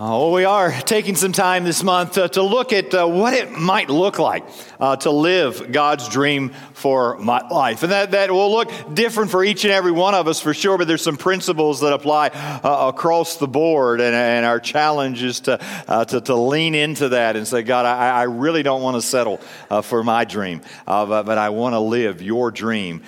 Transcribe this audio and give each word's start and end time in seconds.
Oh, 0.00 0.32
we 0.32 0.44
are 0.44 0.70
taking 0.70 1.16
some 1.16 1.32
time 1.32 1.64
this 1.64 1.82
month 1.82 2.12
to, 2.12 2.28
to 2.28 2.42
look 2.44 2.72
at 2.72 2.94
uh, 2.94 3.04
what 3.04 3.34
it 3.34 3.50
might 3.50 3.90
look 3.90 4.20
like 4.20 4.44
uh, 4.78 4.94
to 4.94 5.10
live 5.10 5.72
God's 5.72 6.08
dream 6.08 6.50
for 6.72 7.18
my 7.18 7.44
life. 7.48 7.82
And 7.82 7.90
that, 7.90 8.12
that 8.12 8.30
will 8.30 8.52
look 8.52 8.70
different 8.94 9.32
for 9.32 9.42
each 9.42 9.64
and 9.64 9.72
every 9.72 9.90
one 9.90 10.14
of 10.14 10.28
us 10.28 10.40
for 10.40 10.54
sure, 10.54 10.78
but 10.78 10.86
there's 10.86 11.02
some 11.02 11.16
principles 11.16 11.80
that 11.80 11.92
apply 11.92 12.28
uh, 12.28 12.92
across 12.94 13.38
the 13.38 13.48
board. 13.48 14.00
And, 14.00 14.14
and 14.14 14.46
our 14.46 14.60
challenge 14.60 15.20
is 15.24 15.40
to, 15.40 15.58
uh, 15.88 16.04
to, 16.04 16.20
to, 16.20 16.36
lean 16.36 16.76
into 16.76 17.08
that 17.08 17.34
and 17.34 17.44
say, 17.44 17.64
God, 17.64 17.84
I, 17.84 18.20
I 18.20 18.22
really 18.22 18.62
don't 18.62 18.82
want 18.82 18.98
to 18.98 19.02
settle 19.02 19.40
uh, 19.68 19.82
for 19.82 20.04
my 20.04 20.24
dream, 20.24 20.60
uh, 20.86 21.06
but, 21.06 21.24
but, 21.24 21.38
I 21.38 21.48
want 21.48 21.72
to 21.72 21.80
live 21.80 22.22
your 22.22 22.52
dream 22.52 23.02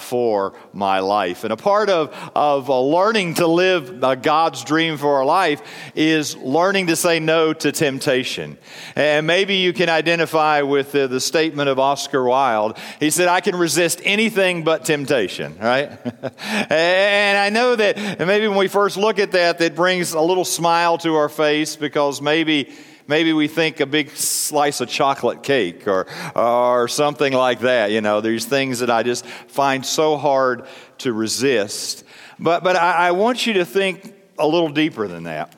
for 0.00 0.52
my 0.72 0.98
life. 0.98 1.44
And 1.44 1.52
a 1.52 1.56
part 1.56 1.90
of, 1.90 2.12
of 2.34 2.68
learning 2.68 3.34
to 3.34 3.46
live 3.46 4.00
God's 4.20 4.64
dream 4.64 4.96
for 4.96 5.14
our 5.14 5.24
life 5.24 5.62
is 5.94 6.23
is 6.24 6.36
learning 6.36 6.86
to 6.86 6.96
say 6.96 7.20
no 7.20 7.52
to 7.52 7.70
temptation. 7.70 8.56
And 8.96 9.26
maybe 9.26 9.56
you 9.56 9.72
can 9.72 9.88
identify 9.90 10.62
with 10.62 10.92
the, 10.92 11.06
the 11.06 11.20
statement 11.20 11.68
of 11.68 11.78
Oscar 11.78 12.24
Wilde. 12.24 12.78
He 12.98 13.10
said, 13.10 13.28
I 13.28 13.40
can 13.40 13.56
resist 13.56 14.00
anything 14.04 14.64
but 14.64 14.84
temptation, 14.84 15.58
right? 15.58 15.90
and 16.70 17.38
I 17.38 17.50
know 17.50 17.76
that 17.76 18.18
maybe 18.18 18.48
when 18.48 18.56
we 18.56 18.68
first 18.68 18.96
look 18.96 19.18
at 19.18 19.32
that, 19.32 19.58
that 19.58 19.74
brings 19.74 20.14
a 20.14 20.20
little 20.20 20.46
smile 20.46 20.96
to 20.98 21.14
our 21.14 21.28
face 21.28 21.76
because 21.76 22.22
maybe 22.22 22.72
maybe 23.06 23.34
we 23.34 23.48
think 23.48 23.80
a 23.80 23.86
big 23.86 24.08
slice 24.10 24.80
of 24.80 24.88
chocolate 24.88 25.42
cake 25.42 25.86
or, 25.86 26.06
or 26.34 26.88
something 26.88 27.34
like 27.34 27.60
that. 27.60 27.90
You 27.90 28.00
know, 28.00 28.22
there's 28.22 28.46
things 28.46 28.78
that 28.78 28.88
I 28.88 29.02
just 29.02 29.26
find 29.26 29.84
so 29.84 30.16
hard 30.16 30.66
to 30.98 31.12
resist. 31.12 32.02
But, 32.38 32.64
but 32.64 32.76
I, 32.76 33.08
I 33.08 33.10
want 33.10 33.46
you 33.46 33.52
to 33.54 33.66
think 33.66 34.14
a 34.38 34.46
little 34.46 34.70
deeper 34.70 35.06
than 35.06 35.24
that. 35.24 35.54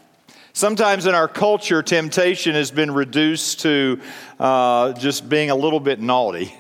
Sometimes 0.57 1.05
in 1.05 1.15
our 1.15 1.29
culture, 1.29 1.83
temptation 1.83 2.55
has 2.55 2.71
been 2.71 2.91
reduced 2.91 3.61
to 3.61 4.01
uh, 4.41 4.95
just 4.95 5.29
being 5.29 5.51
a 5.51 5.55
little 5.55 5.81
bit 5.81 6.01
naughty 6.01 6.55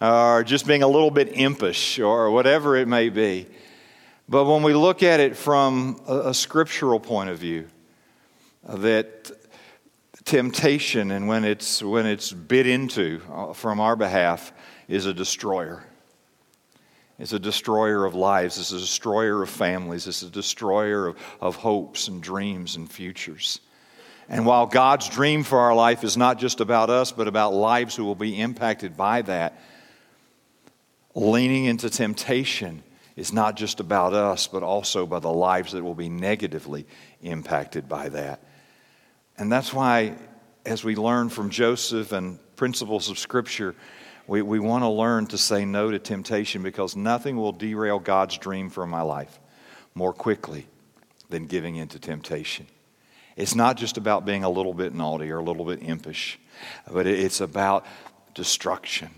or 0.00 0.42
just 0.42 0.66
being 0.66 0.82
a 0.82 0.88
little 0.88 1.10
bit 1.10 1.36
impish 1.36 1.98
or 1.98 2.30
whatever 2.30 2.76
it 2.76 2.88
may 2.88 3.10
be. 3.10 3.46
But 4.26 4.46
when 4.46 4.62
we 4.62 4.72
look 4.72 5.02
at 5.02 5.20
it 5.20 5.36
from 5.36 6.00
a, 6.08 6.30
a 6.30 6.34
scriptural 6.34 6.98
point 6.98 7.28
of 7.28 7.36
view, 7.36 7.68
that 8.66 9.30
temptation 10.24 11.10
and 11.10 11.28
when 11.28 11.44
it's, 11.44 11.82
when 11.82 12.06
it's 12.06 12.32
bit 12.32 12.66
into 12.66 13.20
uh, 13.30 13.52
from 13.52 13.80
our 13.80 13.96
behalf 13.96 14.50
is 14.88 15.04
a 15.04 15.12
destroyer. 15.12 15.84
It's 17.18 17.32
a 17.32 17.38
destroyer 17.38 18.04
of 18.04 18.14
lives. 18.14 18.58
It's 18.58 18.72
a 18.72 18.78
destroyer 18.78 19.42
of 19.42 19.48
families. 19.48 20.06
It's 20.06 20.22
a 20.22 20.30
destroyer 20.30 21.08
of, 21.08 21.16
of 21.40 21.56
hopes 21.56 22.08
and 22.08 22.22
dreams 22.22 22.76
and 22.76 22.90
futures. 22.90 23.60
And 24.28 24.44
while 24.44 24.66
God's 24.66 25.08
dream 25.08 25.42
for 25.42 25.58
our 25.60 25.74
life 25.74 26.04
is 26.04 26.16
not 26.16 26.38
just 26.38 26.60
about 26.60 26.90
us, 26.90 27.12
but 27.12 27.28
about 27.28 27.54
lives 27.54 27.94
who 27.94 28.04
will 28.04 28.16
be 28.16 28.40
impacted 28.40 28.96
by 28.96 29.22
that, 29.22 29.58
leaning 31.14 31.64
into 31.64 31.88
temptation 31.88 32.82
is 33.14 33.32
not 33.32 33.56
just 33.56 33.80
about 33.80 34.12
us, 34.12 34.46
but 34.46 34.62
also 34.62 35.06
by 35.06 35.18
the 35.18 35.32
lives 35.32 35.72
that 35.72 35.82
will 35.82 35.94
be 35.94 36.10
negatively 36.10 36.86
impacted 37.22 37.88
by 37.88 38.10
that. 38.10 38.42
And 39.38 39.50
that's 39.50 39.72
why, 39.72 40.16
as 40.66 40.84
we 40.84 40.96
learn 40.96 41.30
from 41.30 41.48
Joseph 41.48 42.12
and 42.12 42.38
principles 42.56 43.08
of 43.08 43.18
Scripture, 43.18 43.74
we, 44.26 44.42
we 44.42 44.58
want 44.58 44.82
to 44.82 44.88
learn 44.88 45.26
to 45.28 45.38
say 45.38 45.64
no 45.64 45.90
to 45.90 45.98
temptation 45.98 46.62
because 46.62 46.96
nothing 46.96 47.36
will 47.36 47.52
derail 47.52 47.98
God's 47.98 48.38
dream 48.38 48.70
for 48.70 48.86
my 48.86 49.02
life 49.02 49.38
more 49.94 50.12
quickly 50.12 50.66
than 51.28 51.46
giving 51.46 51.76
in 51.76 51.88
to 51.88 51.98
temptation. 51.98 52.66
It's 53.36 53.54
not 53.54 53.76
just 53.76 53.98
about 53.98 54.24
being 54.24 54.44
a 54.44 54.50
little 54.50 54.74
bit 54.74 54.94
naughty 54.94 55.30
or 55.30 55.38
a 55.38 55.42
little 55.42 55.64
bit 55.64 55.82
impish, 55.82 56.38
but 56.90 57.06
it's 57.06 57.40
about 57.40 57.86
destruction. 58.34 59.10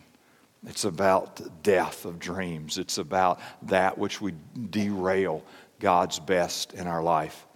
It's 0.67 0.84
about 0.84 1.62
death 1.62 2.05
of 2.05 2.19
dreams. 2.19 2.79
It's 2.79 2.98
about 2.98 3.40
that 3.63 3.96
which 3.96 4.20
would 4.20 4.70
derail 4.70 5.45
God's 5.79 6.19
best 6.19 6.75
in 6.75 6.86
our 6.86 7.02
life. 7.02 7.46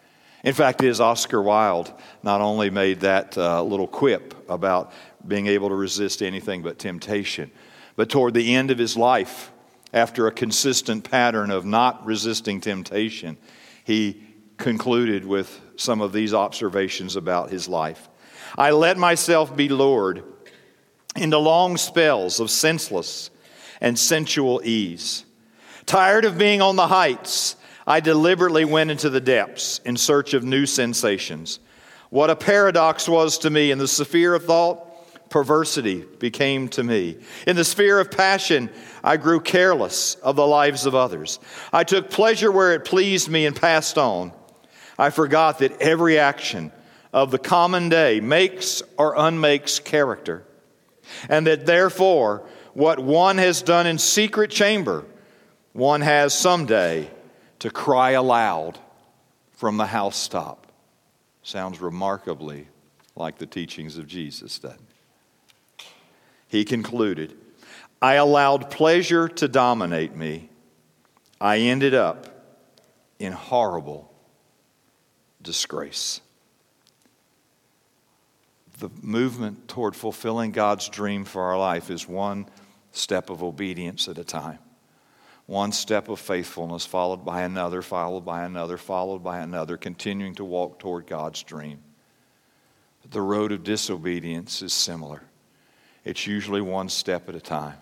In 0.45 0.55
fact, 0.55 0.83
is 0.83 1.01
Oscar 1.01 1.41
Wilde 1.41 1.93
not 2.23 2.41
only 2.41 2.69
made 2.69 3.01
that 3.01 3.39
uh, 3.39 3.63
little 3.63 3.87
quip 3.87 4.35
about 4.51 4.93
being 5.27 5.47
able 5.47 5.69
to 5.69 5.75
resist 5.75 6.21
anything 6.21 6.63
but 6.63 6.79
temptation, 6.79 7.51
but 7.95 8.09
toward 8.09 8.35
the 8.35 8.55
end 8.55 8.71
of 8.71 8.79
his 8.79 8.97
life, 8.97 9.53
after 9.93 10.27
a 10.27 10.33
consistent 10.33 11.09
pattern 11.09 11.51
of 11.51 11.65
not 11.65 12.05
resisting 12.05 12.61
temptation, 12.61 13.37
he 13.85 14.23
concluded 14.57 15.25
with 15.25 15.61
some 15.77 16.01
of 16.01 16.13
these 16.13 16.35
observations 16.35 17.15
about 17.15 17.51
his 17.51 17.69
life. 17.69 18.09
I 18.57 18.71
let 18.71 18.97
myself 18.97 19.55
be 19.55 19.69
lured 19.69 20.25
into 21.15 21.39
long 21.39 21.77
spells 21.77 22.41
of 22.41 22.51
senseless 22.51 23.31
and 23.81 23.99
sensual 23.99 24.61
ease. 24.65 25.25
Tired 25.87 26.25
of 26.25 26.39
being 26.39 26.63
on 26.63 26.77
the 26.77 26.87
heights, 26.87 27.57
I 27.87 28.01
deliberately 28.01 28.65
went 28.65 28.91
into 28.91 29.11
the 29.11 29.21
depths 29.21 29.81
in 29.85 29.97
search 29.97 30.35
of 30.35 30.45
new 30.45 30.67
sensations. 30.67 31.59
What 32.11 32.31
a 32.31 32.37
paradox 32.37 33.09
was 33.09 33.39
to 33.39 33.51
me 33.51 33.71
in 33.71 33.79
the 33.79 33.89
sphere 33.89 34.35
of 34.35 34.45
thought, 34.45 34.89
perversity 35.31 36.05
became 36.19 36.69
to 36.69 36.85
me. 36.85 37.19
In 37.47 37.57
the 37.57 37.65
sphere 37.65 37.99
of 37.99 38.11
passion, 38.11 38.71
I 39.03 39.17
grew 39.17 39.41
careless 39.41 40.15
of 40.17 40.37
the 40.37 40.47
lives 40.47 40.87
of 40.87 40.95
others. 40.95 41.41
I 41.73 41.85
took 41.85 42.11
pleasure 42.11 42.53
where 42.53 42.75
it 42.75 42.85
pleased 42.85 43.29
me 43.29 43.47
and 43.47 43.57
passed 43.57 43.97
on. 43.99 44.33
I 44.99 45.11
forgot 45.11 45.59
that 45.61 45.81
every 45.81 46.19
action 46.19 46.71
of 47.13 47.31
the 47.31 47.39
common 47.39 47.89
day 47.89 48.21
makes 48.21 48.83
or 48.99 49.15
unmakes 49.17 49.79
character, 49.79 50.45
and 51.29 51.47
that 51.47 51.67
therefore, 51.67 52.47
what 52.75 52.99
one 52.99 53.39
has 53.39 53.63
done 53.63 53.87
in 53.87 53.99
secret 53.99 54.51
chamber, 54.51 55.05
one 55.73 56.03
has 56.03 56.39
someday 56.39 57.11
to 57.63 57.71
cry 57.71 58.11
aloud 58.11 58.77
from 59.53 59.77
the 59.77 59.87
housetop. 59.87 60.67
Sounds 61.45 61.81
remarkably 61.81 62.67
like 63.15 63.39
the 63.39 63.47
teachings 63.47 63.99
of 63.99 64.09
Jesus, 64.09 64.59
doesn't 64.59 64.81
it? 64.81 65.85
He 66.49 66.65
concluded, 66.65 67.37
I 68.03 68.15
allowed 68.15 68.69
pleasure 68.69 69.29
to 69.29 69.47
dominate 69.47 70.17
me. 70.17 70.49
I 71.41 71.59
ended 71.59 71.95
up 71.95 72.27
in 73.21 73.33
horrible 73.33 74.13
disgrace. 75.41 76.21
The 78.79 78.91
movement 79.01 79.69
toward 79.69 79.95
fulfilling 79.95 80.51
God's 80.51 80.89
dream 80.89 81.25
for 81.25 81.43
our 81.43 81.59
life 81.61 81.91
is 81.91 82.09
one 82.09 82.47
step 82.91 83.31
of 83.31 83.41
obedience 83.41 84.09
at 84.09 84.19
a 84.19 84.25
time 84.25 84.59
one 85.47 85.73
step 85.73 86.09
of 86.09 86.21
faithfulness, 86.21 86.87
followed 86.87 87.25
by 87.25 87.43
another, 87.43 87.83
followed 87.83 88.25
by 88.25 88.45
another, 88.45 88.77
followed 88.77 89.23
by 89.23 89.41
another, 89.41 89.77
continuing 89.77 90.35
to 90.37 90.45
walk 90.45 90.79
toward 90.79 91.07
God's 91.07 91.43
dream. 91.43 91.79
But 93.03 93.11
the 93.11 93.21
road 93.21 93.53
of 93.53 93.65
disobedience 93.65 94.63
is 94.63 94.73
similar. 94.73 95.23
It's 96.05 96.27
usually 96.27 96.61
one 96.61 96.89
step 96.89 97.29
at 97.29 97.35
a 97.35 97.41
time. 97.41 97.77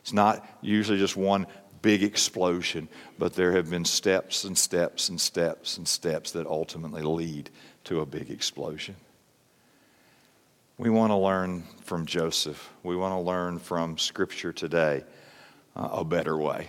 It's 0.00 0.12
not 0.12 0.46
usually 0.62 0.98
just 0.98 1.16
one 1.16 1.46
big 1.82 2.02
explosion, 2.02 2.88
but 3.18 3.34
there 3.34 3.52
have 3.52 3.70
been 3.70 3.84
steps 3.84 4.44
and 4.44 4.56
steps 4.56 5.10
and 5.10 5.20
steps 5.20 5.76
and 5.76 5.86
steps 5.86 6.32
that 6.32 6.46
ultimately 6.46 7.02
lead 7.02 7.50
to 7.84 8.00
a 8.00 8.06
big 8.06 8.30
explosion. 8.30 8.96
We 10.78 10.90
want 10.90 11.10
to 11.10 11.16
learn 11.16 11.64
from 11.84 12.06
Joseph. 12.06 12.70
We 12.82 12.96
want 12.96 13.12
to 13.12 13.20
learn 13.20 13.58
from 13.58 13.98
Scripture 13.98 14.52
today 14.52 15.04
uh, 15.76 15.88
a 15.92 16.04
better 16.04 16.36
way 16.36 16.68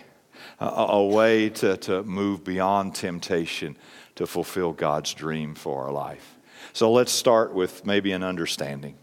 a, 0.60 0.66
a 0.66 1.06
way 1.06 1.50
to, 1.50 1.78
to 1.78 2.04
move 2.04 2.44
beyond 2.44 2.96
temptation 2.96 3.78
to 4.16 4.28
fulfill 4.28 4.74
God's 4.74 5.14
dream 5.14 5.56
for 5.56 5.86
our 5.86 5.92
life. 5.92 6.38
So 6.74 6.92
let's 6.92 7.12
start 7.12 7.54
with 7.54 7.86
maybe 7.86 8.12
an 8.12 8.24
understanding. 8.24 8.96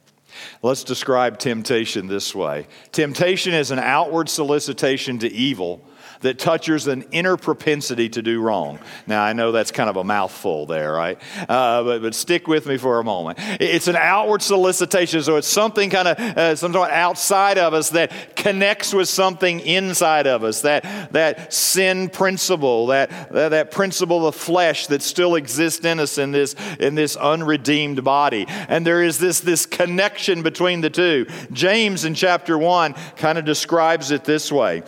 Let's 0.63 0.85
describe 0.85 1.39
temptation 1.39 2.07
this 2.07 2.35
way 2.35 2.67
Temptation 2.93 3.55
is 3.55 3.71
an 3.71 3.79
outward 3.79 4.29
solicitation 4.29 5.19
to 5.21 5.33
evil 5.33 5.83
that 6.21 6.39
touches 6.39 6.87
an 6.87 7.05
inner 7.13 7.37
propensity 7.37 8.09
to 8.11 8.23
do 8.23 8.41
wrong. 8.41 8.79
Now, 9.07 9.23
I 9.23 9.33
know 9.33 9.53
that's 9.53 9.71
kind 9.71 9.91
of 9.91 9.97
a 9.97 10.05
mouthful 10.05 10.67
there, 10.67 10.93
right? 10.93 11.21
Uh, 11.49 11.83
but, 11.83 12.03
but 12.03 12.15
stick 12.15 12.49
with 12.49 12.67
me 12.67 12.77
for 12.77 12.99
a 12.99 13.05
moment. 13.05 13.39
It's 13.61 13.89
an 13.89 13.97
outward 13.97 14.43
solicitation, 14.43 15.23
so 15.23 15.37
it's 15.37 15.49
something 15.49 15.91
kind 15.91 16.09
of 16.09 16.19
uh, 16.19 16.57
something 16.57 16.81
outside 16.81 17.59
of 17.59 17.75
us 17.75 17.91
that 17.91 18.37
connects 18.37 18.93
with 18.93 19.09
something 19.09 19.61
inside 19.61 20.27
of 20.27 20.45
us. 20.45 20.63
That 20.63 21.13
that 21.13 21.53
sin 21.53 22.09
principle, 22.09 22.89
that 22.89 23.33
that, 23.33 23.51
that 23.51 23.71
principle 23.71 24.27
of 24.27 24.35
flesh 24.35 24.87
that 24.89 25.03
still 25.03 25.35
exists 25.35 25.85
in 25.85 26.01
us 26.01 26.19
in 26.19 26.33
this 26.33 26.55
in 26.79 26.95
this 26.95 27.17
unredeemed 27.17 28.05
body, 28.05 28.47
and 28.49 28.87
there 28.87 29.03
is 29.03 29.19
this 29.19 29.41
this 29.41 29.67
connection 29.67 30.43
between 30.43 30.81
the 30.81 30.91
two. 30.91 31.27
James 31.53 32.05
in 32.05 32.15
chapter 32.15 32.59
one 32.59 32.95
kind 33.17 33.39
of 33.39 33.45
describes 33.45 34.11
it 34.11 34.25
this 34.25 34.51
way. 34.51 34.83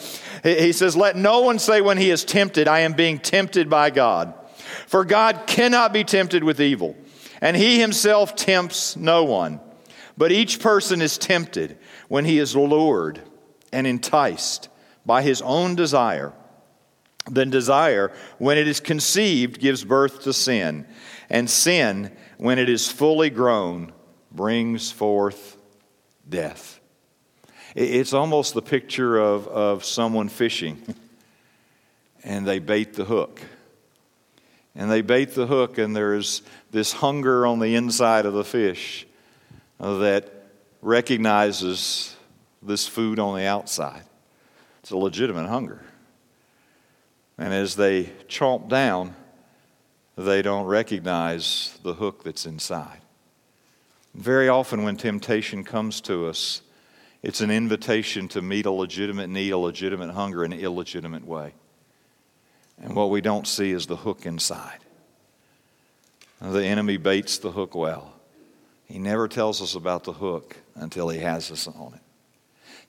He 0.57 0.73
says, 0.73 0.97
Let 0.97 1.17
no 1.17 1.41
one 1.41 1.59
say 1.59 1.81
when 1.81 1.99
he 1.99 2.11
is 2.11 2.25
tempted, 2.25 2.69
I 2.69 2.81
am 2.81 2.95
being 2.95 3.19
tempted 3.19 3.69
by 3.69 3.91
God. 3.91 4.35
For 4.87 5.05
God 5.05 5.45
cannot 5.47 5.93
be 5.93 6.05
tempted 6.05 6.45
with 6.45 6.61
evil, 6.61 6.97
And 7.41 7.57
he 7.57 7.81
himself 7.81 8.37
tempts 8.37 8.97
no 8.97 9.25
one. 9.25 9.61
But 10.17 10.33
each 10.33 10.61
person 10.61 11.01
is 11.01 11.17
tempted 11.19 11.79
when 12.09 12.25
he 12.25 12.39
is 12.39 12.57
lured 12.57 13.23
and 13.73 13.87
enticed 13.87 14.69
by 15.07 15.23
his 15.23 15.41
own 15.43 15.77
desire. 15.77 16.33
Then 17.31 17.51
desire, 17.51 18.13
when 18.39 18.59
it 18.59 18.67
is 18.67 18.81
conceived, 18.81 19.61
gives 19.61 19.85
birth 19.85 20.23
to 20.23 20.33
sin. 20.33 20.87
And 21.29 21.49
sin, 21.49 22.17
when 22.39 22.59
it 22.59 22.69
is 22.69 22.91
fully 22.91 23.31
grown, 23.31 23.93
brings 24.33 24.91
forth 24.91 25.57
death. 26.29 26.78
It's 27.81 28.13
almost 28.13 28.55
the 28.55 28.63
picture 28.63 29.17
of, 29.19 29.47
of 29.47 29.85
someone 29.85 30.29
fishing 30.29 30.83
and 32.25 32.45
they 32.45 32.59
bait 32.59 32.95
the 32.95 33.05
hook. 33.05 33.41
And 34.75 34.91
they 34.91 35.01
bait 35.01 35.37
the 35.37 35.47
hook, 35.47 35.79
and 35.79 35.95
there's 35.95 36.43
this 36.73 36.95
hunger 36.95 37.47
on 37.47 37.61
the 37.61 37.77
inside 37.77 38.27
of 38.27 38.33
the 38.33 38.43
fish 38.43 39.07
that 39.79 40.29
recognizes 40.83 42.17
this 42.65 42.89
food 42.89 43.21
on 43.21 43.37
the 43.37 43.47
outside. 43.47 44.03
It's 44.81 44.91
a 44.91 44.97
legitimate 44.97 45.47
hunger. 45.47 45.81
And 47.39 47.55
as 47.55 47.77
they 47.77 48.07
chomp 48.27 48.69
down, 48.69 49.15
they 50.17 50.43
don't 50.43 50.67
recognize 50.67 51.79
the 51.85 51.95
hook 51.95 52.25
that's 52.25 52.45
inside. 52.45 53.03
Very 54.17 54.49
often, 54.49 54.83
when 54.83 54.97
temptation 54.97 55.63
comes 55.63 56.01
to 56.01 56.27
us, 56.27 56.63
it's 57.23 57.41
an 57.41 57.51
invitation 57.51 58.29
to 58.29 58.43
meet 58.43 58.67
a 58.67 58.71
legitimate 58.71 59.29
need, 59.29 59.51
a 59.51 59.59
legitimate 59.59 60.13
hunger 60.13 60.45
in 60.45 60.53
an 60.53 60.61
illegitimate 60.61 61.27
way. 61.27 61.55
And 62.81 62.95
what 62.95 63.11
we 63.11 63.21
don't 63.21 63.47
see 63.47 63.73
is 63.73 63.87
the 63.87 63.97
hook 63.97 64.25
inside. 64.25 64.79
The 66.41 66.65
enemy 66.65 66.97
baits 66.97 67.39
the 67.39 67.51
hook 67.51 67.75
well. 67.75 68.15
He 68.87 68.99
never 68.99 69.27
tells 69.27 69.61
us 69.61 69.75
about 69.75 70.05
the 70.05 70.13
hook 70.13 70.57
until 70.77 71.09
he 71.09 71.19
has 71.19 71.51
us 71.51 71.67
on 71.67 71.95
it. 71.95 72.01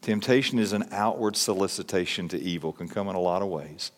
Temptation 0.02 0.60
is 0.60 0.72
an 0.72 0.88
outward 0.92 1.36
solicitation 1.36 2.28
to 2.30 2.40
evil, 2.40 2.72
can 2.72 2.88
come 2.88 3.10
in 3.10 3.16
a 3.16 3.20
lot 3.20 3.42
of 3.42 3.50
ways, 3.50 3.92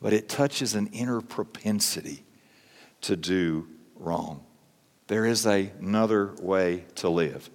but 0.00 0.12
it 0.12 0.28
touches 0.28 0.74
an 0.74 0.88
inner 0.88 1.20
propensity 1.20 2.24
to 3.02 3.16
do 3.16 3.68
wrong. 3.96 4.42
There 5.06 5.26
is 5.26 5.46
a, 5.46 5.70
another 5.78 6.32
way 6.40 6.84
to 6.96 7.08
live. 7.08 7.50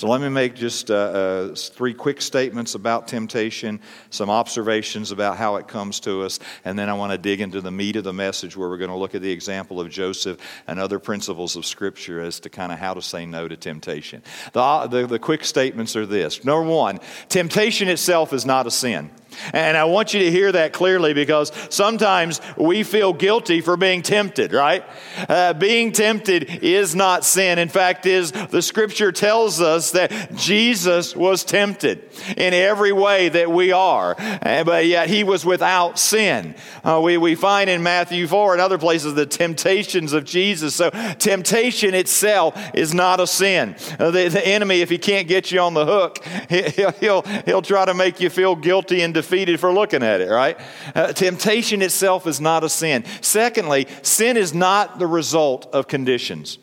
So 0.00 0.08
let 0.08 0.22
me 0.22 0.30
make 0.30 0.54
just 0.54 0.90
uh, 0.90 0.94
uh, 0.94 1.54
three 1.54 1.92
quick 1.92 2.22
statements 2.22 2.74
about 2.74 3.06
temptation, 3.06 3.80
some 4.08 4.30
observations 4.30 5.12
about 5.12 5.36
how 5.36 5.56
it 5.56 5.68
comes 5.68 6.00
to 6.00 6.22
us, 6.22 6.38
and 6.64 6.78
then 6.78 6.88
I 6.88 6.94
want 6.94 7.12
to 7.12 7.18
dig 7.18 7.42
into 7.42 7.60
the 7.60 7.70
meat 7.70 7.96
of 7.96 8.04
the 8.04 8.12
message 8.14 8.56
where 8.56 8.70
we're 8.70 8.78
going 8.78 8.88
to 8.88 8.96
look 8.96 9.14
at 9.14 9.20
the 9.20 9.30
example 9.30 9.78
of 9.78 9.90
Joseph 9.90 10.40
and 10.66 10.80
other 10.80 10.98
principles 10.98 11.54
of 11.54 11.66
Scripture 11.66 12.22
as 12.22 12.40
to 12.40 12.48
kind 12.48 12.72
of 12.72 12.78
how 12.78 12.94
to 12.94 13.02
say 13.02 13.26
no 13.26 13.46
to 13.46 13.58
temptation. 13.58 14.22
The, 14.54 14.86
the, 14.86 15.06
the 15.06 15.18
quick 15.18 15.44
statements 15.44 15.94
are 15.96 16.06
this 16.06 16.46
Number 16.46 16.66
one, 16.66 16.98
temptation 17.28 17.88
itself 17.88 18.32
is 18.32 18.46
not 18.46 18.66
a 18.66 18.70
sin. 18.70 19.10
And 19.52 19.76
I 19.76 19.84
want 19.84 20.14
you 20.14 20.20
to 20.20 20.30
hear 20.30 20.52
that 20.52 20.72
clearly 20.72 21.14
because 21.14 21.52
sometimes 21.70 22.40
we 22.56 22.82
feel 22.82 23.12
guilty 23.12 23.60
for 23.60 23.76
being 23.76 24.02
tempted, 24.02 24.52
right? 24.52 24.84
Uh, 25.28 25.52
being 25.54 25.92
tempted 25.92 26.62
is 26.62 26.94
not 26.94 27.24
sin. 27.24 27.58
In 27.58 27.68
fact, 27.68 28.06
is 28.06 28.32
the 28.32 28.62
scripture 28.62 29.12
tells 29.12 29.60
us 29.60 29.92
that 29.92 30.34
Jesus 30.34 31.14
was 31.16 31.44
tempted 31.44 32.02
in 32.36 32.54
every 32.54 32.92
way 32.92 33.28
that 33.28 33.50
we 33.50 33.72
are, 33.72 34.16
uh, 34.18 34.64
but 34.64 34.86
yet 34.86 35.08
he 35.08 35.24
was 35.24 35.44
without 35.44 35.98
sin. 35.98 36.54
Uh, 36.84 37.00
we, 37.02 37.16
we 37.16 37.34
find 37.34 37.70
in 37.70 37.82
Matthew 37.82 38.26
4 38.26 38.52
and 38.52 38.60
other 38.60 38.78
places 38.78 39.14
the 39.14 39.26
temptations 39.26 40.12
of 40.12 40.24
Jesus. 40.24 40.74
So 40.74 40.90
temptation 41.18 41.94
itself 41.94 42.58
is 42.74 42.94
not 42.94 43.20
a 43.20 43.26
sin. 43.26 43.76
Uh, 43.98 44.10
the, 44.10 44.28
the 44.28 44.46
enemy, 44.46 44.80
if 44.80 44.90
he 44.90 44.98
can't 44.98 45.28
get 45.28 45.50
you 45.50 45.60
on 45.60 45.74
the 45.74 45.86
hook, 45.86 46.24
he'll, 46.48 46.92
he'll, 46.92 47.22
he'll 47.44 47.62
try 47.62 47.84
to 47.84 47.94
make 47.94 48.20
you 48.20 48.30
feel 48.30 48.56
guilty 48.56 49.00
and 49.02 49.14
defeated 49.20 49.60
for 49.60 49.72
looking 49.72 50.02
at 50.02 50.20
it, 50.20 50.30
right? 50.30 50.58
Uh, 50.94 51.12
temptation 51.12 51.82
itself 51.82 52.26
is 52.26 52.40
not 52.40 52.64
a 52.64 52.68
sin. 52.68 53.04
Secondly, 53.20 53.86
sin 54.02 54.36
is 54.36 54.54
not 54.54 54.98
the 54.98 55.06
result 55.06 55.66
of 55.74 55.86
conditions. 55.86 56.58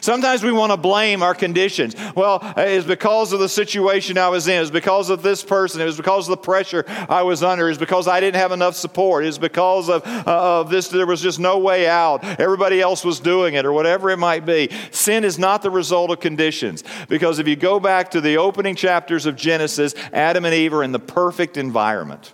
Sometimes 0.00 0.42
we 0.42 0.52
want 0.52 0.72
to 0.72 0.76
blame 0.76 1.22
our 1.22 1.34
conditions. 1.34 1.94
Well, 2.14 2.40
it's 2.56 2.86
because 2.86 3.32
of 3.32 3.40
the 3.40 3.48
situation 3.48 4.18
I 4.18 4.28
was 4.28 4.48
in. 4.48 4.60
It's 4.60 4.70
because 4.70 5.10
of 5.10 5.22
this 5.22 5.42
person. 5.42 5.80
It 5.80 5.84
was 5.84 5.96
because 5.96 6.28
of 6.28 6.30
the 6.30 6.42
pressure 6.42 6.84
I 7.08 7.22
was 7.22 7.42
under. 7.42 7.68
It's 7.68 7.78
because 7.78 8.06
I 8.06 8.20
didn't 8.20 8.40
have 8.40 8.52
enough 8.52 8.74
support. 8.74 9.24
It's 9.24 9.38
because 9.38 9.88
of, 9.88 10.06
uh, 10.06 10.60
of 10.60 10.70
this, 10.70 10.88
there 10.88 11.06
was 11.06 11.22
just 11.22 11.38
no 11.38 11.58
way 11.58 11.88
out. 11.88 12.24
Everybody 12.40 12.80
else 12.80 13.04
was 13.04 13.20
doing 13.20 13.54
it, 13.54 13.64
or 13.64 13.72
whatever 13.72 14.10
it 14.10 14.18
might 14.18 14.44
be. 14.44 14.70
Sin 14.90 15.24
is 15.24 15.38
not 15.38 15.62
the 15.62 15.70
result 15.70 16.10
of 16.10 16.20
conditions. 16.20 16.84
Because 17.08 17.38
if 17.38 17.48
you 17.48 17.56
go 17.56 17.80
back 17.80 18.10
to 18.10 18.20
the 18.20 18.36
opening 18.38 18.74
chapters 18.74 19.26
of 19.26 19.36
Genesis, 19.36 19.94
Adam 20.12 20.44
and 20.44 20.54
Eve 20.54 20.74
are 20.74 20.82
in 20.82 20.92
the 20.92 20.98
perfect 20.98 21.56
environment. 21.56 22.32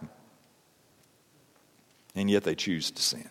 And 2.15 2.31
yet 2.31 2.45
they 2.45 2.55
choose 2.55 2.91
to 2.91 3.03
sin. 3.03 3.29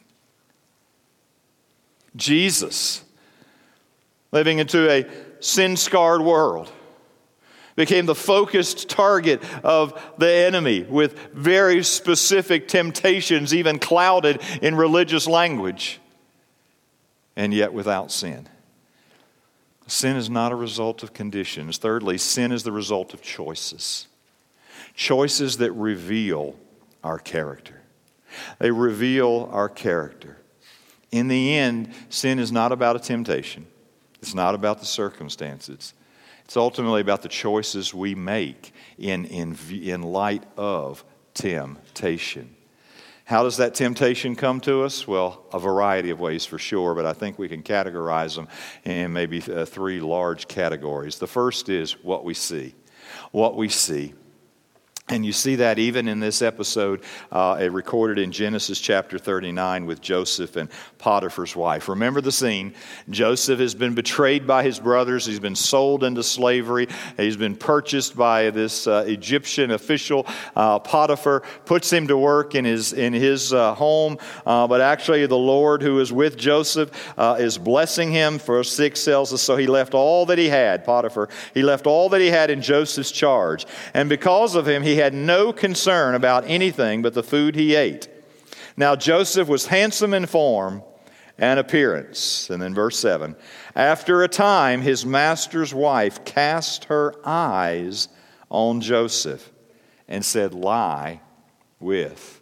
Jesus 2.15 3.02
living 4.33 4.57
into 4.57 4.89
a 4.89 5.05
sin 5.39 5.77
scarred 5.77 6.21
world. 6.21 6.69
Became 7.75 8.05
the 8.05 8.15
focused 8.15 8.89
target 8.89 9.41
of 9.63 9.99
the 10.17 10.29
enemy 10.29 10.83
with 10.83 11.17
very 11.33 11.83
specific 11.83 12.67
temptations, 12.67 13.53
even 13.53 13.79
clouded 13.79 14.41
in 14.61 14.75
religious 14.75 15.27
language, 15.27 15.99
and 17.35 17.53
yet 17.53 17.73
without 17.73 18.11
sin. 18.11 18.47
Sin 19.87 20.17
is 20.17 20.29
not 20.29 20.51
a 20.51 20.55
result 20.55 21.03
of 21.03 21.13
conditions. 21.13 21.77
Thirdly, 21.77 22.17
sin 22.17 22.51
is 22.51 22.63
the 22.63 22.71
result 22.71 23.13
of 23.13 23.21
choices. 23.21 24.07
Choices 24.95 25.57
that 25.57 25.71
reveal 25.71 26.55
our 27.03 27.19
character. 27.19 27.81
They 28.59 28.71
reveal 28.71 29.49
our 29.51 29.69
character. 29.69 30.37
In 31.11 31.27
the 31.27 31.55
end, 31.55 31.93
sin 32.09 32.39
is 32.39 32.51
not 32.51 32.71
about 32.71 32.95
a 32.95 32.99
temptation. 32.99 33.67
It's 34.23 34.33
not 34.33 34.55
about 34.55 34.79
the 34.79 34.85
circumstances. 34.85 35.93
It's 36.45 36.55
ultimately 36.55 37.01
about 37.01 37.23
the 37.23 37.27
choices 37.27 37.93
we 37.93 38.15
make 38.15 38.73
in, 38.97 39.25
in, 39.25 39.57
in 39.69 40.01
light 40.01 40.45
of 40.55 41.03
temptation. 41.33 42.55
How 43.25 43.43
does 43.43 43.57
that 43.57 43.75
temptation 43.75 44.37
come 44.37 44.61
to 44.61 44.83
us? 44.83 45.05
Well, 45.05 45.43
a 45.51 45.59
variety 45.59 46.09
of 46.09 46.21
ways 46.21 46.45
for 46.45 46.57
sure, 46.57 46.95
but 46.95 47.05
I 47.05 47.11
think 47.11 47.37
we 47.37 47.49
can 47.49 47.63
categorize 47.63 48.37
them 48.37 48.47
in 48.85 49.11
maybe 49.11 49.41
uh, 49.41 49.65
three 49.65 49.99
large 49.99 50.47
categories. 50.47 51.19
The 51.19 51.27
first 51.27 51.67
is 51.67 52.01
what 52.01 52.23
we 52.23 52.33
see. 52.33 52.75
What 53.33 53.57
we 53.57 53.67
see. 53.67 54.13
And 55.09 55.25
you 55.25 55.33
see 55.33 55.57
that 55.57 55.79
even 55.79 56.07
in 56.07 56.21
this 56.21 56.41
episode, 56.41 57.03
uh, 57.29 57.67
recorded 57.69 58.19
in 58.19 58.31
Genesis 58.31 58.79
chapter 58.79 59.19
39 59.19 59.85
with 59.85 59.99
Joseph 59.99 60.55
and 60.55 60.69
Potiphar's 60.97 61.57
wife. 61.57 61.89
Remember 61.89 62.21
the 62.21 62.31
scene. 62.31 62.73
Joseph 63.09 63.59
has 63.59 63.75
been 63.75 63.95
betrayed 63.95 64.47
by 64.47 64.63
his 64.63 64.79
brothers. 64.79 65.25
He's 65.25 65.41
been 65.41 65.57
sold 65.57 66.05
into 66.05 66.23
slavery. 66.23 66.87
He's 67.17 67.35
been 67.35 67.57
purchased 67.57 68.15
by 68.15 68.49
this 68.51 68.87
uh, 68.87 69.03
Egyptian 69.05 69.71
official. 69.71 70.25
Uh, 70.55 70.79
Potiphar 70.79 71.43
puts 71.65 71.91
him 71.91 72.07
to 72.07 72.17
work 72.17 72.55
in 72.55 72.63
his, 72.63 72.93
in 72.93 73.11
his 73.11 73.51
uh, 73.51 73.75
home. 73.75 74.17
Uh, 74.45 74.67
but 74.67 74.79
actually, 74.79 75.25
the 75.25 75.35
Lord 75.35 75.81
who 75.81 75.99
is 75.99 76.13
with 76.13 76.37
Joseph 76.37 76.91
uh, 77.17 77.35
is 77.37 77.57
blessing 77.57 78.09
him. 78.09 78.39
Verse 78.39 78.71
6 78.71 79.03
tells 79.03 79.41
so 79.41 79.57
he 79.57 79.67
left 79.67 79.93
all 79.93 80.27
that 80.27 80.37
he 80.37 80.47
had, 80.47 80.85
Potiphar, 80.85 81.27
he 81.53 81.61
left 81.61 81.87
all 81.87 82.07
that 82.07 82.21
he 82.21 82.27
had 82.27 82.49
in 82.49 82.61
Joseph's 82.61 83.11
charge. 83.11 83.65
And 83.93 84.07
because 84.07 84.55
of 84.55 84.65
him, 84.65 84.81
he 84.81 84.92
had 84.95 85.13
no 85.13 85.53
concern 85.53 86.15
about 86.15 86.43
anything 86.47 87.01
but 87.01 87.13
the 87.13 87.23
food 87.23 87.55
he 87.55 87.75
ate. 87.75 88.07
Now, 88.75 88.95
Joseph 88.95 89.47
was 89.47 89.67
handsome 89.67 90.13
in 90.13 90.25
form 90.25 90.83
and 91.37 91.59
appearance. 91.59 92.49
And 92.49 92.61
then, 92.61 92.73
verse 92.73 92.97
7 92.99 93.35
After 93.75 94.23
a 94.23 94.27
time, 94.27 94.81
his 94.81 95.05
master's 95.05 95.73
wife 95.73 96.23
cast 96.25 96.85
her 96.85 97.13
eyes 97.23 98.07
on 98.49 98.81
Joseph 98.81 99.51
and 100.07 100.23
said, 100.23 100.53
Lie 100.53 101.21
with 101.79 102.41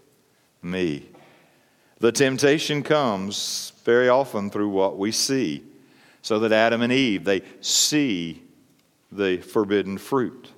me. 0.61 1.07
The 1.99 2.11
temptation 2.11 2.83
comes 2.83 3.73
very 3.83 4.09
often 4.09 4.49
through 4.49 4.69
what 4.69 4.97
we 4.97 5.11
see. 5.11 5.63
So 6.23 6.39
that 6.39 6.51
Adam 6.51 6.81
and 6.81 6.93
Eve, 6.93 7.23
they 7.23 7.41
see 7.61 8.43
the 9.11 9.37
forbidden 9.37 9.97
fruit. 9.97 10.51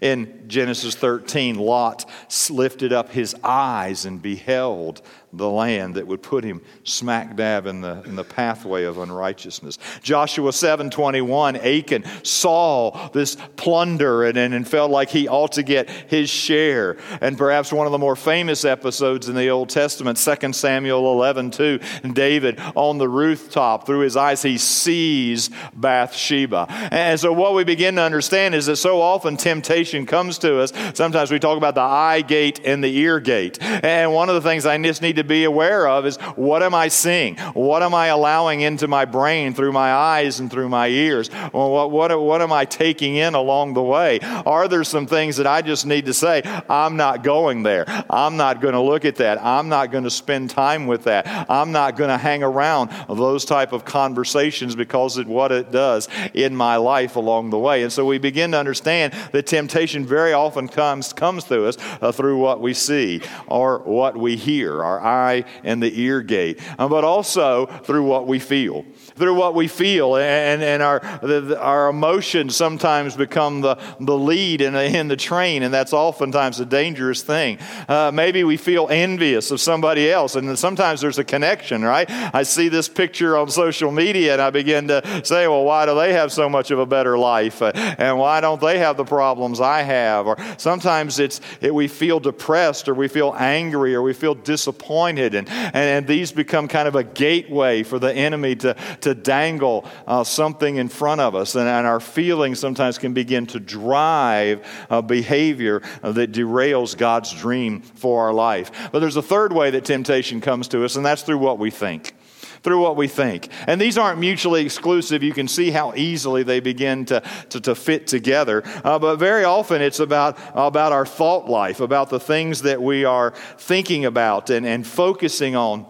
In 0.00 0.44
Genesis 0.48 0.94
13, 0.94 1.56
Lot 1.56 2.08
lifted 2.50 2.92
up 2.92 3.10
his 3.10 3.34
eyes 3.42 4.04
and 4.04 4.20
beheld 4.20 5.02
the 5.32 5.48
land 5.48 5.94
that 5.96 6.06
would 6.06 6.22
put 6.22 6.42
him 6.42 6.62
smack 6.84 7.36
dab 7.36 7.66
in 7.66 7.80
the, 7.82 8.02
in 8.04 8.16
the 8.16 8.24
pathway 8.24 8.84
of 8.84 8.98
unrighteousness. 8.98 9.78
Joshua 10.02 10.50
7:21, 10.50 11.56
Achan 11.58 12.04
saw 12.24 13.08
this 13.08 13.36
plunder 13.56 14.24
and, 14.24 14.38
and, 14.38 14.54
and 14.54 14.66
felt 14.66 14.90
like 14.90 15.10
he 15.10 15.28
ought 15.28 15.52
to 15.52 15.62
get 15.62 15.90
his 15.90 16.30
share. 16.30 16.96
And 17.20 17.36
perhaps 17.36 17.72
one 17.72 17.86
of 17.86 17.92
the 17.92 17.98
more 17.98 18.16
famous 18.16 18.64
episodes 18.64 19.28
in 19.28 19.34
the 19.34 19.48
Old 19.48 19.68
Testament, 19.68 20.18
2 20.18 20.52
Samuel 20.52 21.02
11:2, 21.02 22.14
David 22.14 22.58
on 22.74 22.98
the 22.98 23.08
rooftop, 23.08 23.86
through 23.86 24.00
his 24.00 24.16
eyes, 24.16 24.42
he 24.42 24.56
sees 24.56 25.50
Bathsheba. 25.74 26.66
And 26.90 27.20
so 27.20 27.32
what 27.32 27.54
we 27.54 27.64
begin 27.64 27.96
to 27.96 28.02
understand 28.02 28.54
is 28.54 28.66
that 28.66 28.76
so 28.76 29.00
often 29.00 29.36
temptation 29.36 30.06
comes 30.06 30.38
to 30.38 30.60
us. 30.60 30.72
Sometimes 30.94 31.30
we 31.30 31.38
talk 31.38 31.58
about 31.58 31.74
the 31.74 31.80
eye 31.80 32.22
gate 32.22 32.60
and 32.64 32.82
the 32.82 32.96
ear 32.96 33.20
gate. 33.20 33.60
And 33.60 34.12
one 34.12 34.28
of 34.28 34.34
the 34.34 34.40
things 34.40 34.64
I 34.64 34.78
just 34.78 35.02
need 35.02 35.17
to 35.18 35.24
be 35.24 35.44
aware 35.44 35.86
of 35.86 36.06
is 36.06 36.16
what 36.36 36.62
am 36.62 36.74
I 36.74 36.88
seeing? 36.88 37.36
What 37.54 37.82
am 37.82 37.94
I 37.94 38.06
allowing 38.06 38.60
into 38.60 38.88
my 38.88 39.04
brain 39.04 39.54
through 39.54 39.72
my 39.72 39.92
eyes 39.92 40.40
and 40.40 40.50
through 40.50 40.68
my 40.68 40.88
ears? 40.88 41.28
What, 41.52 41.90
what, 41.90 42.20
what 42.20 42.42
am 42.42 42.52
I 42.52 42.64
taking 42.64 43.16
in 43.16 43.34
along 43.34 43.74
the 43.74 43.82
way? 43.82 44.20
Are 44.20 44.68
there 44.68 44.84
some 44.84 45.06
things 45.06 45.36
that 45.36 45.46
I 45.46 45.62
just 45.62 45.86
need 45.86 46.06
to 46.06 46.14
say, 46.14 46.42
I'm 46.68 46.96
not 46.96 47.22
going 47.22 47.62
there. 47.62 47.84
I'm 48.08 48.36
not 48.36 48.60
going 48.60 48.74
to 48.74 48.80
look 48.80 49.04
at 49.04 49.16
that. 49.16 49.42
I'm 49.44 49.68
not 49.68 49.90
going 49.90 50.04
to 50.04 50.10
spend 50.10 50.50
time 50.50 50.86
with 50.86 51.04
that. 51.04 51.26
I'm 51.50 51.72
not 51.72 51.96
going 51.96 52.10
to 52.10 52.18
hang 52.18 52.42
around 52.42 52.90
those 53.08 53.44
type 53.44 53.72
of 53.72 53.84
conversations 53.84 54.74
because 54.74 55.16
of 55.16 55.26
what 55.26 55.52
it 55.52 55.70
does 55.70 56.08
in 56.34 56.54
my 56.54 56.76
life 56.76 57.16
along 57.16 57.50
the 57.50 57.58
way. 57.58 57.82
And 57.82 57.92
so 57.92 58.04
we 58.04 58.18
begin 58.18 58.52
to 58.52 58.58
understand 58.58 59.12
that 59.32 59.46
temptation 59.46 60.06
very 60.06 60.32
often 60.32 60.68
comes, 60.68 61.12
comes 61.12 61.44
to 61.44 61.66
us 61.66 61.76
uh, 62.00 62.12
through 62.12 62.38
what 62.38 62.60
we 62.60 62.74
see 62.74 63.20
or 63.46 63.78
what 63.80 64.16
we 64.16 64.36
hear, 64.36 64.82
our 64.84 65.00
eye 65.08 65.44
and 65.64 65.82
the 65.82 66.00
ear 66.00 66.22
gate, 66.22 66.60
uh, 66.78 66.88
but 66.88 67.04
also 67.04 67.66
through 67.66 68.04
what 68.04 68.26
we 68.26 68.38
feel. 68.38 68.84
Through 69.18 69.34
what 69.34 69.54
we 69.54 69.66
feel, 69.66 70.16
and, 70.16 70.62
and 70.62 70.82
our, 70.82 71.00
the, 71.20 71.58
our 71.60 71.88
emotions 71.88 72.54
sometimes 72.54 73.16
become 73.16 73.62
the, 73.62 73.76
the 73.98 74.16
lead 74.16 74.60
in, 74.60 74.76
in 74.76 75.08
the 75.08 75.16
train, 75.16 75.64
and 75.64 75.74
that's 75.74 75.92
oftentimes 75.92 76.60
a 76.60 76.64
dangerous 76.64 77.22
thing. 77.22 77.58
Uh, 77.88 78.12
maybe 78.14 78.44
we 78.44 78.56
feel 78.56 78.86
envious 78.88 79.50
of 79.50 79.60
somebody 79.60 80.08
else, 80.08 80.36
and 80.36 80.56
sometimes 80.56 81.00
there's 81.00 81.18
a 81.18 81.24
connection, 81.24 81.82
right? 81.82 82.08
I 82.08 82.44
see 82.44 82.68
this 82.68 82.88
picture 82.88 83.36
on 83.36 83.50
social 83.50 83.90
media, 83.90 84.34
and 84.34 84.42
I 84.42 84.50
begin 84.50 84.88
to 84.88 85.02
say, 85.24 85.48
well, 85.48 85.64
why 85.64 85.84
do 85.86 85.96
they 85.96 86.12
have 86.12 86.30
so 86.30 86.48
much 86.48 86.70
of 86.70 86.78
a 86.78 86.86
better 86.86 87.18
life? 87.18 87.60
And 87.60 88.18
why 88.18 88.40
don't 88.40 88.60
they 88.60 88.78
have 88.78 88.96
the 88.96 89.04
problems 89.04 89.60
I 89.60 89.82
have? 89.82 90.26
Or 90.26 90.36
sometimes 90.58 91.18
it's, 91.18 91.40
it, 91.60 91.74
we 91.74 91.88
feel 91.88 92.20
depressed, 92.20 92.88
or 92.88 92.94
we 92.94 93.08
feel 93.08 93.34
angry, 93.36 93.94
or 93.94 94.02
we 94.02 94.12
feel 94.12 94.36
disappointed, 94.36 95.34
and, 95.34 95.48
and, 95.48 95.74
and 95.74 96.06
these 96.06 96.30
become 96.30 96.68
kind 96.68 96.86
of 96.86 96.94
a 96.94 97.02
gateway 97.02 97.82
for 97.82 97.98
the 97.98 98.14
enemy 98.14 98.54
to, 98.56 98.76
to 99.00 99.07
dangle 99.14 99.84
uh, 100.06 100.24
something 100.24 100.76
in 100.76 100.88
front 100.88 101.20
of 101.20 101.34
us. 101.34 101.54
And, 101.54 101.68
and, 101.68 101.86
our 101.86 102.00
feelings 102.00 102.58
sometimes 102.58 102.98
can 102.98 103.14
begin 103.14 103.46
to 103.46 103.60
drive 103.60 104.66
uh, 104.90 105.00
behavior 105.00 105.82
uh, 106.02 106.12
that 106.12 106.32
derails 106.32 106.96
God's 106.96 107.32
dream 107.32 107.80
for 107.80 108.26
our 108.26 108.32
life. 108.32 108.90
But 108.92 109.00
there's 109.00 109.16
a 109.16 109.22
third 109.22 109.52
way 109.52 109.70
that 109.70 109.84
temptation 109.84 110.40
comes 110.40 110.68
to 110.68 110.84
us, 110.84 110.96
and 110.96 111.06
that's 111.06 111.22
through 111.22 111.38
what 111.38 111.58
we 111.58 111.70
think 111.70 112.14
through 112.62 112.80
what 112.80 112.96
we 112.96 113.08
think. 113.08 113.48
And 113.66 113.80
these 113.80 113.98
aren't 113.98 114.18
mutually 114.18 114.64
exclusive. 114.64 115.22
You 115.22 115.32
can 115.32 115.48
see 115.48 115.70
how 115.70 115.94
easily 115.94 116.42
they 116.42 116.60
begin 116.60 117.04
to, 117.06 117.22
to, 117.50 117.60
to 117.60 117.74
fit 117.74 118.06
together. 118.06 118.62
Uh, 118.84 118.98
but 118.98 119.16
very 119.16 119.44
often 119.44 119.80
it's 119.80 120.00
about, 120.00 120.38
about 120.54 120.92
our 120.92 121.06
thought 121.06 121.48
life, 121.48 121.80
about 121.80 122.10
the 122.10 122.20
things 122.20 122.62
that 122.62 122.82
we 122.82 123.04
are 123.04 123.32
thinking 123.58 124.04
about 124.04 124.50
and, 124.50 124.66
and 124.66 124.86
focusing 124.86 125.56
on 125.56 125.86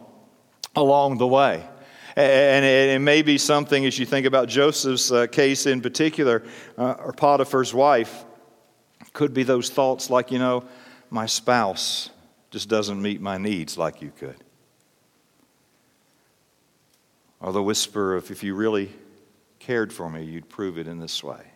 along 0.77 1.19
the 1.19 1.27
way. 1.27 1.67
And 2.19 2.65
it, 2.65 2.99
may 2.99 3.23
be 3.23 3.39
something 3.39 3.87
as 3.87 3.97
you 3.97 4.05
think 4.05 4.27
about 4.27 4.49
Joseph's 4.49 5.13
uh, 5.13 5.29
case 5.29 5.67
in 5.67 5.81
particular, 5.81 6.43
uh, 6.77 6.95
or 6.95 7.13
Potiphar's 7.13 7.73
wife, 7.73 8.25
could 9.13 9.33
be 9.33 9.45
those 9.45 9.71
thoughts 9.71 10.11
like, 10.11 10.33
you 10.33 10.41
know, 10.41 10.65
my 11.11 11.27
spouse 11.27 12.11
just 12.51 12.69
doesn't 12.69 13.01
meet 13.01 13.21
my 13.21 13.39
needs 13.39 13.79
like 13.79 14.03
you 14.03 14.11
could. 14.19 14.35
Or 17.39 17.53
the 17.53 17.63
whisper 17.63 18.17
of, 18.17 18.33
if 18.33 18.43
you 18.43 18.57
really 18.57 18.91
cared 19.61 19.93
for 19.93 20.11
me, 20.11 20.25
you'd 20.25 20.49
prove 20.49 20.77
it 20.77 20.89
in 20.89 20.99
this 20.99 21.23
way. 21.23 21.53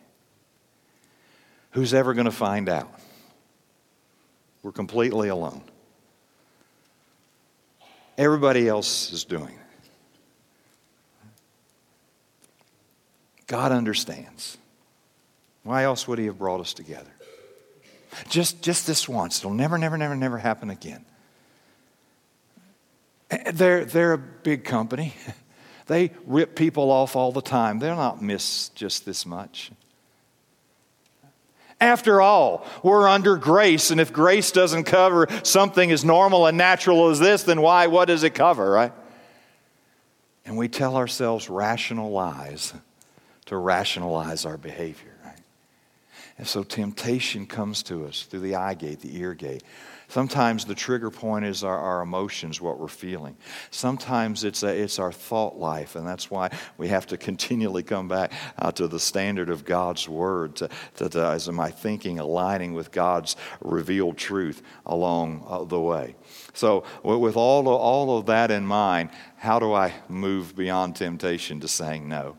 Who's 1.71 1.93
ever 1.93 2.13
going 2.13 2.23
to 2.23 2.31
find 2.31 2.69
out? 2.69 2.89
We're 4.61 4.71
completely 4.71 5.27
alone. 5.27 5.63
Everybody 8.17 8.69
else 8.69 9.11
is 9.11 9.25
doing 9.25 9.59
God 13.53 13.71
understands. 13.71 14.57
Why 15.61 15.83
else 15.83 16.07
would 16.07 16.17
He 16.17 16.25
have 16.25 16.39
brought 16.39 16.59
us 16.59 16.73
together? 16.73 17.11
Just, 18.27 18.63
just 18.63 18.87
this 18.87 19.07
once. 19.07 19.37
It'll 19.37 19.53
never, 19.53 19.77
never, 19.77 19.95
never, 19.95 20.15
never 20.15 20.39
happen 20.39 20.71
again. 20.71 21.05
They're, 23.53 23.85
they're 23.85 24.13
a 24.13 24.17
big 24.17 24.63
company. 24.63 25.13
They 25.85 26.11
rip 26.25 26.55
people 26.55 26.91
off 26.91 27.17
all 27.17 27.33
the 27.33 27.41
time. 27.41 27.79
They'll 27.79 27.97
not 27.97 28.21
miss 28.21 28.69
just 28.69 29.05
this 29.05 29.25
much. 29.25 29.69
After 31.81 32.21
all, 32.21 32.65
we're 32.81 33.05
under 33.05 33.35
grace, 33.35 33.91
and 33.91 33.99
if 33.99 34.13
grace 34.13 34.53
doesn't 34.53 34.85
cover 34.85 35.27
something 35.43 35.91
as 35.91 36.05
normal 36.05 36.47
and 36.47 36.57
natural 36.57 37.09
as 37.09 37.19
this, 37.19 37.43
then 37.43 37.59
why? 37.59 37.87
What 37.87 38.05
does 38.05 38.23
it 38.23 38.33
cover, 38.33 38.71
right? 38.71 38.93
And 40.45 40.55
we 40.55 40.69
tell 40.69 40.95
ourselves 40.95 41.49
rational 41.49 42.11
lies 42.11 42.73
to 43.45 43.57
rationalize 43.57 44.45
our 44.45 44.57
behavior. 44.57 45.15
Right? 45.23 45.39
And 46.37 46.47
so 46.47 46.63
temptation 46.63 47.45
comes 47.45 47.83
to 47.83 48.05
us 48.05 48.23
through 48.23 48.41
the 48.41 48.55
eye 48.55 48.73
gate, 48.73 49.01
the 49.01 49.17
ear 49.17 49.33
gate. 49.33 49.63
Sometimes 50.13 50.65
the 50.65 50.75
trigger 50.75 51.09
point 51.09 51.43
is 51.43 51.63
our, 51.63 51.77
our 51.77 52.01
emotions, 52.01 52.61
what 52.61 52.79
we're 52.79 52.87
feeling. 52.87 53.35
Sometimes 53.71 54.43
it's, 54.43 54.61
a, 54.61 54.67
it's 54.67 54.99
our 54.99 55.11
thought 55.11 55.57
life, 55.57 55.95
and 55.95 56.05
that's 56.05 56.29
why 56.29 56.51
we 56.77 56.87
have 56.89 57.07
to 57.07 57.17
continually 57.29 57.81
come 57.81 58.07
back 58.07 58.31
uh, 58.59 58.71
to 58.73 58.87
the 58.87 58.99
standard 58.99 59.49
of 59.49 59.65
God's 59.65 60.07
Word. 60.07 60.55
To, 60.57 60.69
to, 60.97 61.09
to, 61.09 61.25
as 61.25 61.49
my 61.49 61.71
thinking 61.71 62.19
aligning 62.19 62.73
with 62.73 62.91
God's 62.91 63.35
revealed 63.61 64.17
truth 64.17 64.61
along 64.85 65.45
uh, 65.47 65.63
the 65.63 65.79
way. 65.79 66.15
So, 66.53 66.83
with 67.03 67.35
all 67.35 67.61
of, 67.61 67.67
all 67.67 68.17
of 68.19 68.27
that 68.27 68.51
in 68.51 68.67
mind, 68.67 69.09
how 69.37 69.57
do 69.57 69.73
I 69.73 69.93
move 70.09 70.55
beyond 70.55 70.95
temptation 70.95 71.59
to 71.61 71.67
saying 71.67 72.07
no? 72.07 72.37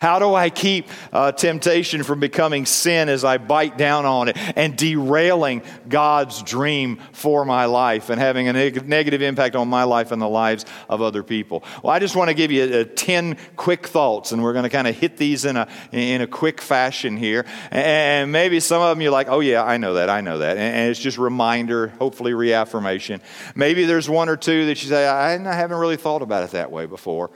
How 0.00 0.18
do 0.18 0.34
I 0.34 0.50
keep 0.50 0.88
uh, 1.12 1.32
temptation 1.32 2.02
from 2.02 2.20
becoming 2.20 2.66
sin 2.66 3.08
as 3.08 3.24
I 3.24 3.38
bite 3.38 3.76
down 3.76 4.06
on 4.06 4.28
it 4.28 4.36
and 4.56 4.76
derailing 4.76 5.62
God's 5.88 6.42
dream 6.42 6.98
for 7.12 7.44
my 7.44 7.66
life 7.66 8.10
and 8.10 8.20
having 8.20 8.48
a 8.48 8.52
neg- 8.52 8.88
negative 8.88 9.22
impact 9.22 9.56
on 9.56 9.68
my 9.68 9.84
life 9.84 10.12
and 10.12 10.20
the 10.20 10.28
lives 10.28 10.64
of 10.88 11.02
other 11.02 11.22
people? 11.22 11.64
Well, 11.82 11.92
I 11.92 11.98
just 11.98 12.16
want 12.16 12.28
to 12.28 12.34
give 12.34 12.50
you 12.50 12.64
uh, 12.64 12.84
10 12.94 13.36
quick 13.56 13.86
thoughts, 13.86 14.32
and 14.32 14.42
we're 14.42 14.52
going 14.52 14.64
to 14.64 14.70
kind 14.70 14.86
of 14.88 14.96
hit 14.96 15.16
these 15.16 15.44
in 15.44 15.56
a, 15.56 15.68
in 15.92 16.20
a 16.20 16.26
quick 16.26 16.60
fashion 16.60 17.16
here. 17.16 17.44
And 17.70 18.32
maybe 18.32 18.60
some 18.60 18.82
of 18.82 18.96
them 18.96 19.02
you're 19.02 19.12
like, 19.12 19.28
oh, 19.28 19.40
yeah, 19.40 19.62
I 19.62 19.76
know 19.76 19.94
that, 19.94 20.08
I 20.08 20.20
know 20.20 20.38
that. 20.38 20.56
And 20.56 20.90
it's 20.90 21.00
just 21.00 21.18
reminder, 21.18 21.88
hopefully 21.88 22.34
reaffirmation. 22.34 23.20
Maybe 23.54 23.84
there's 23.84 24.08
one 24.08 24.28
or 24.28 24.36
two 24.36 24.66
that 24.66 24.82
you 24.82 24.88
say, 24.88 25.06
I 25.06 25.32
haven't 25.32 25.78
really 25.78 25.96
thought 25.96 26.22
about 26.22 26.44
it 26.44 26.50
that 26.50 26.70
way 26.70 26.86
before. 26.86 27.30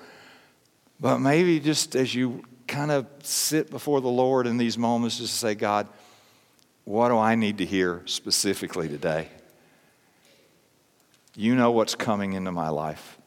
But 1.01 1.19
maybe 1.19 1.61
just 1.61 1.95
as 1.95 2.15
you 2.15 2.45
kind 2.67 2.91
of 2.91 3.07
sit 3.23 3.71
before 3.71 4.01
the 4.01 4.09
Lord 4.09 4.47
in 4.47 4.57
these 4.57 4.79
moments, 4.79 5.19
just 5.19 5.39
say, 5.39 5.55
God, 5.55 5.89
what 6.85 7.09
do 7.09 7.19
I 7.19 7.35
need 7.35 7.59
to 7.59 7.67
hear 7.67 8.03
specifically 8.07 8.89
today? 8.89 9.29
You 11.35 11.55
know 11.55 11.71
what's 11.71 11.95
coming 11.95 12.33
into 12.33 12.51
my 12.51 12.71
life. 12.71 13.19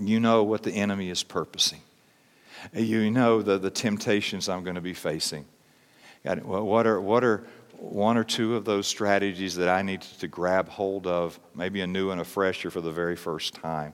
You 0.00 0.18
know 0.18 0.42
what 0.42 0.62
the 0.62 0.72
enemy 0.72 1.10
is 1.10 1.22
purposing. 1.22 1.80
You 2.72 3.10
know 3.10 3.42
the, 3.42 3.58
the 3.58 3.70
temptations 3.70 4.48
I'm 4.48 4.64
going 4.64 4.74
to 4.74 4.80
be 4.80 4.94
facing. 4.94 5.44
God, 6.24 6.42
what 6.44 6.86
are, 6.86 7.00
what 7.00 7.24
are 7.24 7.44
one 7.78 8.16
or 8.16 8.24
two 8.24 8.56
of 8.56 8.64
those 8.64 8.86
strategies 8.86 9.56
that 9.56 9.68
I 9.68 9.82
need 9.82 10.02
to 10.20 10.28
grab 10.28 10.68
hold 10.68 11.06
of, 11.06 11.38
maybe 11.54 11.80
a 11.80 11.86
new 11.86 12.10
and 12.10 12.20
afresh 12.20 12.64
or 12.64 12.70
for 12.70 12.80
the 12.80 12.92
very 12.92 13.16
first 13.16 13.54
time? 13.54 13.92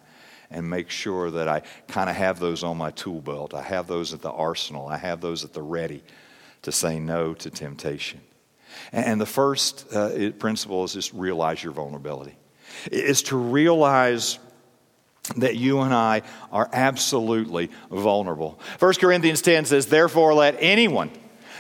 And 0.51 0.69
make 0.69 0.91
sure 0.91 1.31
that 1.31 1.49
I 1.49 1.63
kind 1.89 2.09
of 2.09 2.17
have 2.17 2.39
those 2.39 2.63
on 2.63 2.77
my 2.77 2.91
tool 2.91 3.21
belt. 3.21 3.55
I 3.55 3.63
have 3.63 3.87
those 3.87 4.15
at 4.15 4.23
the 4.23 4.31
arsenal. 4.31 4.89
I 4.89 4.97
have 4.97 5.21
those 5.21 5.45
at 5.45 5.53
the 5.53 5.63
ready 5.63 6.03
to 6.63 6.73
say 6.73 6.99
no 6.99 7.35
to 7.35 7.51
temptation. 7.51 8.21
And 8.93 9.21
the 9.21 9.27
first 9.27 9.93
uh, 9.93 10.31
principle 10.39 10.85
is 10.85 10.95
just 10.95 11.13
realize 11.13 11.63
your 11.63 11.73
vulnerability. 11.73 12.37
Is 12.91 13.23
to 13.25 13.37
realize 13.37 14.39
that 15.37 15.57
you 15.57 15.81
and 15.81 15.95
I 15.95 16.23
are 16.53 16.69
absolutely 16.73 17.71
vulnerable. 17.91 18.59
1 18.79 18.95
Corinthians 18.95 19.43
10 19.43 19.67
says, 19.67 19.87
Therefore, 19.87 20.35
let 20.35 20.57
anyone 20.59 21.11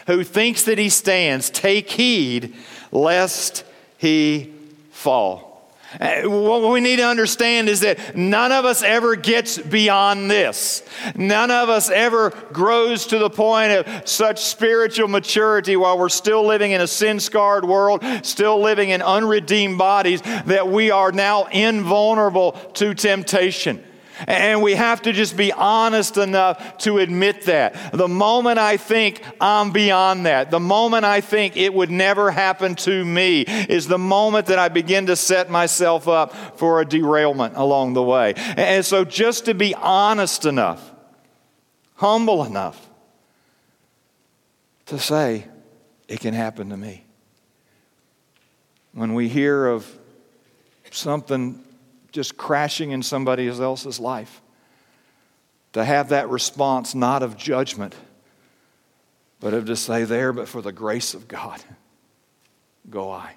who 0.06 0.24
thinks 0.24 0.64
that 0.64 0.78
he 0.78 0.88
stands 0.88 1.50
take 1.50 1.90
heed 1.90 2.54
lest 2.90 3.64
he 3.98 4.54
fall. 4.90 5.47
Uh, 5.98 6.22
what 6.24 6.70
we 6.70 6.80
need 6.80 6.96
to 6.96 7.06
understand 7.06 7.66
is 7.68 7.80
that 7.80 8.14
none 8.14 8.52
of 8.52 8.66
us 8.66 8.82
ever 8.82 9.16
gets 9.16 9.56
beyond 9.56 10.30
this. 10.30 10.82
None 11.14 11.50
of 11.50 11.70
us 11.70 11.88
ever 11.88 12.30
grows 12.52 13.06
to 13.06 13.18
the 13.18 13.30
point 13.30 13.72
of 13.72 14.06
such 14.06 14.44
spiritual 14.44 15.08
maturity 15.08 15.76
while 15.76 15.98
we're 15.98 16.10
still 16.10 16.44
living 16.44 16.72
in 16.72 16.82
a 16.82 16.86
sin 16.86 17.20
scarred 17.20 17.64
world, 17.64 18.04
still 18.22 18.60
living 18.60 18.90
in 18.90 19.00
unredeemed 19.00 19.78
bodies, 19.78 20.20
that 20.20 20.68
we 20.68 20.90
are 20.90 21.10
now 21.10 21.44
invulnerable 21.44 22.52
to 22.74 22.92
temptation. 22.94 23.82
And 24.26 24.62
we 24.62 24.74
have 24.74 25.02
to 25.02 25.12
just 25.12 25.36
be 25.36 25.52
honest 25.52 26.16
enough 26.16 26.78
to 26.78 26.98
admit 26.98 27.42
that. 27.46 27.92
The 27.92 28.08
moment 28.08 28.58
I 28.58 28.76
think 28.76 29.22
I'm 29.40 29.70
beyond 29.70 30.26
that, 30.26 30.50
the 30.50 30.60
moment 30.60 31.04
I 31.04 31.20
think 31.20 31.56
it 31.56 31.72
would 31.72 31.90
never 31.90 32.30
happen 32.30 32.74
to 32.76 33.04
me, 33.04 33.42
is 33.42 33.86
the 33.86 33.98
moment 33.98 34.46
that 34.46 34.58
I 34.58 34.68
begin 34.68 35.06
to 35.06 35.16
set 35.16 35.50
myself 35.50 36.08
up 36.08 36.58
for 36.58 36.80
a 36.80 36.84
derailment 36.84 37.56
along 37.56 37.94
the 37.94 38.02
way. 38.02 38.34
And 38.36 38.84
so 38.84 39.04
just 39.04 39.44
to 39.44 39.54
be 39.54 39.74
honest 39.74 40.44
enough, 40.46 40.92
humble 41.94 42.44
enough 42.44 42.88
to 44.86 44.98
say, 44.98 45.44
it 46.08 46.20
can 46.20 46.32
happen 46.34 46.70
to 46.70 46.76
me. 46.76 47.04
When 48.92 49.14
we 49.14 49.28
hear 49.28 49.66
of 49.66 49.86
something 50.90 51.62
just 52.12 52.36
crashing 52.36 52.90
in 52.90 53.02
somebody 53.02 53.48
else's 53.48 54.00
life. 54.00 54.42
To 55.74 55.84
have 55.84 56.10
that 56.10 56.28
response 56.30 56.94
not 56.94 57.22
of 57.22 57.36
judgment, 57.36 57.94
but 59.40 59.54
of 59.54 59.66
to 59.66 59.76
say, 59.76 60.04
There, 60.04 60.32
but 60.32 60.48
for 60.48 60.62
the 60.62 60.72
grace 60.72 61.14
of 61.14 61.28
God, 61.28 61.62
go 62.90 63.10
I. 63.10 63.34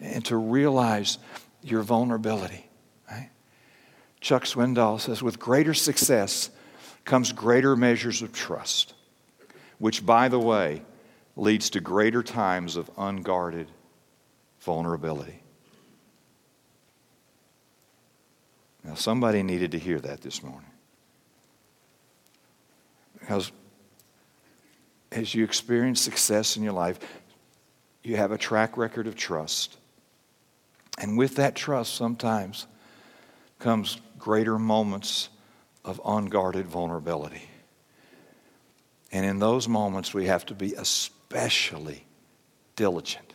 And 0.00 0.24
to 0.26 0.36
realize 0.36 1.18
your 1.62 1.82
vulnerability. 1.82 2.68
Right? 3.10 3.30
Chuck 4.20 4.44
Swindoll 4.44 5.00
says, 5.00 5.22
With 5.22 5.38
greater 5.38 5.74
success 5.74 6.50
comes 7.04 7.32
greater 7.32 7.74
measures 7.74 8.22
of 8.22 8.32
trust, 8.32 8.94
which, 9.78 10.04
by 10.04 10.28
the 10.28 10.38
way, 10.38 10.82
leads 11.36 11.70
to 11.70 11.80
greater 11.80 12.22
times 12.22 12.76
of 12.76 12.90
unguarded 12.98 13.68
vulnerability. 14.60 15.42
Now, 18.88 18.94
somebody 18.94 19.42
needed 19.42 19.72
to 19.72 19.78
hear 19.78 20.00
that 20.00 20.22
this 20.22 20.42
morning. 20.42 20.70
Because 23.20 23.52
as 25.12 25.34
you 25.34 25.44
experience 25.44 26.00
success 26.00 26.56
in 26.56 26.62
your 26.62 26.72
life, 26.72 26.98
you 28.02 28.16
have 28.16 28.32
a 28.32 28.38
track 28.38 28.78
record 28.78 29.06
of 29.06 29.14
trust. 29.14 29.76
And 30.96 31.18
with 31.18 31.36
that 31.36 31.54
trust, 31.54 31.96
sometimes 31.96 32.66
comes 33.58 34.00
greater 34.18 34.58
moments 34.58 35.28
of 35.84 36.00
unguarded 36.02 36.64
vulnerability. 36.64 37.42
And 39.12 39.26
in 39.26 39.38
those 39.38 39.68
moments, 39.68 40.14
we 40.14 40.28
have 40.28 40.46
to 40.46 40.54
be 40.54 40.72
especially 40.72 42.06
diligent. 42.74 43.34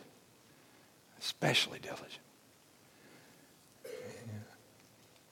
Especially 1.20 1.78
diligent. 1.78 2.23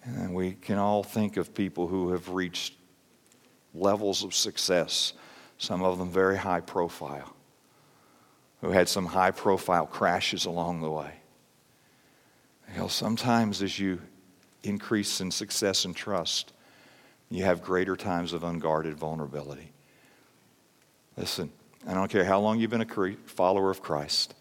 And 0.05 0.35
we 0.35 0.53
can 0.53 0.79
all 0.79 1.03
think 1.03 1.37
of 1.37 1.55
people 1.55 1.87
who 1.87 2.11
have 2.13 2.29
reached 2.29 2.75
levels 3.75 4.25
of 4.25 4.35
success, 4.35 5.13
some 5.59 5.83
of 5.83 5.99
them 5.99 6.11
very 6.11 6.37
high 6.37 6.61
profile, 6.61 7.35
who 8.61 8.71
had 8.71 8.89
some 8.89 9.07
high 9.07 9.31
profile 9.31 9.87
crashes 9.87 10.45
along 10.45 10.81
the 10.81 10.91
way. 10.91 11.15
You 12.73 12.81
know, 12.81 12.89
sometimes 12.89 13.63
as 13.63 13.79
you 13.79 14.01
increase 14.63 15.21
in 15.21 15.31
success 15.31 15.85
and 15.85 15.95
trust, 15.95 16.53
you 17.31 17.45
have 17.45 17.63
greater 17.63 17.97
times 17.97 18.33
of 18.33 18.45
unguarded 18.45 18.95
vulnerability. 18.95 19.73
Listen, 21.17 21.51
I 21.87 21.95
don't 21.95 22.11
care 22.11 22.25
how 22.25 22.41
long 22.41 22.59
you've 22.59 22.71
been 22.71 22.83
a 22.83 23.17
follower 23.27 23.71
of 23.71 23.83
Christ. 23.83 24.35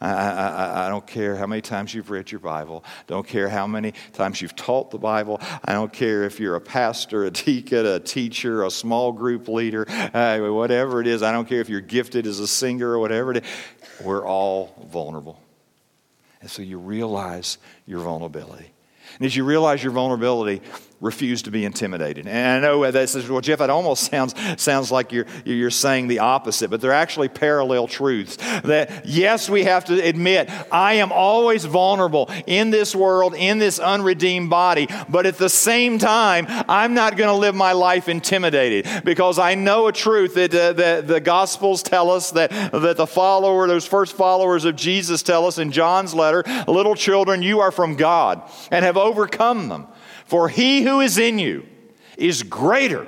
I, 0.00 0.10
I, 0.10 0.86
I, 0.86 0.88
don't 0.88 1.06
care 1.06 1.36
how 1.36 1.46
many 1.46 1.62
times 1.62 1.92
you've 1.94 2.10
read 2.10 2.30
your 2.30 2.40
Bible. 2.40 2.84
Don't 3.06 3.26
care 3.26 3.48
how 3.48 3.66
many 3.66 3.92
times 4.12 4.40
you've 4.40 4.56
taught 4.56 4.90
the 4.90 4.98
Bible. 4.98 5.40
I 5.64 5.72
don't 5.72 5.92
care 5.92 6.24
if 6.24 6.38
you're 6.38 6.56
a 6.56 6.60
pastor, 6.60 7.24
a 7.24 7.30
deacon, 7.30 7.86
a 7.86 8.00
teacher, 8.00 8.64
a 8.64 8.70
small 8.70 9.12
group 9.12 9.48
leader, 9.48 9.86
uh, 9.88 10.38
whatever 10.50 11.00
it 11.00 11.06
is. 11.06 11.22
I 11.22 11.32
don't 11.32 11.48
care 11.48 11.60
if 11.60 11.68
you're 11.68 11.80
gifted 11.80 12.26
as 12.26 12.40
a 12.40 12.48
singer 12.48 12.90
or 12.90 12.98
whatever 12.98 13.32
it 13.32 13.38
is. 13.38 13.50
We're 14.04 14.26
all 14.26 14.74
vulnerable. 14.90 15.40
And 16.40 16.50
so 16.50 16.62
you 16.62 16.78
realize 16.78 17.58
your 17.86 18.00
vulnerability. 18.00 18.70
And 19.16 19.26
as 19.26 19.34
you 19.34 19.44
realize 19.44 19.82
your 19.82 19.92
vulnerability, 19.92 20.62
refuse 21.00 21.42
to 21.42 21.50
be 21.50 21.64
intimidated. 21.64 22.26
And 22.26 22.64
I 22.64 22.68
know 22.68 22.90
that 22.90 23.08
says, 23.08 23.28
well, 23.28 23.40
Jeff, 23.40 23.60
it 23.60 23.70
almost 23.70 24.10
sounds, 24.10 24.34
sounds 24.60 24.90
like 24.90 25.12
you're, 25.12 25.26
you're 25.44 25.70
saying 25.70 26.08
the 26.08 26.18
opposite, 26.18 26.70
but 26.70 26.80
they're 26.80 26.92
actually 26.92 27.28
parallel 27.28 27.86
truths. 27.86 28.36
That 28.36 29.06
yes, 29.06 29.48
we 29.48 29.64
have 29.64 29.84
to 29.86 30.02
admit, 30.02 30.50
I 30.72 30.94
am 30.94 31.12
always 31.12 31.64
vulnerable 31.64 32.28
in 32.46 32.70
this 32.70 32.96
world, 32.96 33.34
in 33.34 33.58
this 33.58 33.78
unredeemed 33.78 34.50
body, 34.50 34.88
but 35.08 35.24
at 35.24 35.38
the 35.38 35.48
same 35.48 35.98
time, 35.98 36.46
I'm 36.68 36.94
not 36.94 37.16
going 37.16 37.28
to 37.28 37.34
live 37.34 37.54
my 37.54 37.72
life 37.72 38.08
intimidated 38.08 39.04
because 39.04 39.38
I 39.38 39.54
know 39.54 39.86
a 39.86 39.92
truth 39.92 40.34
that, 40.34 40.52
uh, 40.52 40.72
that 40.72 41.06
the 41.06 41.20
Gospels 41.20 41.82
tell 41.84 42.10
us, 42.10 42.32
that, 42.32 42.50
that 42.72 42.96
the 42.96 43.06
follower, 43.06 43.68
those 43.68 43.86
first 43.86 44.16
followers 44.16 44.64
of 44.64 44.74
Jesus 44.74 45.22
tell 45.22 45.46
us 45.46 45.58
in 45.58 45.70
John's 45.70 46.12
letter, 46.12 46.42
little 46.66 46.96
children, 46.96 47.42
you 47.42 47.60
are 47.60 47.70
from 47.70 47.94
God 47.94 48.42
and 48.72 48.84
have 48.84 48.96
overcome 48.96 49.68
them. 49.68 49.86
For 50.28 50.48
he 50.48 50.82
who 50.82 51.00
is 51.00 51.18
in 51.18 51.38
you 51.38 51.66
is 52.16 52.42
greater 52.42 53.06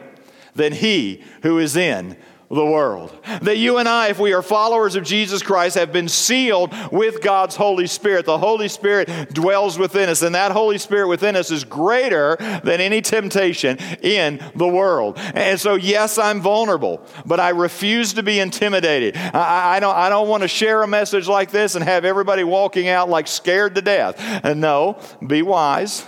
than 0.54 0.72
he 0.72 1.22
who 1.42 1.58
is 1.58 1.76
in 1.76 2.16
the 2.48 2.66
world. 2.66 3.16
That 3.42 3.58
you 3.58 3.78
and 3.78 3.88
I, 3.88 4.08
if 4.08 4.18
we 4.18 4.32
are 4.32 4.42
followers 4.42 4.96
of 4.96 5.04
Jesus 5.04 5.40
Christ, 5.40 5.76
have 5.76 5.92
been 5.92 6.08
sealed 6.08 6.74
with 6.90 7.22
God's 7.22 7.54
Holy 7.54 7.86
Spirit. 7.86 8.26
The 8.26 8.38
Holy 8.38 8.68
Spirit 8.68 9.32
dwells 9.32 9.78
within 9.78 10.08
us, 10.08 10.22
and 10.22 10.34
that 10.34 10.50
Holy 10.50 10.78
Spirit 10.78 11.06
within 11.06 11.36
us 11.36 11.52
is 11.52 11.62
greater 11.62 12.36
than 12.64 12.80
any 12.80 13.02
temptation 13.02 13.78
in 14.02 14.42
the 14.56 14.66
world. 14.66 15.16
And 15.18 15.60
so, 15.60 15.74
yes, 15.76 16.18
I'm 16.18 16.40
vulnerable, 16.40 17.06
but 17.24 17.38
I 17.38 17.50
refuse 17.50 18.14
to 18.14 18.22
be 18.24 18.40
intimidated. 18.40 19.16
I, 19.16 19.76
I 19.76 19.80
don't, 19.80 19.94
I 19.94 20.08
don't 20.08 20.26
want 20.26 20.42
to 20.42 20.48
share 20.48 20.82
a 20.82 20.88
message 20.88 21.28
like 21.28 21.52
this 21.52 21.76
and 21.76 21.84
have 21.84 22.04
everybody 22.04 22.42
walking 22.42 22.88
out 22.88 23.08
like 23.08 23.28
scared 23.28 23.76
to 23.76 23.82
death. 23.82 24.16
And 24.18 24.60
no, 24.60 24.98
be 25.24 25.42
wise. 25.42 26.04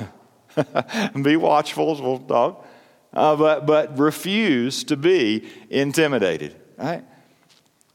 be 1.23 1.37
watchful, 1.37 1.91
little 1.91 2.19
dog. 2.19 2.65
Uh, 3.13 3.37
but, 3.37 3.67
but 3.67 3.99
refuse 3.99 4.85
to 4.85 4.97
be 4.97 5.49
intimidated. 5.69 6.57
Right? 6.79 7.05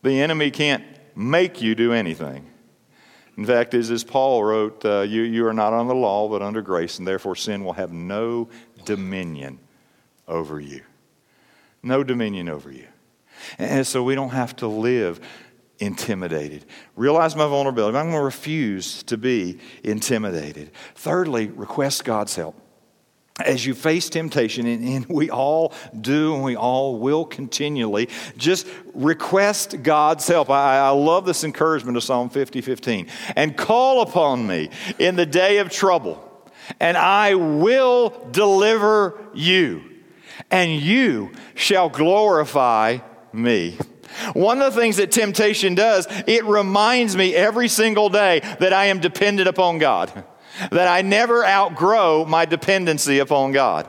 The 0.04 0.22
enemy 0.22 0.52
can't 0.52 0.84
make 1.16 1.62
you 1.62 1.76
do 1.76 1.92
anything. 1.92 2.48
In 3.36 3.46
fact, 3.46 3.74
as, 3.74 3.92
as 3.92 4.04
Paul 4.04 4.44
wrote, 4.44 4.84
uh, 4.86 5.02
you, 5.02 5.22
you 5.22 5.46
are 5.48 5.54
not 5.54 5.74
on 5.74 5.88
the 5.88 5.96
law, 5.96 6.28
but 6.28 6.42
under 6.42 6.62
grace, 6.62 6.98
and 6.98 7.08
therefore 7.08 7.36
sin 7.36 7.64
will 7.64 7.74
have 7.74 7.92
no 7.92 8.50
dominion 8.86 9.60
over 10.28 10.60
you. 10.60 10.82
No 11.84 12.04
dominion 12.04 12.50
over 12.50 12.72
you. 12.72 12.88
And 13.60 13.86
so 13.86 14.04
we 14.04 14.16
don't 14.16 14.30
have 14.30 14.56
to 14.58 14.68
live 14.68 15.20
intimidated. 15.80 16.66
Realize 16.96 17.36
my 17.36 17.48
vulnerability. 17.48 17.98
I'm 17.98 18.06
going 18.06 18.18
to 18.18 18.24
refuse 18.24 19.04
to 19.04 19.18
be 19.18 19.60
intimidated. 19.84 20.72
Thirdly, 20.96 21.48
request 21.48 22.04
God's 22.04 22.36
help. 22.36 22.60
As 23.46 23.64
you 23.68 23.76
face 23.76 24.10
temptation, 24.10 24.66
and, 24.66 25.06
we 25.06 25.30
all 25.30 25.74
do, 26.02 26.34
and 26.34 26.44
we 26.44 26.56
all 26.56 26.98
will 26.98 27.24
continually, 27.24 28.10
just 28.36 28.66
request 28.96 29.84
God's 29.84 30.28
help. 30.28 30.50
I, 30.50 30.80
I 30.80 30.90
love 30.90 31.26
this 31.26 31.44
encouragement 31.44 31.98
of 31.98 32.04
Psalm 32.04 32.30
50 32.30 32.62
15. 32.62 33.08
And 33.36 33.56
call 33.56 34.02
upon 34.02 34.48
me 34.48 34.72
in 34.98 35.16
the 35.16 35.26
day 35.26 35.60
of 35.60 35.70
trouble, 35.70 36.24
and 36.80 36.98
I 36.98 37.36
will 37.36 38.28
deliver 38.32 39.20
you, 39.36 39.84
and 40.50 40.72
you 40.72 41.32
shall 41.54 41.90
glorify 41.90 42.98
me. 43.32 43.78
One 44.34 44.62
of 44.62 44.74
the 44.74 44.80
things 44.80 44.98
that 44.98 45.12
temptation 45.12 45.76
does, 45.76 46.08
it 46.28 46.46
reminds 46.46 47.16
me 47.16 47.36
every 47.36 47.68
single 47.68 48.10
day 48.10 48.40
that 48.60 48.74
I 48.74 48.86
am 48.86 49.00
dependent 49.00 49.48
upon 49.48 49.78
God, 49.78 50.12
that 50.72 50.88
I 50.88 51.02
never 51.02 51.46
outgrow 51.46 52.26
my 52.26 52.46
dependency 52.46 53.20
upon 53.20 53.52
God. 53.52 53.88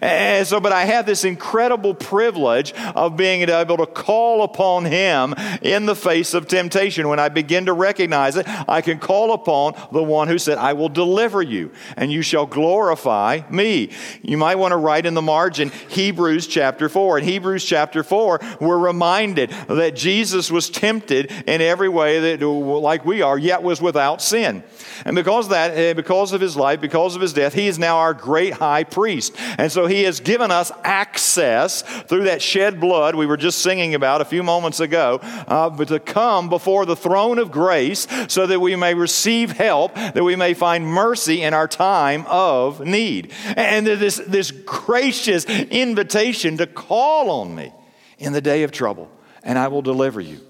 And 0.00 0.46
so, 0.46 0.60
but 0.60 0.72
I 0.72 0.84
have 0.84 1.06
this 1.06 1.24
incredible 1.24 1.94
privilege 1.94 2.72
of 2.94 3.16
being 3.16 3.48
able 3.48 3.76
to 3.76 3.86
call 3.86 4.42
upon 4.42 4.84
Him 4.84 5.34
in 5.62 5.86
the 5.86 5.94
face 5.94 6.34
of 6.34 6.48
temptation. 6.48 7.08
When 7.08 7.20
I 7.20 7.28
begin 7.28 7.66
to 7.66 7.72
recognize 7.72 8.36
it, 8.36 8.46
I 8.68 8.80
can 8.80 8.98
call 8.98 9.32
upon 9.32 9.74
the 9.92 10.02
one 10.02 10.28
who 10.28 10.38
said, 10.38 10.58
I 10.58 10.72
will 10.72 10.88
deliver 10.88 11.42
you 11.42 11.72
and 11.96 12.10
you 12.10 12.22
shall 12.22 12.46
glorify 12.46 13.40
me. 13.50 13.90
You 14.22 14.36
might 14.36 14.56
want 14.56 14.72
to 14.72 14.76
write 14.76 15.06
in 15.06 15.14
the 15.14 15.22
margin 15.22 15.70
Hebrews 15.88 16.46
chapter 16.46 16.88
4. 16.88 17.18
In 17.18 17.24
Hebrews 17.24 17.64
chapter 17.64 18.02
4, 18.02 18.40
we're 18.60 18.78
reminded 18.78 19.50
that 19.68 19.96
Jesus 19.96 20.50
was 20.50 20.70
tempted 20.70 21.30
in 21.46 21.60
every 21.60 21.88
way 21.88 22.34
that, 22.34 22.44
like 22.44 23.04
we 23.04 23.22
are, 23.22 23.38
yet 23.38 23.62
was 23.62 23.80
without 23.80 24.22
sin. 24.22 24.62
And 25.04 25.14
because 25.14 25.46
of 25.46 25.50
that, 25.50 25.76
eh, 25.76 25.92
because 25.92 26.32
of 26.32 26.40
his 26.40 26.56
life, 26.56 26.80
because 26.80 27.14
of 27.14 27.22
his 27.22 27.32
death, 27.32 27.54
he 27.54 27.68
is 27.68 27.78
now 27.78 27.98
our 27.98 28.14
great 28.14 28.54
high 28.54 28.84
priest. 28.84 29.36
And 29.58 29.65
so 29.70 29.86
he 29.86 30.04
has 30.04 30.20
given 30.20 30.50
us 30.50 30.70
access 30.84 31.82
through 31.82 32.24
that 32.24 32.42
shed 32.42 32.80
blood 32.80 33.14
we 33.14 33.26
were 33.26 33.36
just 33.36 33.60
singing 33.60 33.94
about 33.94 34.20
a 34.20 34.24
few 34.24 34.42
moments 34.42 34.80
ago, 34.80 35.18
uh, 35.22 35.70
to 35.84 36.00
come 36.00 36.48
before 36.48 36.84
the 36.86 36.96
throne 36.96 37.38
of 37.38 37.50
grace 37.50 38.06
so 38.28 38.46
that 38.46 38.60
we 38.60 38.76
may 38.76 38.94
receive 38.94 39.52
help, 39.52 39.94
that 39.94 40.24
we 40.24 40.36
may 40.36 40.54
find 40.54 40.86
mercy 40.86 41.42
in 41.42 41.54
our 41.54 41.68
time 41.68 42.24
of 42.28 42.80
need. 42.80 43.32
And 43.56 43.86
this, 43.86 44.16
this 44.16 44.50
gracious 44.50 45.44
invitation 45.44 46.56
to 46.58 46.66
call 46.66 47.30
on 47.30 47.54
me 47.54 47.72
in 48.18 48.32
the 48.32 48.40
day 48.40 48.62
of 48.62 48.72
trouble, 48.72 49.10
and 49.42 49.58
I 49.58 49.68
will 49.68 49.82
deliver 49.82 50.20
you, 50.20 50.40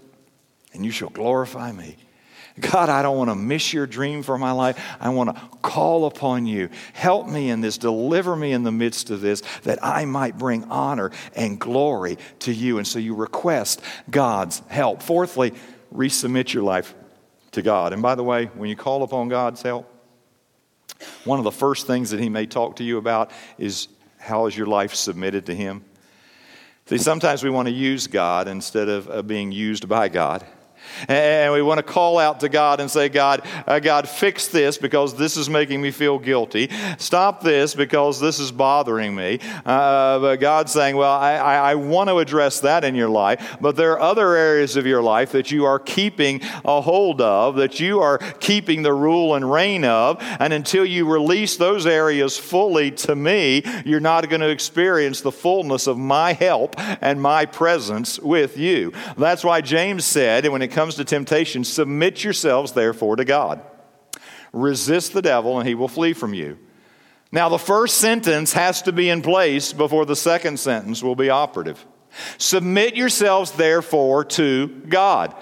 and 0.72 0.84
you 0.84 0.90
shall 0.90 1.10
glorify 1.10 1.72
me. 1.72 1.96
God, 2.58 2.88
I 2.88 3.02
don't 3.02 3.18
want 3.18 3.28
to 3.28 3.34
miss 3.34 3.72
your 3.72 3.86
dream 3.86 4.22
for 4.22 4.38
my 4.38 4.50
life. 4.50 4.82
I 4.98 5.10
want 5.10 5.34
to 5.34 5.42
call 5.62 6.06
upon 6.06 6.46
you. 6.46 6.70
Help 6.94 7.28
me 7.28 7.50
in 7.50 7.60
this. 7.60 7.76
Deliver 7.76 8.34
me 8.34 8.52
in 8.52 8.62
the 8.62 8.72
midst 8.72 9.10
of 9.10 9.20
this 9.20 9.42
that 9.64 9.78
I 9.82 10.06
might 10.06 10.38
bring 10.38 10.64
honor 10.64 11.10
and 11.34 11.60
glory 11.60 12.16
to 12.40 12.52
you. 12.52 12.78
And 12.78 12.86
so 12.86 12.98
you 12.98 13.14
request 13.14 13.82
God's 14.10 14.62
help. 14.68 15.02
Fourthly, 15.02 15.52
resubmit 15.94 16.54
your 16.54 16.62
life 16.62 16.94
to 17.52 17.60
God. 17.60 17.92
And 17.92 18.00
by 18.00 18.14
the 18.14 18.24
way, 18.24 18.46
when 18.46 18.70
you 18.70 18.76
call 18.76 19.02
upon 19.02 19.28
God's 19.28 19.60
help, 19.60 19.92
one 21.24 21.38
of 21.38 21.44
the 21.44 21.52
first 21.52 21.86
things 21.86 22.10
that 22.10 22.20
He 22.20 22.30
may 22.30 22.46
talk 22.46 22.76
to 22.76 22.84
you 22.84 22.96
about 22.96 23.32
is 23.58 23.88
how 24.18 24.46
is 24.46 24.56
your 24.56 24.66
life 24.66 24.94
submitted 24.94 25.46
to 25.46 25.54
Him? 25.54 25.84
See, 26.86 26.98
sometimes 26.98 27.42
we 27.42 27.50
want 27.50 27.68
to 27.68 27.74
use 27.74 28.06
God 28.06 28.48
instead 28.48 28.88
of 28.88 29.26
being 29.26 29.52
used 29.52 29.88
by 29.88 30.08
God. 30.08 30.46
And 31.08 31.52
we 31.52 31.62
want 31.62 31.78
to 31.78 31.82
call 31.82 32.18
out 32.18 32.40
to 32.40 32.48
God 32.48 32.80
and 32.80 32.90
say, 32.90 33.08
God, 33.08 33.42
uh, 33.66 33.78
God, 33.80 34.08
fix 34.08 34.48
this 34.48 34.78
because 34.78 35.16
this 35.16 35.36
is 35.36 35.48
making 35.48 35.80
me 35.80 35.90
feel 35.90 36.18
guilty. 36.18 36.70
Stop 36.98 37.42
this 37.42 37.74
because 37.74 38.20
this 38.20 38.38
is 38.38 38.52
bothering 38.52 39.14
me. 39.14 39.38
Uh, 39.64 40.18
but 40.18 40.36
God's 40.36 40.72
saying, 40.72 40.96
Well, 40.96 41.12
I, 41.12 41.34
I, 41.34 41.72
I 41.72 41.74
want 41.74 42.08
to 42.08 42.18
address 42.18 42.60
that 42.60 42.84
in 42.84 42.94
your 42.94 43.08
life, 43.08 43.56
but 43.60 43.76
there 43.76 43.92
are 43.92 44.00
other 44.00 44.34
areas 44.34 44.76
of 44.76 44.86
your 44.86 45.02
life 45.02 45.32
that 45.32 45.50
you 45.50 45.64
are 45.64 45.78
keeping 45.78 46.40
a 46.64 46.80
hold 46.80 47.20
of, 47.20 47.56
that 47.56 47.80
you 47.80 48.00
are 48.00 48.18
keeping 48.40 48.82
the 48.82 48.92
rule 48.92 49.34
and 49.34 49.50
reign 49.50 49.84
of. 49.84 50.18
And 50.40 50.52
until 50.52 50.84
you 50.84 51.10
release 51.10 51.56
those 51.56 51.86
areas 51.86 52.38
fully 52.38 52.90
to 52.92 53.14
me, 53.14 53.62
you're 53.84 54.00
not 54.00 54.28
going 54.28 54.40
to 54.40 54.48
experience 54.48 55.20
the 55.20 55.32
fullness 55.32 55.86
of 55.86 55.98
my 55.98 56.32
help 56.32 56.74
and 56.78 57.20
my 57.20 57.46
presence 57.46 58.18
with 58.18 58.56
you. 58.56 58.92
That's 59.16 59.44
why 59.44 59.60
James 59.60 60.04
said, 60.04 60.46
when 60.48 60.62
it 60.62 60.68
comes 60.76 60.96
to 60.96 61.04
temptation, 61.04 61.64
submit 61.64 62.22
yourselves 62.22 62.72
therefore 62.72 63.16
to 63.16 63.24
God. 63.24 63.62
Resist 64.52 65.14
the 65.14 65.22
devil, 65.22 65.58
and 65.58 65.66
he 65.66 65.74
will 65.74 65.88
flee 65.88 66.12
from 66.12 66.34
you. 66.34 66.58
Now, 67.32 67.48
the 67.48 67.58
first 67.58 67.96
sentence 67.96 68.52
has 68.52 68.82
to 68.82 68.92
be 68.92 69.08
in 69.08 69.22
place 69.22 69.72
before 69.72 70.04
the 70.04 70.14
second 70.14 70.60
sentence 70.60 71.02
will 71.02 71.16
be 71.16 71.30
operative. 71.30 71.82
Submit 72.36 72.94
yourselves 72.94 73.52
therefore 73.52 74.26
to 74.26 74.68
God. 74.68 75.34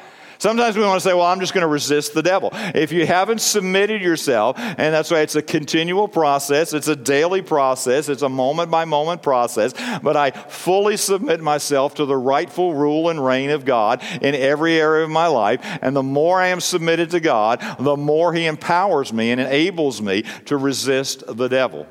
Sometimes 0.44 0.76
we 0.76 0.82
want 0.82 1.00
to 1.00 1.08
say, 1.08 1.14
well, 1.14 1.24
I'm 1.24 1.40
just 1.40 1.54
going 1.54 1.62
to 1.62 1.68
resist 1.68 2.12
the 2.12 2.22
devil. 2.22 2.50
If 2.52 2.92
you 2.92 3.06
haven't 3.06 3.40
submitted 3.40 4.02
yourself, 4.02 4.58
and 4.58 4.92
that's 4.92 5.10
why 5.10 5.20
it's 5.20 5.36
a 5.36 5.40
continual 5.40 6.06
process, 6.06 6.74
it's 6.74 6.86
a 6.86 6.94
daily 6.94 7.40
process, 7.40 8.10
it's 8.10 8.20
a 8.20 8.28
moment 8.28 8.70
by 8.70 8.84
moment 8.84 9.22
process, 9.22 9.72
but 10.02 10.18
I 10.18 10.32
fully 10.32 10.98
submit 10.98 11.40
myself 11.40 11.94
to 11.94 12.04
the 12.04 12.18
rightful 12.18 12.74
rule 12.74 13.08
and 13.08 13.24
reign 13.24 13.48
of 13.48 13.64
God 13.64 14.02
in 14.20 14.34
every 14.34 14.78
area 14.78 15.04
of 15.04 15.10
my 15.10 15.28
life. 15.28 15.60
And 15.80 15.96
the 15.96 16.02
more 16.02 16.38
I 16.38 16.48
am 16.48 16.60
submitted 16.60 17.12
to 17.12 17.20
God, 17.20 17.64
the 17.78 17.96
more 17.96 18.34
He 18.34 18.44
empowers 18.44 19.14
me 19.14 19.30
and 19.30 19.40
enables 19.40 20.02
me 20.02 20.24
to 20.44 20.58
resist 20.58 21.24
the 21.26 21.48
devil. 21.48 21.86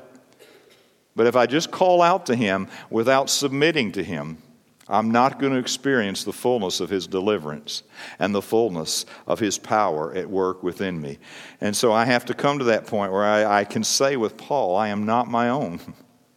But 1.16 1.26
if 1.26 1.34
I 1.34 1.46
just 1.46 1.72
call 1.72 2.00
out 2.00 2.26
to 2.26 2.36
Him 2.36 2.68
without 2.88 3.30
submitting 3.30 3.90
to 3.90 4.04
Him, 4.04 4.43
I'm 4.88 5.10
not 5.10 5.38
going 5.38 5.52
to 5.52 5.58
experience 5.58 6.24
the 6.24 6.32
fullness 6.32 6.80
of 6.80 6.90
His 6.90 7.06
deliverance 7.06 7.82
and 8.18 8.34
the 8.34 8.42
fullness 8.42 9.06
of 9.26 9.40
His 9.40 9.56
power 9.58 10.14
at 10.14 10.28
work 10.28 10.62
within 10.62 11.00
me. 11.00 11.18
And 11.60 11.74
so 11.74 11.92
I 11.92 12.04
have 12.04 12.26
to 12.26 12.34
come 12.34 12.58
to 12.58 12.64
that 12.66 12.86
point 12.86 13.12
where 13.12 13.24
I, 13.24 13.60
I 13.60 13.64
can 13.64 13.82
say 13.82 14.16
with 14.16 14.36
Paul, 14.36 14.76
I 14.76 14.88
am 14.88 15.06
not 15.06 15.28
my 15.28 15.48
own, 15.48 15.80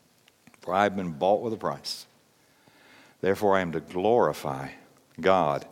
for 0.62 0.74
I 0.74 0.84
have 0.84 0.96
been 0.96 1.12
bought 1.12 1.42
with 1.42 1.54
a 1.54 1.58
price. 1.58 2.06
Therefore, 3.20 3.58
I 3.58 3.62
am 3.62 3.74
to 3.74 3.82
glorify 3.82 4.70
God 5.20 5.66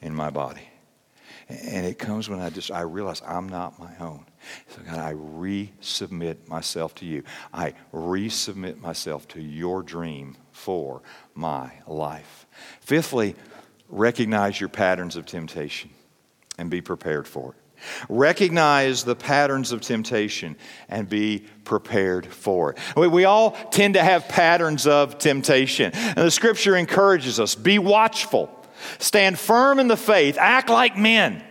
in 0.00 0.14
my 0.14 0.30
body. 0.30 0.68
And 1.48 1.84
it 1.84 1.98
comes 1.98 2.28
when 2.28 2.40
I 2.40 2.48
just 2.48 2.70
I 2.70 2.80
realize 2.80 3.20
I'm 3.26 3.48
not 3.48 3.78
my 3.78 3.92
own. 4.00 4.24
So 4.68 4.80
God, 4.86 4.98
I 4.98 5.12
resubmit 5.12 6.48
myself 6.48 6.94
to 6.96 7.06
you. 7.06 7.22
I 7.52 7.74
resubmit 7.92 8.80
myself 8.80 9.28
to 9.28 9.42
your 9.42 9.82
dream 9.82 10.38
for 10.54 11.02
my 11.34 11.72
life. 11.86 12.46
Fifthly, 12.80 13.34
recognize 13.88 14.58
your 14.58 14.68
patterns 14.68 15.16
of 15.16 15.26
temptation 15.26 15.90
and 16.56 16.70
be 16.70 16.80
prepared 16.80 17.26
for 17.26 17.52
it. 17.52 17.58
Recognize 18.08 19.04
the 19.04 19.16
patterns 19.16 19.72
of 19.72 19.80
temptation 19.80 20.56
and 20.88 21.08
be 21.08 21.44
prepared 21.64 22.26
for 22.26 22.70
it. 22.72 22.78
We, 22.96 23.24
all 23.24 23.50
tend 23.70 23.94
to 23.94 24.02
have 24.02 24.28
patterns 24.28 24.86
of 24.86 25.18
temptation. 25.18 25.92
And 25.92 26.16
the 26.16 26.30
scripture 26.30 26.76
encourages 26.76 27.40
us 27.40 27.54
be 27.54 27.78
watchful, 27.78 28.48
stand 28.98 29.38
firm 29.38 29.78
in 29.80 29.88
the 29.88 29.96
faith, 29.96 30.38
act 30.38 30.70
like 30.70 30.96
men, 30.96 31.44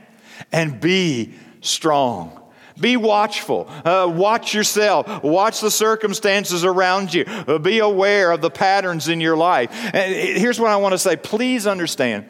and 0.51 0.79
be 0.79 1.33
strong. 1.61 2.39
Be 2.79 2.97
watchful. 2.97 3.69
Uh, 3.85 4.11
watch 4.13 4.53
yourself. 4.53 5.23
Watch 5.23 5.61
the 5.61 5.69
circumstances 5.69 6.65
around 6.65 7.13
you. 7.13 7.23
Uh, 7.25 7.59
be 7.59 7.79
aware 7.79 8.31
of 8.31 8.41
the 8.41 8.49
patterns 8.49 9.07
in 9.07 9.21
your 9.21 9.37
life. 9.37 9.69
And 9.93 10.13
here's 10.13 10.59
what 10.59 10.71
I 10.71 10.77
want 10.77 10.93
to 10.93 10.97
say 10.97 11.15
please 11.15 11.67
understand. 11.67 12.25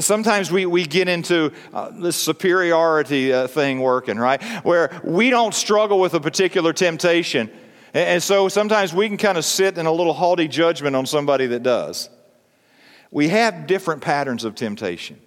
Sometimes 0.00 0.50
we, 0.50 0.64
we 0.64 0.84
get 0.84 1.08
into 1.08 1.52
uh, 1.72 1.90
this 1.90 2.16
superiority 2.16 3.32
uh, 3.32 3.46
thing 3.46 3.80
working, 3.80 4.16
right? 4.16 4.42
Where 4.64 5.00
we 5.04 5.30
don't 5.30 5.54
struggle 5.54 5.98
with 6.00 6.14
a 6.14 6.20
particular 6.20 6.72
temptation. 6.72 7.50
And, 7.92 8.08
and 8.08 8.22
so 8.22 8.48
sometimes 8.48 8.94
we 8.94 9.08
can 9.08 9.16
kind 9.16 9.36
of 9.36 9.44
sit 9.44 9.78
in 9.78 9.86
a 9.86 9.92
little 9.92 10.12
haughty 10.12 10.48
judgment 10.48 10.96
on 10.96 11.06
somebody 11.06 11.46
that 11.48 11.62
does. 11.62 12.08
We 13.10 13.28
have 13.28 13.66
different 13.66 14.02
patterns 14.02 14.44
of 14.44 14.54
temptation 14.54 15.20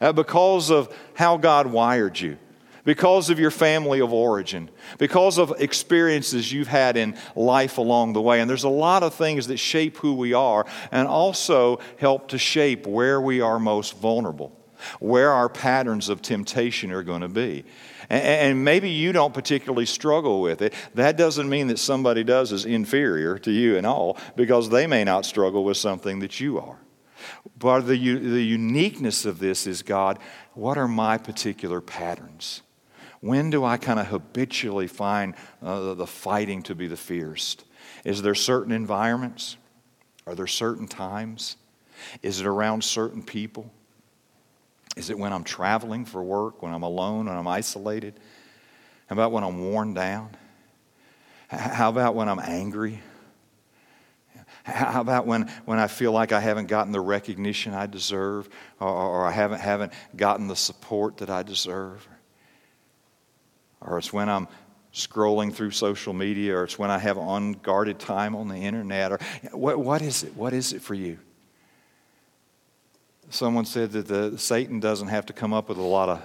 uh, 0.00 0.12
because 0.12 0.70
of 0.70 0.94
how 1.14 1.36
God 1.36 1.66
wired 1.66 2.18
you 2.18 2.38
because 2.84 3.30
of 3.30 3.38
your 3.38 3.50
family 3.50 4.00
of 4.00 4.12
origin, 4.12 4.70
because 4.98 5.38
of 5.38 5.52
experiences 5.58 6.52
you've 6.52 6.68
had 6.68 6.96
in 6.96 7.16
life 7.36 7.78
along 7.78 8.12
the 8.12 8.20
way. 8.20 8.40
And 8.40 8.48
there's 8.48 8.64
a 8.64 8.68
lot 8.68 9.02
of 9.02 9.14
things 9.14 9.46
that 9.48 9.58
shape 9.58 9.98
who 9.98 10.14
we 10.14 10.32
are 10.32 10.66
and 10.90 11.06
also 11.06 11.80
help 11.98 12.28
to 12.28 12.38
shape 12.38 12.86
where 12.86 13.20
we 13.20 13.40
are 13.40 13.58
most 13.58 13.96
vulnerable, 13.98 14.56
where 14.98 15.30
our 15.30 15.48
patterns 15.48 16.08
of 16.08 16.22
temptation 16.22 16.90
are 16.90 17.02
going 17.02 17.22
to 17.22 17.28
be. 17.28 17.64
And 18.08 18.64
maybe 18.64 18.90
you 18.90 19.12
don't 19.12 19.32
particularly 19.32 19.86
struggle 19.86 20.40
with 20.40 20.62
it. 20.62 20.74
That 20.94 21.16
doesn't 21.16 21.48
mean 21.48 21.68
that 21.68 21.78
somebody 21.78 22.24
does 22.24 22.50
is 22.50 22.64
inferior 22.64 23.38
to 23.38 23.52
you 23.52 23.76
and 23.76 23.86
all, 23.86 24.18
because 24.34 24.68
they 24.68 24.88
may 24.88 25.04
not 25.04 25.24
struggle 25.24 25.62
with 25.62 25.76
something 25.76 26.18
that 26.18 26.40
you 26.40 26.58
are. 26.58 26.78
But 27.56 27.82
the, 27.82 27.96
the 27.96 28.42
uniqueness 28.42 29.24
of 29.24 29.38
this 29.38 29.66
is 29.66 29.82
God, 29.82 30.18
what 30.54 30.76
are 30.76 30.88
my 30.88 31.18
particular 31.18 31.80
patterns? 31.80 32.62
When 33.20 33.50
do 33.50 33.64
I 33.64 33.76
kind 33.76 34.00
of 34.00 34.06
habitually 34.06 34.86
find 34.86 35.34
uh, 35.62 35.94
the 35.94 36.06
fighting 36.06 36.62
to 36.64 36.74
be 36.74 36.86
the 36.86 36.96
fiercest? 36.96 37.64
Is 38.04 38.22
there 38.22 38.34
certain 38.34 38.72
environments? 38.72 39.56
Are 40.26 40.34
there 40.34 40.46
certain 40.46 40.88
times? 40.88 41.56
Is 42.22 42.40
it 42.40 42.46
around 42.46 42.82
certain 42.82 43.22
people? 43.22 43.70
Is 44.96 45.10
it 45.10 45.18
when 45.18 45.32
I'm 45.32 45.44
traveling 45.44 46.04
for 46.04 46.22
work, 46.22 46.62
when 46.62 46.72
I'm 46.72 46.82
alone, 46.82 47.26
when 47.26 47.36
I'm 47.36 47.48
isolated? 47.48 48.14
How 49.06 49.14
about 49.14 49.32
when 49.32 49.44
I'm 49.44 49.70
worn 49.70 49.92
down? 49.92 50.30
How 51.48 51.88
about 51.90 52.14
when 52.14 52.28
I'm 52.28 52.38
angry? 52.38 53.00
How 54.64 55.00
about 55.00 55.26
when, 55.26 55.48
when 55.64 55.78
I 55.78 55.88
feel 55.88 56.12
like 56.12 56.32
I 56.32 56.40
haven't 56.40 56.66
gotten 56.66 56.92
the 56.92 57.00
recognition 57.00 57.74
I 57.74 57.86
deserve 57.86 58.48
or, 58.78 58.88
or 58.88 59.26
I 59.26 59.32
haven't, 59.32 59.60
haven't 59.60 59.92
gotten 60.16 60.48
the 60.48 60.56
support 60.56 61.18
that 61.18 61.30
I 61.30 61.42
deserve? 61.42 62.06
Or 63.80 63.98
it's 63.98 64.12
when 64.12 64.28
I'm 64.28 64.48
scrolling 64.92 65.52
through 65.52 65.70
social 65.70 66.12
media, 66.12 66.56
or 66.56 66.64
it's 66.64 66.78
when 66.78 66.90
I 66.90 66.98
have 66.98 67.16
unguarded 67.16 67.98
time 67.98 68.34
on 68.34 68.48
the 68.48 68.56
internet, 68.56 69.12
or 69.12 69.18
what, 69.52 69.78
what 69.78 70.02
is 70.02 70.22
it? 70.22 70.36
What 70.36 70.52
is 70.52 70.72
it 70.72 70.82
for 70.82 70.94
you? 70.94 71.18
Someone 73.30 73.64
said 73.64 73.92
that 73.92 74.08
the, 74.08 74.36
Satan 74.36 74.80
doesn't 74.80 75.08
have 75.08 75.26
to 75.26 75.32
come 75.32 75.52
up 75.52 75.68
with 75.68 75.78
a 75.78 75.82
lot 75.82 76.08
of 76.08 76.22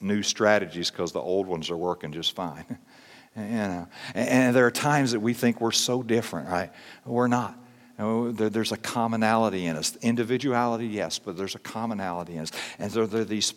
new 0.00 0.22
strategies 0.22 0.90
because 0.90 1.12
the 1.12 1.20
old 1.20 1.46
ones 1.46 1.70
are 1.70 1.76
working 1.76 2.12
just 2.12 2.34
fine. 2.34 2.66
you 3.36 3.42
know, 3.42 3.88
and, 4.14 4.28
and 4.28 4.56
there 4.56 4.66
are 4.66 4.70
times 4.70 5.12
that 5.12 5.20
we 5.20 5.32
think 5.32 5.60
we're 5.60 5.70
so 5.70 6.02
different, 6.02 6.48
right? 6.48 6.70
We're 7.06 7.28
not. 7.28 7.58
There's 7.98 8.72
a 8.72 8.76
commonality 8.76 9.66
in 9.66 9.76
us. 9.76 9.96
Individuality, 9.96 10.86
yes, 10.86 11.18
but 11.18 11.36
there's 11.36 11.54
a 11.54 11.60
commonality 11.60 12.34
in 12.34 12.40
us. 12.40 12.52
And 12.78 12.90
so 12.90 13.06
there 13.06 13.22
are 13.22 13.24
these 13.24 13.52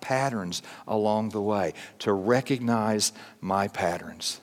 patterns 0.00 0.62
along 0.86 1.30
the 1.30 1.42
way 1.42 1.74
to 2.00 2.12
recognize 2.12 3.12
my 3.40 3.68
patterns. 3.68 4.40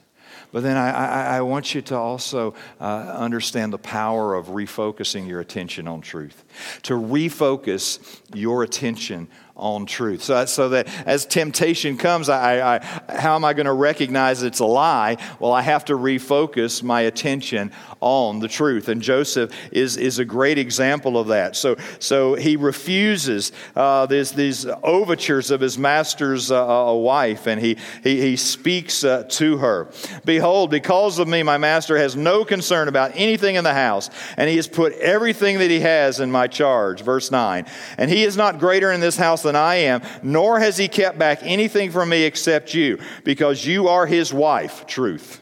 But 0.52 0.64
then 0.64 0.78
I, 0.78 0.90
I, 0.90 1.38
I 1.38 1.42
want 1.42 1.76
you 1.76 1.82
to 1.84 1.96
also 1.96 2.54
uh, 2.80 2.84
understand 2.84 3.74
the 3.74 3.78
power 3.78 4.34
of 4.36 4.48
refocusing 4.48 5.28
your 5.28 5.40
attention 5.40 5.88
on 5.88 6.02
truth. 6.02 6.44
To 6.84 6.94
refocus 6.94 8.22
your 8.34 8.64
attention 8.64 9.28
on 9.58 9.86
truth. 9.86 10.24
So, 10.24 10.46
so 10.46 10.70
that 10.70 10.88
as 11.08 11.26
temptation 11.26 11.98
comes, 11.98 12.30
I, 12.30 12.76
I, 12.78 13.16
how 13.20 13.36
am 13.36 13.44
I 13.44 13.54
going 13.54 13.66
to 13.66 13.74
recognize 13.74 14.44
it's 14.44 14.60
a 14.60 14.66
lie? 14.66 15.18
Well, 15.40 15.52
I 15.52 15.62
have 15.62 15.86
to 15.86 15.94
refocus 15.94 16.84
my 16.84 17.02
attention 17.02 17.72
on 18.00 18.40
the 18.40 18.48
truth. 18.48 18.88
And 18.88 19.02
Joseph 19.02 19.52
is, 19.72 19.98
is 19.98 20.20
a 20.20 20.26
great 20.26 20.60
example 20.60 21.18
of 21.18 21.28
that. 21.28 21.56
So, 21.56 21.76
so 22.00 22.36
he 22.36 22.56
refuses 22.56 23.52
uh, 23.76 24.06
these, 24.06 24.32
these 24.32 24.66
overtures 24.84 25.50
of 25.50 25.60
his 25.60 25.78
master's 25.78 26.52
uh, 26.52 26.94
wife, 26.96 27.48
and 27.48 27.60
he, 27.60 27.78
he, 28.04 28.22
he 28.22 28.36
speaks 28.36 29.04
uh, 29.04 29.24
to 29.30 29.58
her 29.58 29.90
Behold, 30.26 30.70
because 30.70 31.20
of 31.20 31.28
me, 31.28 31.42
my 31.44 31.58
master 31.58 31.98
has 31.98 32.16
no 32.16 32.46
concern 32.46 32.88
about 32.88 33.12
anything 33.16 33.56
in 33.56 33.64
the 33.64 33.74
house, 33.74 34.10
and 34.36 34.50
he 34.50 34.56
has 34.58 34.68
put 34.68 34.94
everything 34.94 35.60
that 35.60 35.72
he 35.72 35.80
has 35.80 36.20
in 36.20 36.32
my 36.32 36.48
charge. 36.48 37.02
Verse 37.02 37.32
9. 37.32 37.66
And 37.98 38.12
he 38.12 38.24
is 38.24 38.38
not 38.38 38.60
greater 38.60 38.92
in 38.92 39.00
this 39.00 39.18
house 39.18 39.46
than 39.48 39.56
I 39.56 39.76
am, 39.76 40.02
nor 40.22 40.60
has 40.60 40.78
he 40.78 40.88
kept 40.88 41.18
back 41.18 41.40
anything 41.42 41.92
from 41.92 42.10
me 42.10 42.24
except 42.24 42.74
you, 42.74 43.00
because 43.24 43.66
you 43.66 43.88
are 43.88 44.06
his 44.06 44.34
wife, 44.34 44.86
truth. 44.86 45.42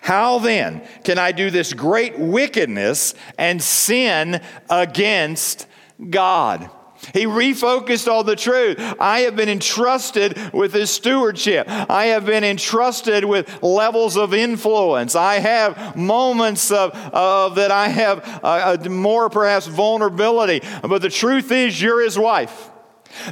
How 0.00 0.38
then 0.40 0.82
can 1.04 1.18
I 1.18 1.32
do 1.32 1.50
this 1.50 1.72
great 1.72 2.18
wickedness 2.18 3.14
and 3.38 3.62
sin 3.62 4.42
against 4.68 5.66
God? 6.10 6.68
He 7.14 7.24
refocused 7.24 8.12
on 8.12 8.26
the 8.26 8.36
truth. 8.36 8.76
I 9.00 9.20
have 9.20 9.34
been 9.34 9.48
entrusted 9.48 10.52
with 10.52 10.74
his 10.74 10.90
stewardship. 10.90 11.66
I 11.68 12.06
have 12.06 12.26
been 12.26 12.44
entrusted 12.44 13.24
with 13.24 13.62
levels 13.62 14.16
of 14.16 14.34
influence. 14.34 15.14
I 15.14 15.36
have 15.36 15.96
moments 15.96 16.70
of, 16.70 16.92
of 16.94 17.54
that 17.54 17.70
I 17.70 17.88
have 17.88 18.40
uh, 18.42 18.76
more 18.90 19.30
perhaps 19.30 19.66
vulnerability. 19.66 20.60
But 20.82 21.00
the 21.00 21.10
truth 21.10 21.50
is, 21.50 21.80
you're 21.80 22.02
his 22.02 22.18
wife. 22.18 22.69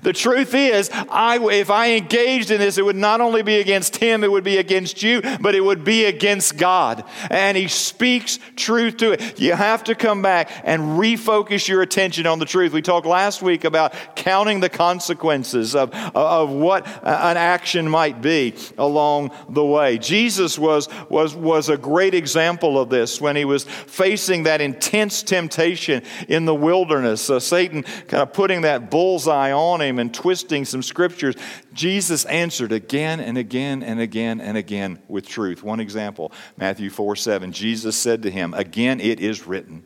The 0.03 0.13
truth 0.13 0.55
is, 0.55 0.91
I, 0.93 1.39
if 1.53 1.71
I 1.71 1.93
engaged 1.93 2.51
in 2.51 2.61
this, 2.61 2.79
it 2.79 2.85
would 2.85 2.97
not 2.97 3.21
only 3.21 3.43
be 3.43 3.61
against 3.61 3.97
him, 3.97 4.25
it 4.25 4.31
would 4.31 4.45
be 4.45 4.59
against 4.59 5.03
you, 5.03 5.23
but 5.41 5.55
it 5.55 5.61
would 5.61 5.85
be 5.85 6.05
against 6.05 6.57
God. 6.57 7.05
And 7.31 7.57
he 7.57 7.69
speaks 7.69 8.39
truth 8.57 8.97
to 8.99 9.13
it. 9.13 9.41
You 9.41 9.55
have 9.55 9.85
to 9.85 9.95
come 9.95 10.23
back 10.23 10.51
and 10.65 10.99
refocus 10.99 11.69
your 11.69 11.83
attention 11.83 12.27
on 12.27 12.39
the 12.39 12.45
truth. 12.45 12.73
We 12.73 12.83
talked 12.83 13.07
last 13.07 13.43
week 13.43 13.65
about 13.65 14.17
counting 14.17 14.61
the 14.61 14.69
consequences 14.69 15.75
of, 15.75 15.95
of 16.15 16.51
what 16.51 16.87
an 16.87 17.37
action 17.37 17.89
might 17.89 18.21
be 18.21 18.55
along 18.77 19.31
the 19.49 19.65
way. 19.65 19.99
Jesus 19.99 20.59
was, 20.59 20.89
was, 21.09 21.35
was 21.35 21.69
a 21.69 21.77
great 21.77 22.15
example 22.15 22.81
of 22.81 22.89
this 22.89 23.21
when 23.21 23.37
he 23.37 23.45
was 23.45 23.65
facing 23.65 24.45
that 24.45 24.61
intense 24.61 25.23
temptation 25.23 26.03
in 26.29 26.45
the 26.45 26.55
wilderness. 26.55 27.31
Uh, 27.31 27.39
Satan 27.39 27.83
kind 27.83 28.23
of 28.23 28.33
putting 28.33 28.63
that 28.63 28.91
bullseye 28.91 29.53
on 29.53 29.68
on 29.73 29.81
him 29.81 29.99
and 29.99 30.13
twisting 30.13 30.65
some 30.65 30.83
scriptures, 30.83 31.35
Jesus 31.73 32.25
answered 32.27 32.73
again 32.73 33.21
and 33.21 33.39
again 33.39 33.83
and 33.83 34.01
again 34.01 34.41
and 34.41 34.57
again 34.57 34.99
with 35.09 35.27
truth. 35.27 35.63
One 35.63 35.81
example, 35.81 36.33
Matthew 36.57 36.91
4 36.91 37.17
7, 37.17 37.53
Jesus 37.53 37.97
said 37.97 38.23
to 38.23 38.31
him, 38.31 38.55
Again 38.55 39.01
it 39.01 39.21
is 39.21 39.47
written, 39.47 39.85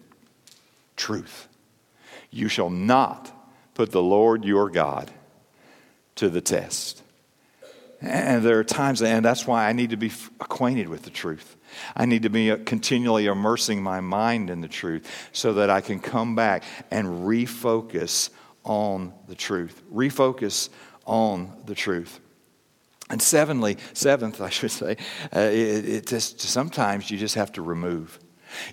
truth. 0.97 1.49
You 2.31 2.49
shall 2.49 2.71
not 2.71 3.31
put 3.75 3.91
the 3.91 4.03
Lord 4.03 4.45
your 4.45 4.71
God 4.71 5.11
to 6.17 6.29
the 6.29 6.41
test. 6.41 7.03
And 8.01 8.45
there 8.45 8.59
are 8.59 8.65
times, 8.65 9.01
and 9.01 9.25
that's 9.25 9.47
why 9.47 9.69
I 9.69 9.73
need 9.73 9.91
to 9.91 9.97
be 9.97 10.11
acquainted 10.41 10.89
with 10.89 11.03
the 11.03 11.11
truth. 11.11 11.57
I 11.95 12.05
need 12.05 12.25
to 12.25 12.31
be 12.31 12.51
uh, 12.51 12.59
continually 12.65 13.27
immersing 13.27 13.83
my 13.83 14.01
mind 14.01 14.51
in 14.51 14.61
the 14.61 14.69
truth 14.69 15.09
so 15.33 15.55
that 15.55 15.71
I 15.71 15.81
can 15.81 16.01
come 16.01 16.35
back 16.35 16.65
and 16.91 17.07
refocus 17.25 18.31
on 18.65 19.13
the 19.27 19.35
truth. 19.35 19.83
Refocus 19.93 20.69
on 21.05 21.53
the 21.67 21.75
truth. 21.75 22.21
And 23.11 23.21
seventhly, 23.21 23.77
seventh, 23.93 24.41
I 24.41 24.49
should 24.49 24.71
say, 24.71 24.97
uh, 25.35 25.41
it, 25.41 25.89
it 25.89 26.07
just, 26.07 26.41
sometimes 26.41 27.11
you 27.11 27.19
just 27.19 27.35
have 27.35 27.53
to 27.53 27.63
remove. 27.63 28.19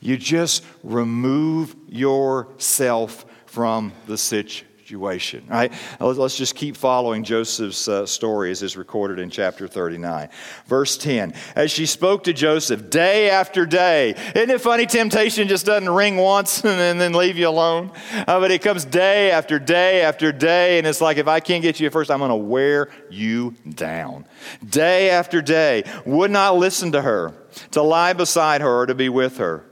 You 0.02 0.18
just 0.18 0.64
remove 0.84 1.76
yourself 1.88 3.26
from 3.46 3.92
the 4.08 4.18
situation 4.18 4.69
situation. 4.90 5.46
Right? 5.48 5.72
Let's 6.00 6.36
just 6.36 6.56
keep 6.56 6.76
following 6.76 7.24
Joseph's 7.24 7.88
uh, 7.88 8.08
story 8.08 8.50
as 8.50 8.64
is 8.64 8.76
recorded 8.76 9.20
in 9.20 9.30
chapter 9.30 9.68
39. 9.68 10.30
Verse 10.66 10.98
10 10.98 11.36
As 11.56 11.70
she 11.70 11.86
spoke 11.86 12.24
to 12.24 12.34
Joseph 12.34 12.90
day 12.90 13.30
after 13.30 13.68
day, 13.68 14.16
isn't 14.36 14.50
it 14.50 14.62
funny? 14.62 14.88
Temptation 14.88 15.48
just 15.48 15.68
doesn't 15.68 15.90
ring 15.90 16.18
once 16.18 16.66
and 16.66 17.00
then 17.00 17.14
leave 17.14 17.38
you 17.38 17.48
alone. 17.48 17.92
Uh, 18.16 18.40
but 18.40 18.50
it 18.50 18.64
comes 18.64 18.84
day 18.84 19.30
after 19.30 19.60
day 19.60 20.02
after 20.02 20.32
day, 20.32 20.80
and 20.80 20.88
it's 20.88 21.02
like 21.02 21.18
if 21.18 21.28
I 21.28 21.40
can't 21.40 21.62
get 21.62 21.80
you 21.80 21.86
at 21.86 21.94
first, 21.94 22.10
I'm 22.10 22.18
going 22.18 22.30
to 22.30 22.36
wear 22.36 22.90
you 23.12 23.54
down. 23.70 24.26
Day 24.68 25.12
after 25.12 25.44
day, 25.44 25.84
would 26.04 26.32
not 26.32 26.58
listen 26.58 26.94
to 26.94 27.02
her, 27.04 27.36
to 27.72 27.84
lie 27.84 28.14
beside 28.14 28.62
her, 28.62 28.82
or 28.82 28.86
to 28.88 28.96
be 28.96 29.10
with 29.10 29.38
her. 29.38 29.69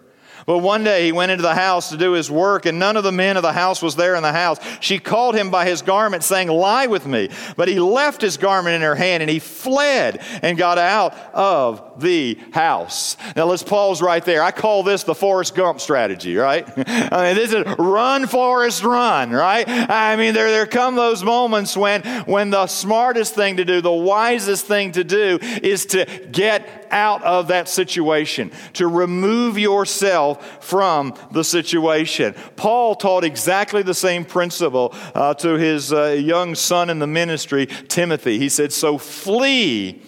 But 0.47 0.59
one 0.59 0.85
day 0.85 1.03
he 1.03 1.11
went 1.11 1.29
into 1.29 1.41
the 1.41 1.53
house 1.53 1.89
to 1.89 1.97
do 1.97 2.13
his 2.13 2.31
work, 2.31 2.65
and 2.65 2.79
none 2.79 2.95
of 2.95 3.03
the 3.03 3.11
men 3.11 3.35
of 3.35 3.43
the 3.43 3.51
house 3.51 3.81
was 3.81 3.97
there 3.97 4.15
in 4.15 4.23
the 4.23 4.31
house. 4.31 4.57
She 4.79 4.97
called 4.97 5.35
him 5.35 5.51
by 5.51 5.67
his 5.67 5.81
garment, 5.81 6.23
saying, 6.23 6.47
Lie 6.47 6.87
with 6.87 7.05
me. 7.05 7.29
But 7.57 7.67
he 7.67 7.81
left 7.81 8.21
his 8.21 8.37
garment 8.37 8.73
in 8.77 8.81
her 8.81 8.95
hand, 8.95 9.21
and 9.21 9.29
he 9.29 9.39
fled 9.39 10.23
and 10.41 10.57
got 10.57 10.77
out 10.77 11.13
of 11.33 11.99
the 11.99 12.39
house. 12.53 13.17
Now 13.35 13.43
let's 13.43 13.61
pause 13.61 14.01
right 14.01 14.23
there. 14.23 14.41
I 14.41 14.51
call 14.51 14.83
this 14.83 15.03
the 15.03 15.13
Forrest 15.13 15.53
Gump 15.53 15.81
strategy, 15.81 16.37
right? 16.37 16.65
I 16.87 17.23
mean, 17.23 17.35
this 17.35 17.51
is 17.51 17.65
run, 17.77 18.25
Forrest, 18.25 18.83
run, 18.85 19.31
right? 19.31 19.67
I 19.67 20.15
mean, 20.15 20.33
there, 20.33 20.49
there 20.49 20.65
come 20.65 20.95
those 20.95 21.25
moments 21.25 21.75
when, 21.75 22.03
when 22.23 22.51
the 22.51 22.67
smartest 22.67 23.35
thing 23.35 23.57
to 23.57 23.65
do, 23.65 23.81
the 23.81 23.91
wisest 23.91 24.65
thing 24.65 24.93
to 24.93 25.03
do 25.03 25.39
is 25.41 25.87
to 25.87 26.05
get 26.31 26.86
out 26.91 27.23
of 27.23 27.47
that 27.47 27.69
situation, 27.69 28.51
to 28.73 28.87
remove 28.87 29.57
yourself 29.57 30.63
from 30.63 31.13
the 31.31 31.43
situation. 31.43 32.35
Paul 32.55 32.95
taught 32.95 33.23
exactly 33.23 33.83
the 33.83 33.93
same 33.93 34.25
principle 34.25 34.93
uh, 35.15 35.33
to 35.35 35.57
his 35.57 35.93
uh, 35.93 36.09
young 36.11 36.55
son 36.55 36.89
in 36.89 36.99
the 36.99 37.07
ministry, 37.07 37.65
Timothy. 37.65 38.39
He 38.39 38.49
said, 38.49 38.71
So 38.73 38.97
flee 38.97 40.01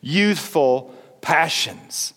youthful 0.00 0.94
passions. 1.20 2.14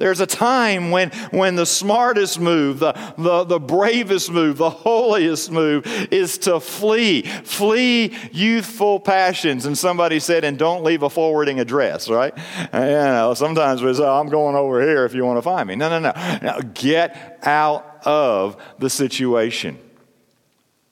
There's 0.00 0.20
a 0.20 0.26
time 0.26 0.92
when, 0.92 1.10
when 1.30 1.56
the 1.56 1.66
smartest 1.66 2.40
move, 2.40 2.78
the, 2.78 2.94
the, 3.18 3.44
the 3.44 3.60
bravest 3.60 4.30
move, 4.30 4.56
the 4.56 4.70
holiest 4.70 5.50
move 5.50 5.84
is 6.10 6.38
to 6.38 6.58
flee. 6.58 7.20
Flee 7.20 8.16
youthful 8.32 8.98
passions. 8.98 9.66
And 9.66 9.76
somebody 9.76 10.18
said, 10.18 10.42
and 10.42 10.58
don't 10.58 10.82
leave 10.84 11.02
a 11.02 11.10
forwarding 11.10 11.60
address, 11.60 12.08
right? 12.08 12.32
And, 12.72 12.90
you 12.90 12.96
know, 12.96 13.34
sometimes 13.34 13.82
we 13.82 13.92
say, 13.92 14.02
oh, 14.02 14.18
I'm 14.18 14.30
going 14.30 14.56
over 14.56 14.80
here 14.80 15.04
if 15.04 15.12
you 15.12 15.22
want 15.26 15.36
to 15.36 15.42
find 15.42 15.68
me. 15.68 15.76
No, 15.76 15.90
no, 15.90 15.98
no. 15.98 16.12
Now, 16.40 16.60
get 16.72 17.38
out 17.42 18.00
of 18.06 18.56
the 18.78 18.88
situation. 18.88 19.78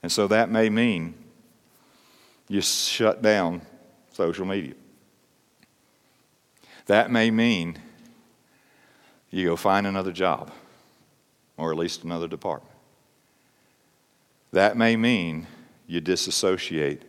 And 0.02 0.12
so 0.12 0.28
that 0.28 0.50
may 0.50 0.68
mean 0.68 1.14
you 2.46 2.60
shut 2.60 3.22
down 3.22 3.62
social 4.12 4.44
media. 4.44 4.74
That 6.84 7.10
may 7.10 7.30
mean 7.30 7.78
you 9.30 9.46
go 9.46 9.56
find 9.56 9.86
another 9.86 10.12
job, 10.12 10.50
or 11.56 11.70
at 11.70 11.78
least 11.78 12.04
another 12.04 12.28
department. 12.28 12.74
That 14.52 14.76
may 14.76 14.96
mean 14.96 15.46
you 15.86 16.00
disassociate 16.00 17.02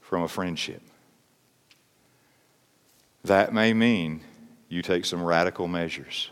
from 0.00 0.22
a 0.22 0.28
friendship. 0.28 0.82
That 3.24 3.54
may 3.54 3.72
mean 3.72 4.22
you 4.68 4.82
take 4.82 5.04
some 5.04 5.22
radical 5.22 5.68
measures. 5.68 6.30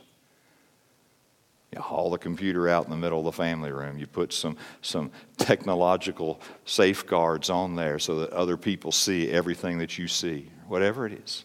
You 1.73 1.81
haul 1.81 2.11
the 2.11 2.19
computer 2.19 2.69
out 2.69 2.85
in 2.85 2.91
the 2.91 2.97
middle 2.97 3.21
of 3.21 3.25
the 3.27 3.33
family 3.33 3.71
room. 3.71 3.97
You 3.97 4.09
put 4.09 4.33
some, 4.33 4.57
some 4.83 5.13
technological 5.37 6.41
safeguards 6.65 7.49
on 7.49 7.77
there 7.77 8.01
so 8.01 8.19
that 8.21 8.31
other 8.31 8.57
people 8.57 8.91
see 8.91 9.31
everything 9.31 9.79
that 9.79 9.97
you 9.97 10.09
see, 10.09 10.51
whatever 10.67 11.07
it 11.07 11.13
is. 11.13 11.45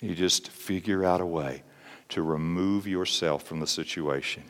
You 0.00 0.16
just 0.16 0.48
figure 0.48 1.04
out 1.04 1.20
a 1.20 1.26
way 1.26 1.62
to 2.10 2.22
remove 2.22 2.86
yourself 2.86 3.42
from 3.42 3.60
the 3.60 3.66
situation. 3.66 4.44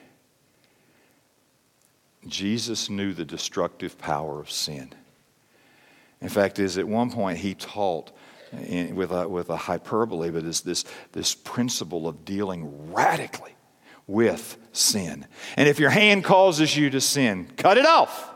Jesus 2.26 2.90
knew 2.90 3.12
the 3.12 3.24
destructive 3.24 3.98
power 3.98 4.40
of 4.40 4.50
sin. 4.50 4.92
In 6.20 6.28
fact, 6.28 6.58
is 6.58 6.78
at 6.78 6.86
one 6.86 7.10
point 7.10 7.38
he 7.38 7.54
taught 7.54 8.10
in, 8.52 8.96
with, 8.96 9.12
a, 9.12 9.28
with 9.28 9.50
a 9.50 9.56
hyperbole, 9.56 10.30
but 10.30 10.44
is 10.44 10.62
this, 10.62 10.84
this 11.12 11.34
principle 11.34 12.08
of 12.08 12.24
dealing 12.24 12.92
radically 12.92 13.54
with 14.06 14.56
sin. 14.72 15.26
And 15.56 15.68
if 15.68 15.78
your 15.78 15.90
hand 15.90 16.24
causes 16.24 16.76
you 16.76 16.90
to 16.90 17.00
sin, 17.00 17.48
cut 17.56 17.78
it 17.78 17.86
off. 17.86 18.34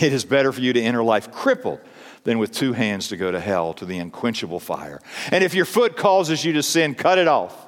It 0.00 0.12
is 0.12 0.24
better 0.24 0.52
for 0.52 0.60
you 0.60 0.72
to 0.72 0.80
enter 0.80 1.02
life 1.02 1.32
crippled 1.32 1.80
than 2.22 2.38
with 2.38 2.52
two 2.52 2.72
hands 2.72 3.08
to 3.08 3.16
go 3.16 3.30
to 3.30 3.40
hell, 3.40 3.72
to 3.74 3.84
the 3.84 3.98
unquenchable 3.98 4.60
fire. 4.60 5.00
And 5.32 5.42
if 5.42 5.54
your 5.54 5.64
foot 5.64 5.96
causes 5.96 6.44
you 6.44 6.52
to 6.54 6.62
sin, 6.62 6.94
cut 6.94 7.18
it 7.18 7.26
off. 7.26 7.66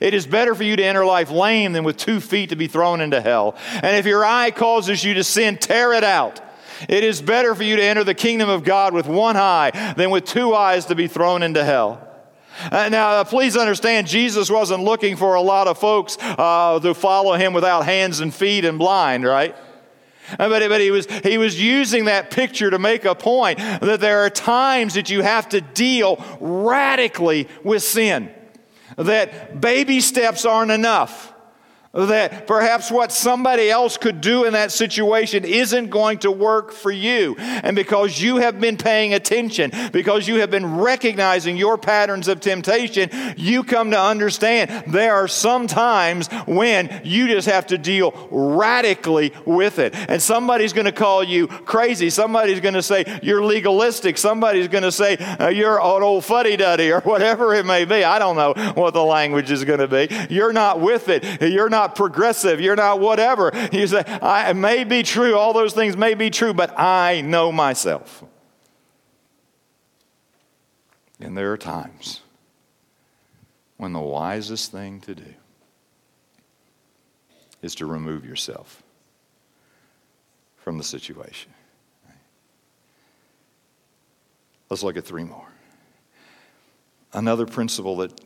It 0.00 0.14
is 0.14 0.26
better 0.26 0.54
for 0.54 0.62
you 0.62 0.76
to 0.76 0.84
enter 0.84 1.04
life 1.04 1.30
lame 1.30 1.72
than 1.72 1.84
with 1.84 1.96
two 1.96 2.20
feet 2.20 2.50
to 2.50 2.56
be 2.56 2.66
thrown 2.66 3.00
into 3.00 3.20
hell. 3.20 3.56
And 3.74 3.96
if 3.96 4.06
your 4.06 4.24
eye 4.24 4.50
causes 4.50 5.04
you 5.04 5.14
to 5.14 5.24
sin, 5.24 5.56
tear 5.56 5.92
it 5.92 6.04
out. 6.04 6.40
It 6.88 7.04
is 7.04 7.22
better 7.22 7.54
for 7.54 7.62
you 7.62 7.76
to 7.76 7.82
enter 7.82 8.04
the 8.04 8.14
kingdom 8.14 8.48
of 8.48 8.64
God 8.64 8.92
with 8.92 9.06
one 9.06 9.36
eye 9.36 9.94
than 9.96 10.10
with 10.10 10.24
two 10.24 10.54
eyes 10.54 10.86
to 10.86 10.94
be 10.94 11.06
thrown 11.06 11.42
into 11.42 11.64
hell. 11.64 12.08
Uh, 12.70 12.88
now, 12.90 13.10
uh, 13.10 13.24
please 13.24 13.56
understand, 13.56 14.06
Jesus 14.06 14.50
wasn't 14.50 14.82
looking 14.82 15.16
for 15.16 15.34
a 15.34 15.40
lot 15.40 15.68
of 15.68 15.78
folks 15.78 16.16
uh, 16.20 16.78
to 16.80 16.94
follow 16.94 17.34
him 17.34 17.52
without 17.52 17.84
hands 17.84 18.20
and 18.20 18.32
feet 18.34 18.64
and 18.64 18.78
blind, 18.78 19.24
right? 19.24 19.56
Uh, 20.38 20.48
but, 20.48 20.68
but 20.68 20.80
he, 20.80 20.90
was, 20.90 21.06
he 21.24 21.38
was 21.38 21.60
using 21.60 22.06
that 22.06 22.30
picture 22.30 22.70
to 22.70 22.78
make 22.78 23.04
a 23.04 23.14
point 23.14 23.58
that 23.58 24.00
there 24.00 24.20
are 24.20 24.30
times 24.30 24.94
that 24.94 25.10
you 25.10 25.22
have 25.22 25.48
to 25.48 25.60
deal 25.60 26.22
radically 26.40 27.48
with 27.64 27.82
sin, 27.82 28.30
that 28.96 29.60
baby 29.60 30.00
steps 30.00 30.44
aren't 30.44 30.70
enough 30.70 31.31
that 31.92 32.46
perhaps 32.46 32.90
what 32.90 33.12
somebody 33.12 33.70
else 33.70 33.98
could 33.98 34.22
do 34.22 34.44
in 34.44 34.54
that 34.54 34.72
situation 34.72 35.44
isn't 35.44 35.90
going 35.90 36.18
to 36.18 36.30
work 36.30 36.72
for 36.72 36.90
you. 36.90 37.36
And 37.38 37.76
because 37.76 38.20
you 38.20 38.36
have 38.36 38.58
been 38.58 38.78
paying 38.78 39.12
attention, 39.12 39.72
because 39.92 40.26
you 40.26 40.36
have 40.36 40.50
been 40.50 40.76
recognizing 40.76 41.56
your 41.56 41.76
patterns 41.76 42.28
of 42.28 42.40
temptation, 42.40 43.10
you 43.36 43.62
come 43.62 43.90
to 43.90 44.00
understand 44.00 44.84
there 44.92 45.14
are 45.14 45.28
some 45.28 45.66
times 45.66 46.28
when 46.46 47.02
you 47.04 47.28
just 47.28 47.46
have 47.46 47.66
to 47.66 47.76
deal 47.76 48.12
radically 48.30 49.34
with 49.44 49.78
it. 49.78 49.94
And 49.94 50.22
somebody's 50.22 50.72
going 50.72 50.86
to 50.86 50.92
call 50.92 51.22
you 51.22 51.46
crazy. 51.46 52.08
Somebody's 52.08 52.60
going 52.60 52.74
to 52.74 52.82
say 52.82 53.20
you're 53.22 53.44
legalistic. 53.44 54.16
Somebody's 54.16 54.68
going 54.68 54.84
to 54.84 54.92
say 54.92 55.16
uh, 55.16 55.48
you're 55.48 55.78
an 55.78 56.02
old 56.02 56.24
fuddy 56.24 56.56
duddy 56.56 56.90
or 56.90 57.00
whatever 57.02 57.54
it 57.54 57.66
may 57.66 57.84
be. 57.84 58.02
I 58.02 58.18
don't 58.18 58.36
know 58.36 58.54
what 58.74 58.94
the 58.94 59.04
language 59.04 59.50
is 59.50 59.62
going 59.64 59.80
to 59.80 59.88
be. 59.88 60.08
You're 60.30 60.54
not 60.54 60.80
with 60.80 61.10
it. 61.10 61.42
You're 61.42 61.68
not 61.68 61.81
not 61.82 61.96
progressive. 61.96 62.60
You're 62.60 62.76
not 62.76 63.00
whatever. 63.00 63.50
You 63.72 63.86
say, 63.86 64.04
it 64.06 64.56
may 64.56 64.84
be 64.84 65.02
true. 65.02 65.36
All 65.36 65.52
those 65.52 65.72
things 65.72 65.96
may 65.96 66.14
be 66.14 66.30
true, 66.30 66.54
but 66.54 66.78
I 66.78 67.20
know 67.22 67.50
myself. 67.50 68.24
And 71.20 71.36
there 71.36 71.52
are 71.52 71.56
times 71.56 72.20
when 73.76 73.92
the 73.92 74.00
wisest 74.00 74.72
thing 74.72 75.00
to 75.00 75.14
do 75.14 75.34
is 77.62 77.74
to 77.76 77.86
remove 77.86 78.24
yourself 78.24 78.82
from 80.56 80.78
the 80.78 80.84
situation. 80.84 81.52
Let's 84.68 84.82
look 84.82 84.96
at 84.96 85.04
three 85.04 85.24
more. 85.24 85.48
Another 87.12 87.46
principle 87.46 87.96
that 87.96 88.20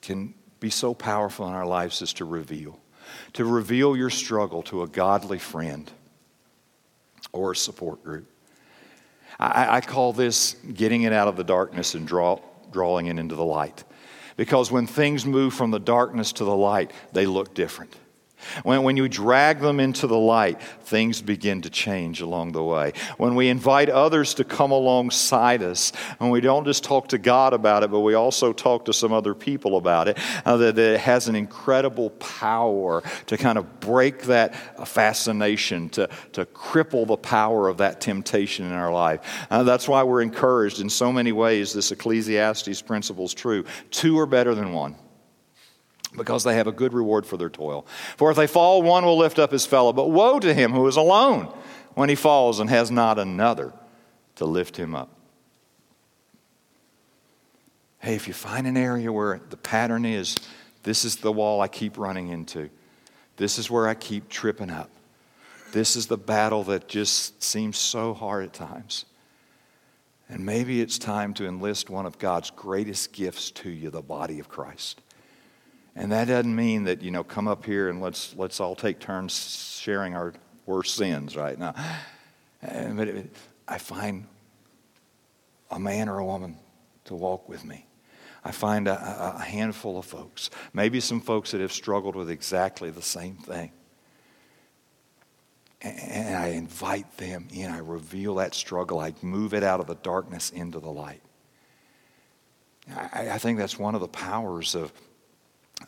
can 0.00 0.34
be 0.60 0.70
so 0.70 0.94
powerful 0.94 1.46
in 1.46 1.54
our 1.54 1.66
lives 1.66 2.02
is 2.02 2.12
to 2.14 2.24
reveal 2.24 2.81
to 3.34 3.44
reveal 3.44 3.96
your 3.96 4.10
struggle 4.10 4.62
to 4.64 4.82
a 4.82 4.88
godly 4.88 5.38
friend 5.38 5.90
or 7.32 7.52
a 7.52 7.56
support 7.56 8.02
group. 8.04 8.28
I, 9.38 9.76
I 9.76 9.80
call 9.80 10.12
this 10.12 10.54
getting 10.74 11.02
it 11.02 11.12
out 11.12 11.28
of 11.28 11.36
the 11.36 11.44
darkness 11.44 11.94
and 11.94 12.06
draw, 12.06 12.40
drawing 12.70 13.06
it 13.06 13.18
into 13.18 13.34
the 13.34 13.44
light. 13.44 13.84
Because 14.36 14.70
when 14.70 14.86
things 14.86 15.26
move 15.26 15.54
from 15.54 15.70
the 15.70 15.80
darkness 15.80 16.32
to 16.34 16.44
the 16.44 16.56
light, 16.56 16.90
they 17.12 17.26
look 17.26 17.54
different. 17.54 17.94
When, 18.62 18.82
when 18.82 18.96
you 18.96 19.08
drag 19.08 19.60
them 19.60 19.80
into 19.80 20.06
the 20.06 20.18
light, 20.18 20.60
things 20.62 21.22
begin 21.22 21.62
to 21.62 21.70
change 21.70 22.20
along 22.20 22.52
the 22.52 22.62
way. 22.62 22.92
When 23.16 23.34
we 23.34 23.48
invite 23.48 23.88
others 23.88 24.34
to 24.34 24.44
come 24.44 24.70
alongside 24.70 25.62
us, 25.62 25.92
and 26.20 26.30
we 26.30 26.40
don't 26.40 26.64
just 26.64 26.84
talk 26.84 27.08
to 27.08 27.18
God 27.18 27.52
about 27.52 27.82
it, 27.82 27.90
but 27.90 28.00
we 28.00 28.14
also 28.14 28.52
talk 28.52 28.86
to 28.86 28.92
some 28.92 29.12
other 29.12 29.34
people 29.34 29.76
about 29.76 30.08
it, 30.08 30.18
uh, 30.44 30.56
that, 30.56 30.76
that, 30.76 30.94
it 30.94 31.00
has 31.00 31.28
an 31.28 31.36
incredible 31.36 32.10
power 32.10 33.02
to 33.26 33.36
kind 33.36 33.58
of 33.58 33.80
break 33.80 34.22
that 34.22 34.54
fascination, 34.88 35.88
to, 35.90 36.08
to 36.32 36.44
cripple 36.46 37.06
the 37.06 37.16
power 37.16 37.68
of 37.68 37.78
that 37.78 38.00
temptation 38.00 38.66
in 38.66 38.72
our 38.72 38.92
life. 38.92 39.46
Uh, 39.50 39.62
that's 39.62 39.88
why 39.88 40.02
we're 40.02 40.22
encouraged 40.22 40.80
in 40.80 40.90
so 40.90 41.12
many 41.12 41.32
ways. 41.32 41.72
This 41.72 41.92
Ecclesiastes 41.92 42.82
principle 42.82 43.24
is 43.24 43.34
true. 43.34 43.64
Two 43.90 44.18
are 44.18 44.26
better 44.26 44.54
than 44.54 44.72
one 44.72 44.96
because 46.16 46.44
they 46.44 46.54
have 46.54 46.66
a 46.66 46.72
good 46.72 46.92
reward 46.92 47.26
for 47.26 47.36
their 47.36 47.50
toil. 47.50 47.86
For 48.16 48.30
if 48.30 48.36
they 48.36 48.46
fall, 48.46 48.82
one 48.82 49.04
will 49.04 49.18
lift 49.18 49.38
up 49.38 49.50
his 49.50 49.66
fellow. 49.66 49.92
But 49.92 50.10
woe 50.10 50.38
to 50.40 50.52
him 50.52 50.72
who 50.72 50.86
is 50.86 50.96
alone 50.96 51.52
when 51.94 52.08
he 52.08 52.14
falls 52.14 52.60
and 52.60 52.68
has 52.70 52.90
not 52.90 53.18
another 53.18 53.72
to 54.36 54.44
lift 54.44 54.76
him 54.76 54.94
up. 54.94 55.10
Hey, 57.98 58.16
if 58.16 58.26
you 58.26 58.34
find 58.34 58.66
an 58.66 58.76
area 58.76 59.12
where 59.12 59.40
the 59.50 59.56
pattern 59.56 60.04
is, 60.04 60.36
this 60.82 61.04
is 61.04 61.16
the 61.16 61.30
wall 61.30 61.60
I 61.60 61.68
keep 61.68 61.96
running 61.96 62.28
into, 62.28 62.68
this 63.36 63.58
is 63.58 63.70
where 63.70 63.86
I 63.86 63.94
keep 63.94 64.28
tripping 64.28 64.70
up, 64.70 64.90
this 65.72 65.94
is 65.94 66.08
the 66.08 66.18
battle 66.18 66.64
that 66.64 66.88
just 66.88 67.42
seems 67.42 67.78
so 67.78 68.12
hard 68.12 68.44
at 68.44 68.52
times. 68.52 69.04
And 70.28 70.44
maybe 70.44 70.80
it's 70.80 70.98
time 70.98 71.34
to 71.34 71.46
enlist 71.46 71.90
one 71.90 72.06
of 72.06 72.18
God's 72.18 72.50
greatest 72.50 73.12
gifts 73.12 73.50
to 73.52 73.70
you, 73.70 73.90
the 73.90 74.02
body 74.02 74.40
of 74.40 74.48
Christ. 74.48 75.00
And 75.94 76.12
that 76.12 76.26
doesn't 76.26 76.54
mean 76.54 76.84
that, 76.84 77.02
you 77.02 77.10
know, 77.10 77.22
come 77.22 77.46
up 77.46 77.64
here 77.64 77.88
and 77.88 78.00
let's, 78.00 78.34
let's 78.36 78.60
all 78.60 78.74
take 78.74 78.98
turns 78.98 79.78
sharing 79.80 80.14
our 80.14 80.32
worst 80.64 80.94
sins 80.94 81.36
right 81.36 81.58
now. 81.58 81.74
Eh, 82.62 82.92
but 82.92 83.08
it, 83.08 83.36
I 83.68 83.78
find 83.78 84.26
a 85.70 85.78
man 85.78 86.08
or 86.08 86.18
a 86.18 86.24
woman 86.24 86.56
to 87.04 87.14
walk 87.14 87.48
with 87.48 87.64
me. 87.64 87.86
I 88.44 88.50
find 88.50 88.88
a, 88.88 89.34
a, 89.36 89.42
handful 89.42 89.98
of 89.98 90.04
folks, 90.04 90.50
maybe 90.72 90.98
some 90.98 91.20
folks 91.20 91.52
that 91.52 91.60
have 91.60 91.72
struggled 91.72 92.16
with 92.16 92.28
exactly 92.28 92.90
the 92.90 93.02
same 93.02 93.36
thing. 93.36 93.70
And 95.80 96.36
I 96.36 96.48
invite 96.48 97.16
them 97.18 97.48
in. 97.52 97.70
I 97.70 97.78
reveal 97.78 98.36
that 98.36 98.54
struggle. 98.54 99.00
I 99.00 99.14
move 99.22 99.54
it 99.54 99.62
out 99.62 99.80
of 99.80 99.86
the 99.86 99.96
darkness 99.96 100.50
into 100.50 100.80
the 100.80 100.90
light. 100.90 101.22
I, 102.96 103.30
I 103.30 103.38
think 103.38 103.58
that's 103.58 103.78
one 103.78 103.94
of 103.94 104.00
the 104.00 104.08
powers 104.08 104.74
of 104.74 104.92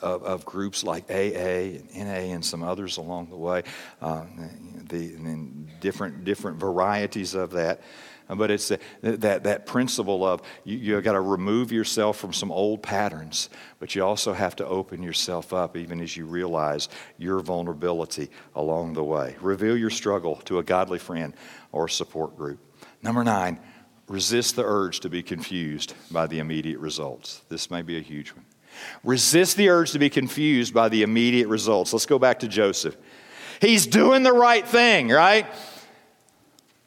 of, 0.00 0.22
of, 0.24 0.44
groups 0.44 0.84
like 0.84 1.10
AA 1.10 1.78
and 1.78 1.94
NA 1.94 2.34
and 2.34 2.44
some 2.44 2.62
others 2.62 2.96
along 2.96 3.30
the 3.30 3.36
way, 3.36 3.62
uh, 4.00 4.24
the, 4.88 5.14
and 5.14 5.68
different, 5.80 6.24
different 6.24 6.58
varieties 6.58 7.34
of 7.34 7.52
that. 7.52 7.80
But 8.28 8.50
it's 8.50 8.68
that, 9.02 9.44
that 9.44 9.66
principle 9.66 10.24
of 10.24 10.40
you, 10.64 10.78
you've 10.78 11.04
got 11.04 11.12
to 11.12 11.20
remove 11.20 11.70
yourself 11.72 12.16
from 12.16 12.32
some 12.32 12.50
old 12.50 12.82
patterns, 12.82 13.50
but 13.78 13.94
you 13.94 14.02
also 14.02 14.32
have 14.32 14.56
to 14.56 14.66
open 14.66 15.02
yourself 15.02 15.52
up 15.52 15.76
even 15.76 16.00
as 16.00 16.16
you 16.16 16.24
realize 16.24 16.88
your 17.18 17.40
vulnerability 17.40 18.30
along 18.54 18.94
the 18.94 19.04
way. 19.04 19.36
Reveal 19.40 19.76
your 19.76 19.90
struggle 19.90 20.36
to 20.46 20.58
a 20.58 20.62
godly 20.62 20.98
friend 20.98 21.34
or 21.70 21.86
support 21.86 22.36
group. 22.36 22.60
Number 23.02 23.24
nine, 23.24 23.60
resist 24.08 24.56
the 24.56 24.64
urge 24.64 25.00
to 25.00 25.10
be 25.10 25.22
confused 25.22 25.94
by 26.10 26.26
the 26.26 26.38
immediate 26.38 26.78
results. 26.78 27.42
This 27.48 27.70
may 27.70 27.82
be 27.82 27.98
a 27.98 28.02
huge 28.02 28.30
one. 28.30 28.44
Resist 29.02 29.56
the 29.56 29.68
urge 29.68 29.92
to 29.92 29.98
be 29.98 30.10
confused 30.10 30.74
by 30.74 30.88
the 30.88 31.02
immediate 31.02 31.48
results. 31.48 31.92
Let's 31.92 32.06
go 32.06 32.18
back 32.18 32.40
to 32.40 32.48
Joseph. 32.48 32.96
He's 33.60 33.86
doing 33.86 34.22
the 34.22 34.32
right 34.32 34.66
thing, 34.66 35.08
right? 35.08 35.46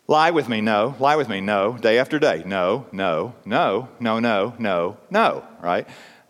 Lie 0.07 0.31
with 0.31 0.47
me, 0.47 0.61
no. 0.61 0.95
Lie 0.99 1.17
with 1.17 1.27
me, 1.27 1.41
no. 1.41 1.77
Day 1.77 1.99
after 1.99 2.17
day, 2.17 2.43
no, 2.45 2.85
no, 2.91 3.35
no, 3.45 3.89
no, 3.99 4.19
no, 4.19 4.53
no, 4.57 4.97
no, 5.09 5.43
right? 5.61 5.87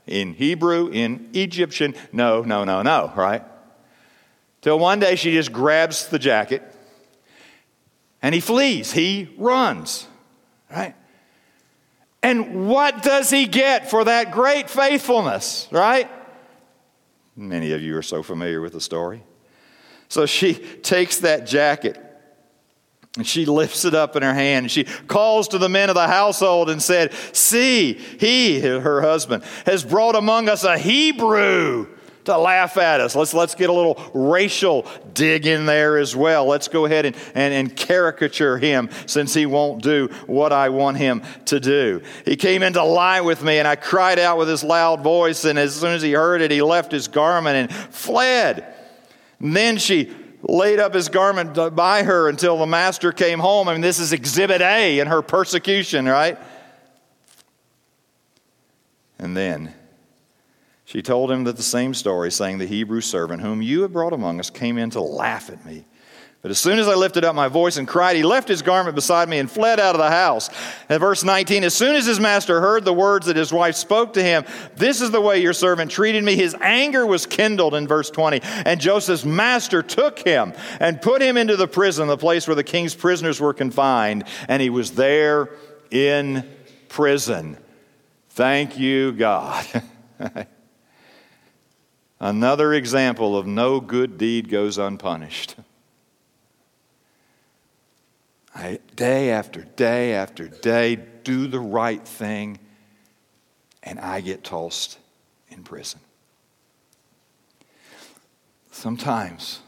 In 0.07 0.33
Hebrew, 0.33 0.89
in 0.89 1.29
Egyptian, 1.33 1.93
no, 2.11 2.41
no, 2.41 2.63
no, 2.63 2.81
no, 2.81 3.13
right? 3.15 3.43
Till 4.61 4.79
one 4.79 4.99
day 4.99 5.15
she 5.15 5.31
just 5.31 5.51
grabs 5.51 6.07
the 6.07 6.17
jacket 6.17 6.63
and 8.21 8.33
he 8.33 8.41
flees, 8.41 8.91
he 8.91 9.29
runs, 9.37 10.07
right? 10.71 10.95
And 12.23 12.67
what 12.67 13.03
does 13.03 13.29
he 13.29 13.45
get 13.45 13.89
for 13.89 14.03
that 14.03 14.31
great 14.31 14.69
faithfulness, 14.69 15.67
right? 15.71 16.09
Many 17.35 17.71
of 17.71 17.81
you 17.81 17.95
are 17.97 18.01
so 18.01 18.23
familiar 18.23 18.59
with 18.59 18.73
the 18.73 18.81
story. 18.81 19.23
So 20.09 20.25
she 20.25 20.55
takes 20.55 21.19
that 21.19 21.45
jacket 21.45 22.03
And 23.17 23.25
she 23.25 23.45
lifts 23.45 23.83
it 23.83 23.95
up 23.95 24.15
in 24.15 24.23
her 24.23 24.33
hand. 24.33 24.65
And 24.65 24.71
she 24.71 24.83
calls 24.83 25.47
to 25.49 25.57
the 25.57 25.69
men 25.69 25.89
of 25.89 25.95
the 25.95 26.07
household 26.07 26.69
and 26.69 26.81
said, 26.81 27.13
See, 27.33 27.93
he, 27.93 28.59
her 28.59 29.01
husband, 29.01 29.43
has 29.65 29.83
brought 29.83 30.15
among 30.15 30.49
us 30.49 30.63
a 30.63 30.77
Hebrew 30.77 31.87
to 32.27 32.37
laugh 32.37 32.77
at 32.77 33.01
us. 33.01 33.15
Let's, 33.15 33.33
let's 33.33 33.55
get 33.55 33.69
a 33.69 33.73
little 33.73 33.99
racial 34.13 34.85
dig 35.13 35.45
in 35.45 35.65
there 35.65 35.97
as 35.97 36.15
well. 36.15 36.45
Let's 36.45 36.67
go 36.67 36.85
ahead 36.85 37.05
and, 37.05 37.15
and, 37.35 37.53
and 37.53 37.75
caricature 37.75 38.57
him 38.57 38.89
since 39.05 39.33
he 39.33 39.45
won't 39.45 39.81
do 39.81 40.07
what 40.27 40.53
I 40.53 40.69
want 40.69 40.97
him 40.97 41.23
to 41.45 41.59
do. 41.59 42.01
He 42.25 42.35
came 42.35 42.63
in 42.63 42.73
to 42.73 42.83
lie 42.83 43.21
with 43.21 43.43
me, 43.43 43.59
and 43.59 43.67
I 43.67 43.75
cried 43.75 44.19
out 44.19 44.37
with 44.37 44.47
his 44.47 44.63
loud 44.63 45.01
voice. 45.01 45.43
And 45.45 45.57
as 45.57 45.75
soon 45.75 45.93
as 45.93 46.01
he 46.01 46.13
heard 46.13 46.41
it, 46.41 46.51
he 46.51 46.61
left 46.61 46.91
his 46.91 47.07
garment 47.07 47.55
and 47.55 47.73
fled. 47.93 48.73
And 49.39 49.55
then 49.55 49.77
she 49.77 50.11
laid 50.43 50.79
up 50.79 50.93
his 50.93 51.09
garment 51.09 51.75
by 51.75 52.03
her 52.03 52.29
until 52.29 52.57
the 52.57 52.67
master 52.67 53.11
came 53.11 53.39
home. 53.39 53.67
I 53.67 53.73
mean, 53.73 53.81
this 53.81 53.99
is 53.99 54.13
exhibit 54.13 54.61
A 54.61 54.99
in 54.99 55.07
her 55.07 55.21
persecution, 55.21 56.05
right? 56.05 56.37
And 59.19 59.35
then 59.35 59.73
she 60.87 61.01
told 61.01 61.29
him 61.29 61.43
that 61.43 61.57
the 61.57 61.63
same 61.63 61.93
story, 61.93 62.31
saying, 62.31 62.59
The 62.59 62.65
Hebrew 62.65 63.01
servant 63.01 63.41
whom 63.41 63.61
you 63.61 63.81
have 63.81 63.91
brought 63.91 64.13
among 64.13 64.39
us 64.39 64.49
came 64.49 64.77
in 64.77 64.89
to 64.91 65.01
laugh 65.01 65.49
at 65.49 65.65
me. 65.65 65.83
But 66.41 66.51
as 66.51 66.59
soon 66.59 66.79
as 66.79 66.87
I 66.87 66.95
lifted 66.95 67.25
up 67.25 67.35
my 67.35 67.49
voice 67.49 67.75
and 67.75 67.85
cried, 67.85 68.15
he 68.15 68.23
left 68.23 68.47
his 68.47 68.61
garment 68.61 68.95
beside 68.95 69.27
me 69.27 69.37
and 69.37 69.51
fled 69.51 69.81
out 69.81 69.95
of 69.95 69.99
the 69.99 70.09
house. 70.09 70.49
And 70.87 70.97
verse 71.01 71.25
19, 71.25 71.65
as 71.65 71.73
soon 71.73 71.97
as 71.97 72.05
his 72.05 72.21
master 72.21 72.61
heard 72.61 72.85
the 72.85 72.93
words 72.93 73.25
that 73.25 73.35
his 73.35 73.51
wife 73.51 73.75
spoke 73.75 74.13
to 74.13 74.23
him, 74.23 74.45
this 74.77 75.01
is 75.01 75.11
the 75.11 75.19
way 75.19 75.41
your 75.41 75.51
servant 75.51 75.91
treated 75.91 76.23
me, 76.23 76.37
his 76.37 76.55
anger 76.61 77.05
was 77.05 77.25
kindled 77.25 77.75
in 77.75 77.85
verse 77.85 78.09
20. 78.09 78.39
And 78.41 78.79
Joseph's 78.79 79.25
master 79.25 79.83
took 79.83 80.19
him 80.19 80.53
and 80.79 81.01
put 81.01 81.21
him 81.21 81.35
into 81.35 81.57
the 81.57 81.67
prison, 81.67 82.07
the 82.07 82.15
place 82.15 82.47
where 82.47 82.55
the 82.55 82.63
king's 82.63 82.95
prisoners 82.95 83.41
were 83.41 83.53
confined, 83.53 84.23
and 84.47 84.61
he 84.61 84.69
was 84.69 84.91
there 84.91 85.49
in 85.91 86.49
prison. 86.87 87.57
Thank 88.29 88.79
you, 88.79 89.11
God. 89.11 89.65
Another 92.19 92.73
example 92.73 93.37
of 93.37 93.45
no 93.45 93.79
good 93.79 94.17
deed 94.17 94.49
goes 94.49 94.77
unpunished. 94.77 95.55
I, 98.55 98.79
day 98.95 99.29
after 99.29 99.61
day 99.61 100.13
after 100.13 100.47
day, 100.47 100.95
do 101.23 101.47
the 101.47 101.59
right 101.59 102.05
thing, 102.05 102.57
and 103.83 103.99
I 103.99 104.21
get 104.21 104.43
tossed 104.43 104.97
in 105.49 105.63
prison. 105.63 105.99
Sometimes 108.71 109.59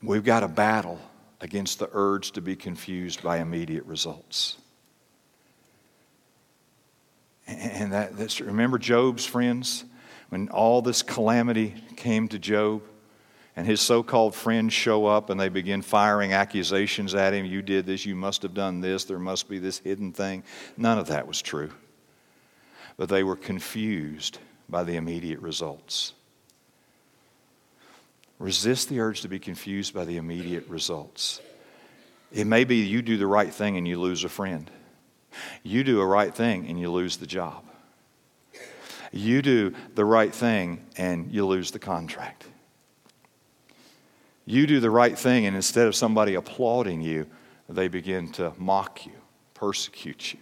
we've 0.00 0.24
got 0.24 0.44
a 0.44 0.48
battle 0.48 1.00
against 1.40 1.80
the 1.80 1.90
urge 1.92 2.30
to 2.32 2.40
be 2.40 2.54
confused 2.54 3.22
by 3.22 3.38
immediate 3.38 3.84
results. 3.84 4.56
And 7.46 7.92
that, 7.92 8.16
that's, 8.16 8.40
remember 8.40 8.78
Job's 8.78 9.26
friends? 9.26 9.84
When 10.34 10.48
all 10.48 10.82
this 10.82 11.02
calamity 11.02 11.72
came 11.94 12.26
to 12.26 12.40
Job 12.40 12.82
and 13.54 13.64
his 13.64 13.80
so 13.80 14.02
called 14.02 14.34
friends 14.34 14.72
show 14.72 15.06
up 15.06 15.30
and 15.30 15.38
they 15.38 15.48
begin 15.48 15.80
firing 15.80 16.32
accusations 16.32 17.14
at 17.14 17.32
him 17.32 17.46
you 17.46 17.62
did 17.62 17.86
this, 17.86 18.04
you 18.04 18.16
must 18.16 18.42
have 18.42 18.52
done 18.52 18.80
this, 18.80 19.04
there 19.04 19.20
must 19.20 19.48
be 19.48 19.60
this 19.60 19.78
hidden 19.78 20.10
thing. 20.10 20.42
None 20.76 20.98
of 20.98 21.06
that 21.06 21.28
was 21.28 21.40
true. 21.40 21.70
But 22.96 23.10
they 23.10 23.22
were 23.22 23.36
confused 23.36 24.38
by 24.68 24.82
the 24.82 24.96
immediate 24.96 25.38
results. 25.38 26.14
Resist 28.40 28.88
the 28.88 28.98
urge 28.98 29.20
to 29.20 29.28
be 29.28 29.38
confused 29.38 29.94
by 29.94 30.04
the 30.04 30.16
immediate 30.16 30.66
results. 30.66 31.40
It 32.32 32.48
may 32.48 32.64
be 32.64 32.78
you 32.78 33.02
do 33.02 33.18
the 33.18 33.28
right 33.28 33.54
thing 33.54 33.76
and 33.76 33.86
you 33.86 34.00
lose 34.00 34.24
a 34.24 34.28
friend. 34.28 34.68
You 35.62 35.84
do 35.84 36.00
a 36.00 36.06
right 36.06 36.34
thing 36.34 36.66
and 36.66 36.80
you 36.80 36.90
lose 36.90 37.18
the 37.18 37.26
job. 37.28 37.63
You 39.14 39.42
do 39.42 39.72
the 39.94 40.04
right 40.04 40.34
thing 40.34 40.84
and 40.96 41.30
you 41.32 41.46
lose 41.46 41.70
the 41.70 41.78
contract. 41.78 42.46
You 44.44 44.66
do 44.66 44.80
the 44.80 44.90
right 44.90 45.16
thing, 45.16 45.46
and 45.46 45.54
instead 45.54 45.86
of 45.86 45.94
somebody 45.94 46.34
applauding 46.34 47.00
you, 47.00 47.26
they 47.68 47.86
begin 47.86 48.30
to 48.32 48.52
mock 48.58 49.06
you, 49.06 49.12
persecute 49.54 50.34
you. 50.34 50.40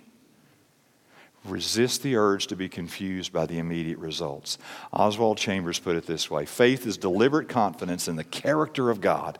Resist 1.45 2.03
the 2.03 2.16
urge 2.16 2.47
to 2.47 2.57
be 2.57 2.68
confused 2.68 3.31
by 3.31 3.45
the 3.45 3.59
immediate 3.59 3.99
results. 3.99 4.57
Oswald 4.91 5.37
Chambers 5.37 5.79
put 5.79 5.95
it 5.95 6.07
this 6.07 6.31
way 6.31 6.47
faith 6.47 6.87
is 6.87 6.97
deliberate 6.97 7.51
confidence 7.51 8.09
in 8.09 8.16
the 8.16 8.25
character 8.25 8.89
of 8.89 9.03
God, 9.03 9.39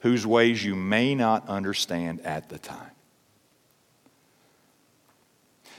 whose 0.00 0.26
ways 0.26 0.64
you 0.64 0.74
may 0.74 1.14
not 1.14 1.48
understand 1.48 2.20
at 2.22 2.48
the 2.48 2.58
time. 2.58 2.95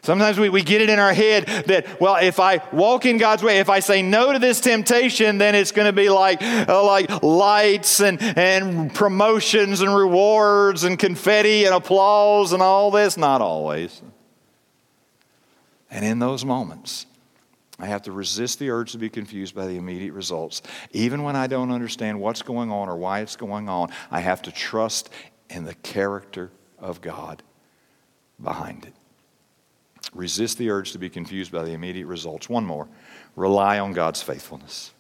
Sometimes 0.08 0.40
we, 0.40 0.48
we 0.48 0.62
get 0.62 0.80
it 0.80 0.90
in 0.90 1.00
our 1.00 1.14
head 1.14 1.48
that, 1.66 2.00
well, 2.00 2.16
if 2.16 2.40
I 2.40 2.64
walk 2.72 3.06
in 3.06 3.18
God's 3.18 3.44
way, 3.44 3.60
if 3.60 3.70
I 3.70 3.82
say 3.82 4.02
no 4.02 4.32
to 4.32 4.40
this 4.40 4.62
temptation, 4.62 5.38
then 5.38 5.54
it's 5.54 5.74
going 5.74 5.86
to 5.86 5.92
be 5.92 6.08
like, 6.08 6.42
uh, 6.42 6.82
like 6.86 7.22
lights 7.22 8.00
and, 8.00 8.18
and 8.22 8.96
promotions 8.96 9.82
and 9.82 9.94
rewards 9.94 10.86
and 10.86 10.98
confetti 10.98 11.66
and 11.66 11.76
applause 11.76 12.54
and 12.54 12.62
all 12.62 12.90
this. 12.90 13.18
Not 13.18 13.42
always. 13.42 14.02
And 15.92 16.06
in 16.06 16.20
those 16.20 16.46
moments, 16.46 17.06
I 17.78 17.88
have 17.88 18.04
to 18.04 18.14
resist 18.14 18.60
the 18.60 18.70
urge 18.70 18.94
to 18.94 18.98
be 18.98 19.10
confused 19.10 19.54
by 19.54 19.68
the 19.68 19.76
immediate 19.76 20.14
results. 20.14 20.62
Even 20.94 21.24
when 21.24 21.36
I 21.36 21.48
don't 21.48 21.70
understand 21.70 22.22
what's 22.22 22.44
going 22.44 22.72
on 22.72 22.88
or 22.88 22.96
why 22.96 23.20
it's 23.20 23.36
going 23.36 23.68
on, 23.68 23.90
I 24.10 24.22
have 24.22 24.42
to 24.44 24.54
trust 24.54 25.10
in 25.50 25.66
the 25.66 25.76
character 25.76 26.50
of 26.80 27.02
God 27.02 27.44
behind 28.42 28.86
it. 28.86 28.94
Resist 30.14 30.58
the 30.58 30.70
urge 30.70 30.92
to 30.94 31.00
be 31.00 31.10
confused 31.10 31.52
by 31.52 31.64
the 31.64 31.72
immediate 31.72 32.08
results. 32.08 32.50
One 32.50 32.66
more 32.66 32.88
rely 33.36 33.80
on 33.80 33.94
God's 33.94 34.22
faithfulness. 34.22 34.92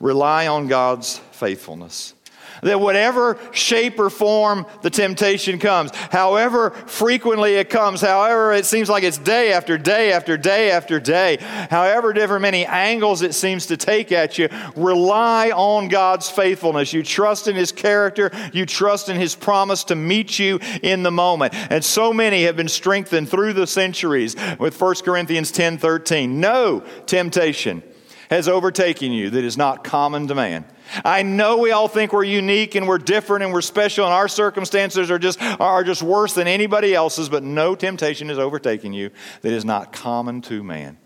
Rely 0.00 0.46
on 0.46 0.68
God's 0.68 1.18
faithfulness. 1.32 2.14
That 2.62 2.80
whatever 2.80 3.38
shape 3.52 3.98
or 3.98 4.10
form 4.10 4.66
the 4.82 4.90
temptation 4.90 5.58
comes, 5.58 5.94
however 5.94 6.70
frequently 6.70 7.54
it 7.54 7.70
comes, 7.70 8.00
however 8.00 8.52
it 8.52 8.66
seems 8.66 8.88
like 8.88 9.04
it's 9.04 9.18
day 9.18 9.52
after 9.52 9.78
day 9.78 10.12
after 10.12 10.36
day 10.36 10.70
after 10.70 11.00
day, 11.00 11.36
however 11.70 12.12
different 12.12 12.42
many 12.42 12.66
angles 12.66 13.22
it 13.22 13.34
seems 13.34 13.66
to 13.66 13.76
take 13.76 14.12
at 14.12 14.38
you, 14.38 14.48
rely 14.76 15.50
on 15.50 15.88
God's 15.88 16.30
faithfulness. 16.30 16.92
You 16.92 17.02
trust 17.02 17.48
in 17.48 17.56
His 17.56 17.72
character, 17.72 18.30
you 18.52 18.66
trust 18.66 19.08
in 19.08 19.16
His 19.16 19.34
promise 19.34 19.84
to 19.84 19.94
meet 19.94 20.38
you 20.38 20.60
in 20.82 21.02
the 21.02 21.10
moment. 21.10 21.54
And 21.54 21.84
so 21.84 22.12
many 22.12 22.44
have 22.44 22.56
been 22.56 22.68
strengthened 22.68 23.28
through 23.28 23.52
the 23.54 23.66
centuries 23.66 24.36
with 24.58 24.80
1 24.80 24.94
Corinthians 25.04 25.50
10 25.50 25.78
13. 25.78 26.40
No 26.40 26.84
temptation 27.06 27.82
has 28.30 28.48
overtaken 28.48 29.12
you 29.12 29.30
that 29.30 29.44
is 29.44 29.56
not 29.56 29.84
common 29.84 30.26
to 30.28 30.34
man. 30.34 30.64
I 31.04 31.22
know 31.22 31.58
we 31.58 31.70
all 31.70 31.88
think 31.88 32.12
we're 32.12 32.24
unique 32.24 32.74
and 32.74 32.86
we're 32.86 32.98
different 32.98 33.44
and 33.44 33.52
we're 33.52 33.62
special 33.62 34.04
and 34.04 34.14
our 34.14 34.28
circumstances 34.28 35.10
are 35.10 35.18
just, 35.18 35.40
are 35.42 35.84
just 35.84 36.02
worse 36.02 36.34
than 36.34 36.46
anybody 36.46 36.94
else's, 36.94 37.28
but 37.28 37.42
no 37.42 37.74
temptation 37.74 38.28
has 38.28 38.38
overtaken 38.38 38.92
you 38.92 39.10
that 39.42 39.52
is 39.52 39.64
not 39.64 39.92
common 39.92 40.42
to 40.42 40.62
man. 40.62 40.98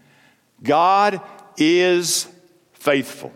God 0.62 1.20
is 1.56 2.28
faithful. 2.72 3.32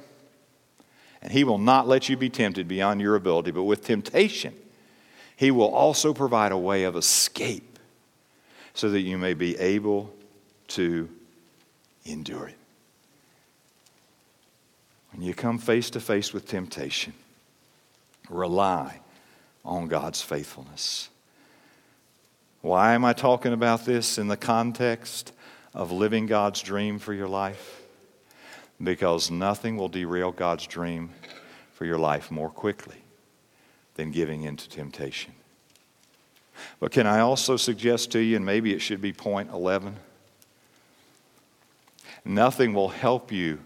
And 1.23 1.33
He 1.33 1.45
will 1.45 1.59
not 1.59 1.89
let 1.89 2.09
you 2.09 2.17
be 2.17 2.31
tempted 2.31 2.69
beyond 2.69 3.01
your 3.01 3.17
ability, 3.17 3.51
but 3.51 3.65
with 3.65 3.85
temptation, 3.85 4.55
He 5.37 5.51
will 5.51 5.73
also 5.73 6.13
provide 6.15 6.53
a 6.53 6.59
way 6.59 6.85
of 6.85 6.97
escape 6.97 7.79
so 8.75 8.91
that 8.91 9.01
you 9.01 9.17
may 9.19 9.35
be 9.35 9.59
able 9.59 10.13
to 10.69 11.09
endure 12.05 12.49
it. 12.49 12.57
When 15.17 15.25
you 15.25 15.33
come 15.33 15.57
face 15.57 15.89
to 15.91 16.01
face 16.01 16.35
with 16.35 16.47
temptation, 16.47 17.15
rely 18.29 19.01
on 19.65 19.89
God's 19.89 20.21
faithfulness. 20.21 21.09
Why 22.61 22.93
am 22.93 23.03
I 23.03 23.15
talking 23.15 23.55
about 23.55 23.87
this 23.87 24.19
in 24.19 24.29
the 24.29 24.37
context 24.37 25.33
of 25.73 25.91
living 25.91 26.27
God's 26.27 26.61
dream 26.61 26.99
for 26.99 27.15
your 27.15 27.29
life? 27.29 27.81
Because 28.83 29.31
nothing 29.31 29.79
will 29.79 29.89
derail 29.89 30.33
God's 30.33 30.67
dream 30.67 31.09
for 31.73 31.87
your 31.87 31.99
life 31.99 32.31
more 32.31 32.51
quickly 32.51 32.97
than 33.95 34.11
giving 34.11 34.43
in 34.43 34.59
to 34.59 34.69
temptation. 34.69 35.33
But 36.79 36.93
can 36.93 37.07
I 37.07 37.21
also 37.21 37.57
suggest 37.57 38.13
to 38.13 38.19
you, 38.19 38.37
and 38.37 38.45
maybe 38.45 38.75
it 38.75 38.81
should 38.81 39.01
be 39.01 39.15
point 39.15 39.49
11, 39.51 39.97
nothing 42.23 42.75
will 42.75 42.89
help 42.89 43.33
you 43.33 43.61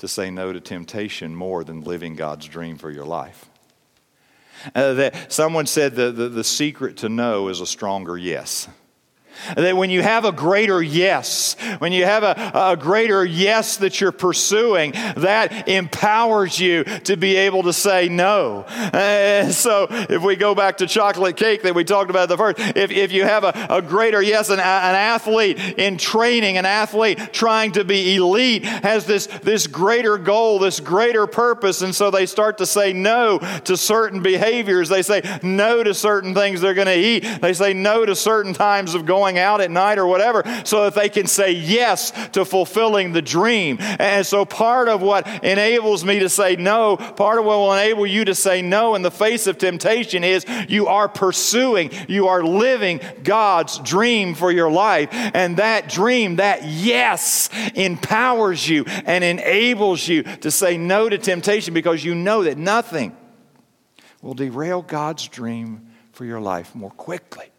to 0.00 0.08
say 0.08 0.30
no 0.30 0.52
to 0.52 0.60
temptation 0.60 1.34
more 1.34 1.62
than 1.62 1.82
living 1.82 2.16
God's 2.16 2.46
dream 2.46 2.78
for 2.78 2.90
your 2.90 3.04
life. 3.04 3.46
Uh, 4.74 4.94
that 4.94 5.32
someone 5.32 5.66
said 5.66 5.94
the, 5.94 6.10
the, 6.10 6.28
the 6.28 6.44
secret 6.44 6.98
to 6.98 7.08
no 7.08 7.48
is 7.48 7.60
a 7.60 7.66
stronger 7.66 8.16
yes. 8.16 8.66
That 9.56 9.76
when 9.76 9.90
you 9.90 10.02
have 10.02 10.24
a 10.24 10.32
greater 10.32 10.82
yes, 10.82 11.56
when 11.78 11.92
you 11.92 12.04
have 12.04 12.22
a, 12.22 12.52
a 12.54 12.76
greater 12.76 13.24
yes 13.24 13.76
that 13.78 14.00
you're 14.00 14.12
pursuing, 14.12 14.92
that 14.92 15.68
empowers 15.68 16.58
you 16.58 16.84
to 16.84 17.16
be 17.16 17.36
able 17.36 17.64
to 17.64 17.72
say 17.72 18.08
no. 18.08 18.64
And 18.92 19.52
so 19.52 19.86
if 19.90 20.22
we 20.22 20.36
go 20.36 20.54
back 20.54 20.78
to 20.78 20.86
chocolate 20.86 21.36
cake 21.36 21.62
that 21.62 21.74
we 21.74 21.84
talked 21.84 22.10
about 22.10 22.28
the 22.28 22.36
first, 22.36 22.58
if, 22.58 22.90
if 22.90 23.12
you 23.12 23.24
have 23.24 23.44
a, 23.44 23.66
a 23.70 23.82
greater 23.82 24.22
yes, 24.22 24.50
an, 24.50 24.60
an 24.60 24.94
athlete 24.94 25.58
in 25.78 25.96
training, 25.96 26.56
an 26.56 26.66
athlete 26.66 27.32
trying 27.32 27.72
to 27.72 27.84
be 27.84 28.16
elite 28.16 28.64
has 28.64 29.06
this, 29.06 29.26
this 29.42 29.66
greater 29.66 30.18
goal, 30.18 30.58
this 30.58 30.80
greater 30.80 31.26
purpose. 31.26 31.82
And 31.82 31.94
so 31.94 32.10
they 32.10 32.26
start 32.26 32.58
to 32.58 32.66
say 32.66 32.92
no 32.92 33.38
to 33.64 33.76
certain 33.76 34.22
behaviors. 34.22 34.88
They 34.88 35.02
say 35.02 35.22
no 35.42 35.82
to 35.82 35.94
certain 35.94 36.34
things 36.34 36.60
they're 36.60 36.74
going 36.74 36.86
to 36.86 36.98
eat. 36.98 37.40
They 37.40 37.52
say 37.52 37.72
no 37.72 38.04
to 38.04 38.14
certain 38.14 38.54
times 38.54 38.94
of 38.94 39.06
going 39.06 39.29
out 39.38 39.60
at 39.60 39.70
night 39.70 39.98
or 39.98 40.06
whatever 40.06 40.42
so 40.64 40.84
that 40.84 40.94
they 40.94 41.08
can 41.08 41.26
say 41.26 41.52
yes 41.52 42.10
to 42.30 42.44
fulfilling 42.44 43.12
the 43.12 43.22
dream. 43.22 43.78
And 43.80 44.26
so 44.26 44.44
part 44.44 44.88
of 44.88 45.02
what 45.02 45.26
enables 45.44 46.04
me 46.04 46.20
to 46.20 46.28
say 46.28 46.56
no, 46.56 46.96
part 46.96 47.38
of 47.38 47.44
what 47.44 47.58
will 47.58 47.72
enable 47.72 48.06
you 48.06 48.24
to 48.24 48.34
say 48.34 48.62
no 48.62 48.94
in 48.94 49.02
the 49.02 49.10
face 49.10 49.46
of 49.46 49.58
temptation 49.58 50.24
is 50.24 50.44
you 50.68 50.86
are 50.86 51.08
pursuing, 51.08 51.90
you 52.08 52.28
are 52.28 52.42
living 52.42 53.00
God's 53.22 53.78
dream 53.78 54.34
for 54.34 54.50
your 54.50 54.70
life. 54.70 55.08
And 55.12 55.56
that 55.56 55.88
dream, 55.88 56.36
that 56.36 56.64
yes, 56.64 57.48
empowers 57.74 58.68
you 58.68 58.84
and 58.86 59.24
enables 59.24 60.06
you 60.06 60.22
to 60.22 60.50
say 60.50 60.76
no 60.76 61.08
to 61.08 61.18
temptation 61.18 61.74
because 61.74 62.04
you 62.04 62.14
know 62.14 62.44
that 62.44 62.58
nothing 62.58 63.16
will 64.22 64.34
derail 64.34 64.82
God's 64.82 65.26
dream 65.28 65.88
for 66.12 66.24
your 66.24 66.40
life 66.40 66.74
more 66.74 66.90
quickly 66.90 67.50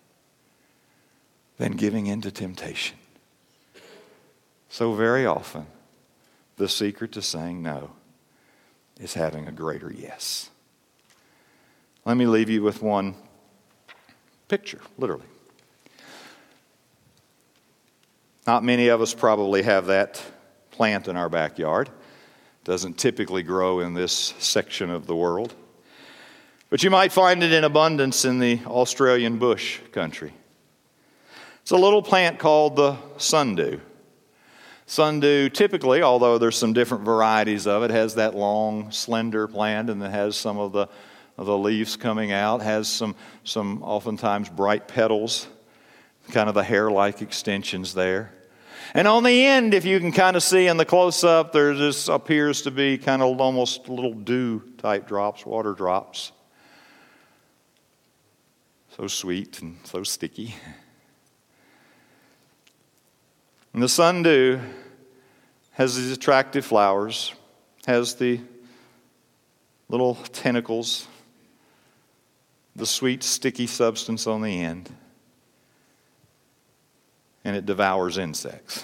than 1.62 1.74
giving 1.74 2.08
in 2.08 2.20
to 2.22 2.32
temptation. 2.32 2.98
So, 4.68 4.96
very 4.96 5.28
often, 5.28 5.68
the 6.58 6.68
secret 6.68 7.12
to 7.12 7.22
saying 7.22 7.62
no 7.62 7.92
is 9.00 9.14
having 9.14 9.48
a 9.48 9.52
greater 9.52 9.94
yes. 9.94 10.50
Let 12.04 12.18
me 12.18 12.26
leave 12.26 12.50
you 12.50 12.64
with 12.64 12.82
one 12.82 13.14
picture, 14.48 14.82
literally. 14.98 15.28
Not 18.48 18.64
many 18.64 18.88
of 18.88 19.00
us 19.00 19.14
probably 19.14 19.62
have 19.62 19.86
that 19.86 20.20
plant 20.72 21.08
in 21.08 21.16
our 21.16 21.30
backyard. 21.30 21.92
Doesn't 22.64 22.98
typically 22.98 23.44
grow 23.44 23.82
in 23.82 23.94
this 23.94 24.34
section 24.40 24.90
of 24.90 25.06
the 25.06 25.16
world. 25.16 25.54
But 26.72 26.82
you 26.82 26.90
might 26.90 27.12
find 27.12 27.44
it 27.44 27.54
in 27.54 27.64
abundance 27.64 28.26
in 28.26 28.40
the 28.40 28.62
Australian 28.66 29.38
bush 29.38 29.78
country. 29.92 30.34
It's 31.72 31.80
a 31.80 31.82
little 31.82 32.04
plant 32.04 32.38
called 32.38 32.76
the 32.76 32.98
sundew. 33.16 33.80
Sundew 34.88 35.48
typically, 35.48 36.02
although 36.02 36.38
there's 36.38 36.58
some 36.58 36.74
different 36.74 37.06
varieties 37.06 37.66
of 37.66 37.84
it, 37.84 37.92
has 37.92 38.16
that 38.16 38.36
long, 38.36 38.92
slender 38.92 39.48
plant 39.48 39.90
and 39.90 40.04
it 40.04 40.12
has 40.12 40.36
some 40.36 40.58
of 40.58 40.74
the, 40.74 40.90
of 41.38 41.46
the 41.46 41.58
leaves 41.58 41.96
coming 41.96 42.34
out, 42.34 42.62
has 42.62 42.90
some, 42.90 43.16
some 43.46 43.82
oftentimes 43.84 44.50
bright 44.50 44.90
petals, 44.90 45.48
kind 46.32 46.50
of 46.50 46.56
the 46.56 46.64
hair 46.66 46.92
like 46.92 47.22
extensions 47.22 47.94
there. 47.94 48.34
And 48.94 49.08
on 49.08 49.24
the 49.24 49.46
end, 49.46 49.74
if 49.74 49.86
you 49.86 49.98
can 50.02 50.12
kind 50.12 50.36
of 50.36 50.44
see 50.44 50.68
in 50.68 50.76
the 50.76 50.84
close 50.84 51.24
up, 51.24 51.54
there 51.54 51.74
just 51.74 52.10
appears 52.10 52.64
to 52.64 52.72
be 52.72 52.98
kind 52.98 53.22
of 53.22 53.40
almost 53.40 53.88
little 53.88 54.14
dew 54.14 54.62
type 54.78 55.08
drops, 55.08 55.46
water 55.46 55.72
drops. 55.72 56.34
So 58.98 59.08
sweet 59.08 59.62
and 59.62 59.78
so 59.86 60.04
sticky. 60.04 60.54
And 63.74 63.82
the 63.82 63.90
sundew 63.90 64.60
has 65.72 65.96
these 65.96 66.12
attractive 66.12 66.66
flowers, 66.66 67.34
has 67.86 68.16
the 68.16 68.42
little 69.88 70.16
tentacles, 70.16 71.08
the 72.76 72.86
sweet, 72.86 73.24
sticky 73.24 73.68
substance 73.68 74.28
on 74.28 74.42
the 74.42 74.62
end, 74.62 74.94
and 77.46 77.56
it 77.56 77.66
devours 77.66 78.18
insects. 78.18 78.84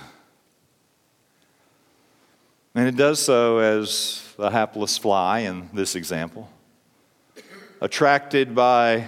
And 2.73 2.87
it 2.87 2.95
does 2.95 3.19
so 3.19 3.57
as 3.57 4.33
a 4.39 4.51
hapless 4.51 4.97
fly 4.97 5.39
in 5.39 5.69
this 5.73 5.95
example, 5.95 6.49
attracted 7.81 8.55
by 8.55 9.07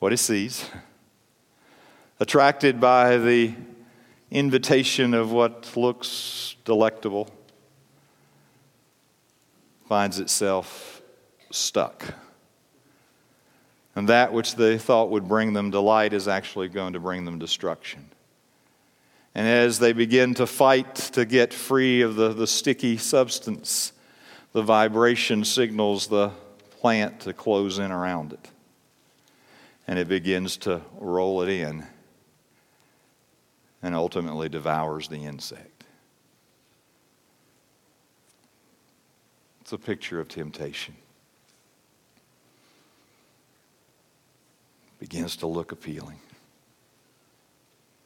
what 0.00 0.12
it 0.12 0.16
sees, 0.16 0.68
attracted 2.18 2.80
by 2.80 3.16
the 3.16 3.54
invitation 4.30 5.12
of 5.14 5.32
what 5.32 5.76
looks 5.76 6.56
delectable 6.64 7.28
finds 9.88 10.20
itself 10.20 11.02
stuck. 11.50 12.14
And 13.96 14.08
that 14.08 14.32
which 14.32 14.54
they 14.54 14.78
thought 14.78 15.10
would 15.10 15.26
bring 15.26 15.52
them 15.52 15.70
delight 15.70 16.12
is 16.12 16.28
actually 16.28 16.68
going 16.68 16.92
to 16.92 17.00
bring 17.00 17.24
them 17.24 17.38
destruction. 17.40 18.08
And 19.34 19.48
as 19.48 19.78
they 19.78 19.92
begin 19.92 20.34
to 20.34 20.46
fight 20.46 20.94
to 20.94 21.24
get 21.24 21.52
free 21.52 22.02
of 22.02 22.14
the, 22.14 22.32
the 22.32 22.46
sticky 22.46 22.98
substance, 22.98 23.92
the 24.52 24.62
vibration 24.62 25.44
signals 25.44 26.06
the 26.06 26.30
plant 26.80 27.20
to 27.20 27.32
close 27.32 27.78
in 27.78 27.90
around 27.90 28.32
it. 28.32 28.48
And 29.88 29.98
it 29.98 30.08
begins 30.08 30.56
to 30.58 30.82
roll 30.98 31.42
it 31.42 31.48
in 31.48 31.84
and 33.82 33.94
ultimately 33.94 34.48
devours 34.48 35.08
the 35.08 35.24
insect. 35.24 35.84
It's 39.60 39.72
a 39.72 39.78
picture 39.78 40.20
of 40.20 40.28
temptation. 40.28 40.96
Begins 44.98 45.36
to 45.36 45.46
look 45.46 45.72
appealing. 45.72 46.18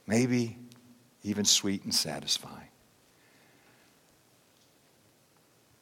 Maybe 0.06 0.58
even 1.22 1.44
sweet 1.44 1.84
and 1.84 1.94
satisfying. 1.94 2.68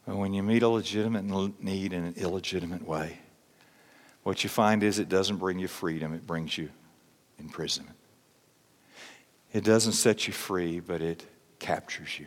But 0.07 0.17
when 0.17 0.33
you 0.33 0.43
meet 0.43 0.63
a 0.63 0.69
legitimate 0.69 1.25
need 1.61 1.93
in 1.93 2.05
an 2.05 2.15
illegitimate 2.17 2.87
way, 2.87 3.19
what 4.23 4.45
you 4.45 4.51
find 4.51 4.83
is 4.83 4.99
it 4.99 5.09
doesn't 5.09 5.37
bring 5.37 5.59
you 5.59 5.69
freedom, 5.69 6.15
it 6.15 6.27
brings 6.27 6.57
you 6.57 6.71
imprisonment. 7.39 7.97
It 9.53 9.65
doesn't 9.65 9.93
set 9.93 10.27
you 10.27 10.33
free, 10.33 10.81
but 10.81 11.03
it 11.03 11.25
captures 11.59 12.19
you. 12.19 12.27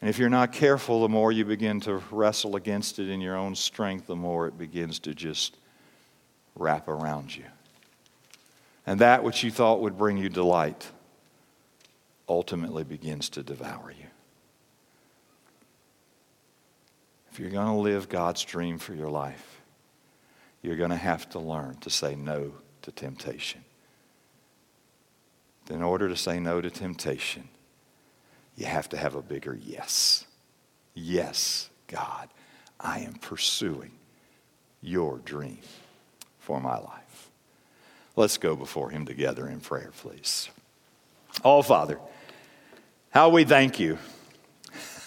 And 0.00 0.08
if 0.08 0.18
you're 0.18 0.28
not 0.28 0.52
careful, 0.52 1.00
the 1.00 1.08
more 1.08 1.32
you 1.32 1.44
begin 1.44 1.80
to 1.80 1.96
wrestle 2.10 2.56
against 2.56 2.98
it 2.98 3.08
in 3.08 3.20
your 3.20 3.36
own 3.36 3.54
strength, 3.54 4.06
the 4.06 4.16
more 4.16 4.46
it 4.46 4.56
begins 4.56 4.98
to 5.00 5.14
just 5.14 5.56
wrap 6.54 6.88
around 6.88 7.34
you. 7.34 7.44
And 8.86 9.00
that 9.00 9.24
which 9.24 9.42
you 9.42 9.50
thought 9.50 9.80
would 9.80 9.96
bring 9.96 10.18
you 10.18 10.28
delight 10.28 10.86
ultimately 12.28 12.84
begins 12.84 13.30
to 13.30 13.42
devour 13.42 13.90
you. 13.90 14.06
If 17.32 17.40
you're 17.40 17.50
going 17.50 17.66
to 17.66 17.72
live 17.72 18.08
God's 18.08 18.44
dream 18.44 18.78
for 18.78 18.94
your 18.94 19.10
life, 19.10 19.60
you're 20.62 20.76
going 20.76 20.90
to 20.90 20.96
have 20.96 21.28
to 21.30 21.40
learn 21.40 21.78
to 21.78 21.90
say 21.90 22.14
no 22.14 22.52
to 22.82 22.92
temptation 22.92 23.63
in 25.70 25.82
order 25.82 26.08
to 26.08 26.16
say 26.16 26.38
no 26.38 26.60
to 26.60 26.70
temptation, 26.70 27.48
you 28.56 28.66
have 28.66 28.88
to 28.90 28.96
have 28.96 29.14
a 29.14 29.22
bigger 29.22 29.58
yes. 29.60 30.26
Yes, 30.94 31.70
God, 31.88 32.28
I 32.78 33.00
am 33.00 33.14
pursuing 33.14 33.92
your 34.80 35.18
dream 35.18 35.58
for 36.38 36.60
my 36.60 36.78
life. 36.78 37.30
Let's 38.16 38.36
go 38.36 38.54
before 38.54 38.90
Him 38.90 39.06
together 39.06 39.48
in 39.48 39.60
prayer, 39.60 39.90
please. 39.98 40.48
Oh, 41.44 41.62
Father, 41.62 41.98
how 43.10 43.30
we 43.30 43.44
thank 43.44 43.80
you 43.80 43.98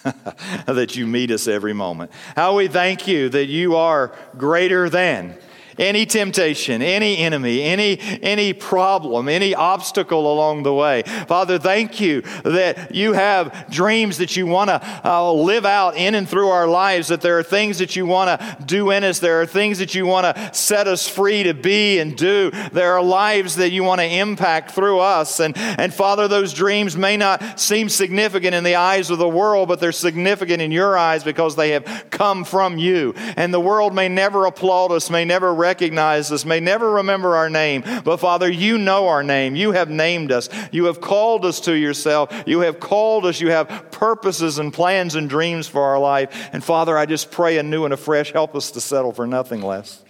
that 0.66 0.96
you 0.96 1.06
meet 1.06 1.30
us 1.30 1.48
every 1.48 1.72
moment. 1.72 2.10
How 2.36 2.54
we 2.56 2.68
thank 2.68 3.08
you 3.08 3.28
that 3.30 3.46
you 3.46 3.76
are 3.76 4.14
greater 4.36 4.90
than 4.90 5.36
any 5.78 6.06
temptation, 6.06 6.82
any 6.82 7.18
enemy, 7.18 7.62
any, 7.62 7.98
any 8.22 8.52
problem, 8.52 9.28
any 9.28 9.54
obstacle 9.54 10.32
along 10.32 10.62
the 10.62 10.74
way. 10.74 11.02
Father, 11.26 11.58
thank 11.58 12.00
you 12.00 12.22
that 12.44 12.94
you 12.94 13.12
have 13.12 13.70
dreams 13.70 14.18
that 14.18 14.36
you 14.36 14.46
want 14.46 14.70
to 14.70 15.00
uh, 15.04 15.32
live 15.32 15.64
out 15.64 15.96
in 15.96 16.14
and 16.14 16.28
through 16.28 16.48
our 16.48 16.66
lives, 16.66 17.08
that 17.08 17.20
there 17.20 17.38
are 17.38 17.42
things 17.42 17.78
that 17.78 17.96
you 17.96 18.06
want 18.06 18.40
to 18.40 18.64
do 18.64 18.90
in 18.90 19.04
us, 19.04 19.18
there 19.18 19.40
are 19.40 19.46
things 19.46 19.78
that 19.78 19.94
you 19.94 20.06
want 20.06 20.24
to 20.24 20.54
set 20.54 20.86
us 20.86 21.08
free 21.08 21.42
to 21.44 21.54
be 21.54 21.98
and 21.98 22.16
do. 22.16 22.50
There 22.72 22.92
are 22.94 23.02
lives 23.02 23.56
that 23.56 23.70
you 23.70 23.84
want 23.84 24.00
to 24.00 24.06
impact 24.06 24.72
through 24.72 24.98
us. 25.00 25.40
And, 25.40 25.56
and 25.56 25.92
Father, 25.92 26.28
those 26.28 26.52
dreams 26.52 26.96
may 26.96 27.16
not 27.16 27.60
seem 27.60 27.88
significant 27.88 28.54
in 28.54 28.64
the 28.64 28.76
eyes 28.76 29.10
of 29.10 29.18
the 29.18 29.28
world, 29.28 29.68
but 29.68 29.80
they're 29.80 29.92
significant 29.92 30.62
in 30.62 30.72
your 30.72 30.96
eyes 30.96 31.24
because 31.24 31.56
they 31.56 31.70
have 31.70 32.06
come 32.10 32.44
from 32.44 32.78
you. 32.78 33.14
And 33.36 33.52
the 33.52 33.60
world 33.60 33.94
may 33.94 34.08
never 34.08 34.46
applaud 34.46 34.92
us, 34.92 35.10
may 35.10 35.24
never 35.24 35.54
recognize 35.68 36.32
us, 36.32 36.46
may 36.46 36.60
never 36.60 36.90
remember 36.90 37.36
our 37.36 37.50
name. 37.50 37.84
But 38.02 38.16
Father, 38.16 38.50
you 38.50 38.78
know 38.78 39.08
our 39.08 39.22
name. 39.22 39.54
You 39.54 39.72
have 39.72 39.90
named 39.90 40.32
us. 40.32 40.48
You 40.72 40.86
have 40.86 41.00
called 41.00 41.44
us 41.44 41.60
to 41.60 41.74
yourself. 41.74 42.32
You 42.46 42.60
have 42.60 42.80
called 42.80 43.26
us. 43.26 43.38
You 43.38 43.50
have 43.50 43.90
purposes 43.90 44.58
and 44.58 44.72
plans 44.72 45.14
and 45.14 45.28
dreams 45.28 45.68
for 45.68 45.82
our 45.82 45.98
life. 45.98 46.48
And 46.52 46.64
Father, 46.64 46.96
I 46.96 47.04
just 47.04 47.30
pray 47.30 47.58
anew 47.58 47.84
and 47.84 47.92
afresh, 47.92 48.32
help 48.32 48.56
us 48.56 48.70
to 48.72 48.80
settle 48.80 49.12
for 49.12 49.26
nothing 49.26 49.60
less. 49.60 50.02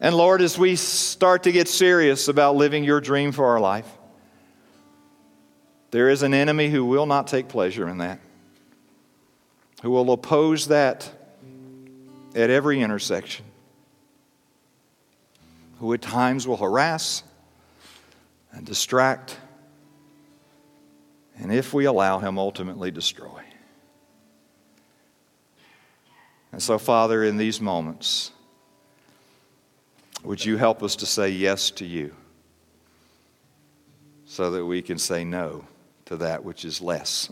And 0.00 0.16
Lord, 0.16 0.40
as 0.40 0.58
we 0.58 0.76
start 0.76 1.42
to 1.42 1.52
get 1.52 1.68
serious 1.68 2.28
about 2.28 2.56
living 2.56 2.84
your 2.84 3.00
dream 3.00 3.32
for 3.32 3.46
our 3.46 3.60
life, 3.60 3.90
there 5.90 6.08
is 6.08 6.22
an 6.22 6.32
enemy 6.32 6.70
who 6.70 6.86
will 6.86 7.06
not 7.06 7.26
take 7.26 7.48
pleasure 7.48 7.88
in 7.88 7.98
that, 7.98 8.18
who 9.82 9.90
will 9.90 10.10
oppose 10.10 10.68
that 10.68 11.10
at 12.34 12.50
every 12.50 12.80
intersection, 12.80 13.44
who 15.78 15.92
at 15.92 16.02
times 16.02 16.46
will 16.46 16.56
harass 16.56 17.22
and 18.52 18.66
distract, 18.66 19.38
and 21.38 21.52
if 21.52 21.74
we 21.74 21.84
allow 21.84 22.18
him, 22.18 22.38
ultimately 22.38 22.90
destroy. 22.90 23.42
And 26.52 26.62
so, 26.62 26.78
Father, 26.78 27.24
in 27.24 27.36
these 27.36 27.60
moments, 27.60 28.30
would 30.22 30.44
you 30.44 30.56
help 30.56 30.82
us 30.82 30.96
to 30.96 31.06
say 31.06 31.28
yes 31.28 31.70
to 31.72 31.84
you 31.84 32.14
so 34.24 34.52
that 34.52 34.64
we 34.64 34.80
can 34.80 34.96
say 34.96 35.24
no 35.24 35.66
to 36.04 36.16
that 36.18 36.44
which 36.44 36.64
is 36.64 36.80
less? 36.80 37.28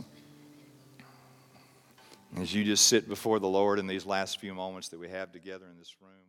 As 2.40 2.54
you 2.54 2.64
just 2.64 2.86
sit 2.86 3.08
before 3.08 3.38
the 3.38 3.48
Lord 3.48 3.78
in 3.78 3.86
these 3.86 4.06
last 4.06 4.40
few 4.40 4.54
moments 4.54 4.88
that 4.88 4.98
we 4.98 5.08
have 5.10 5.32
together 5.32 5.66
in 5.70 5.78
this 5.78 5.94
room. 6.00 6.21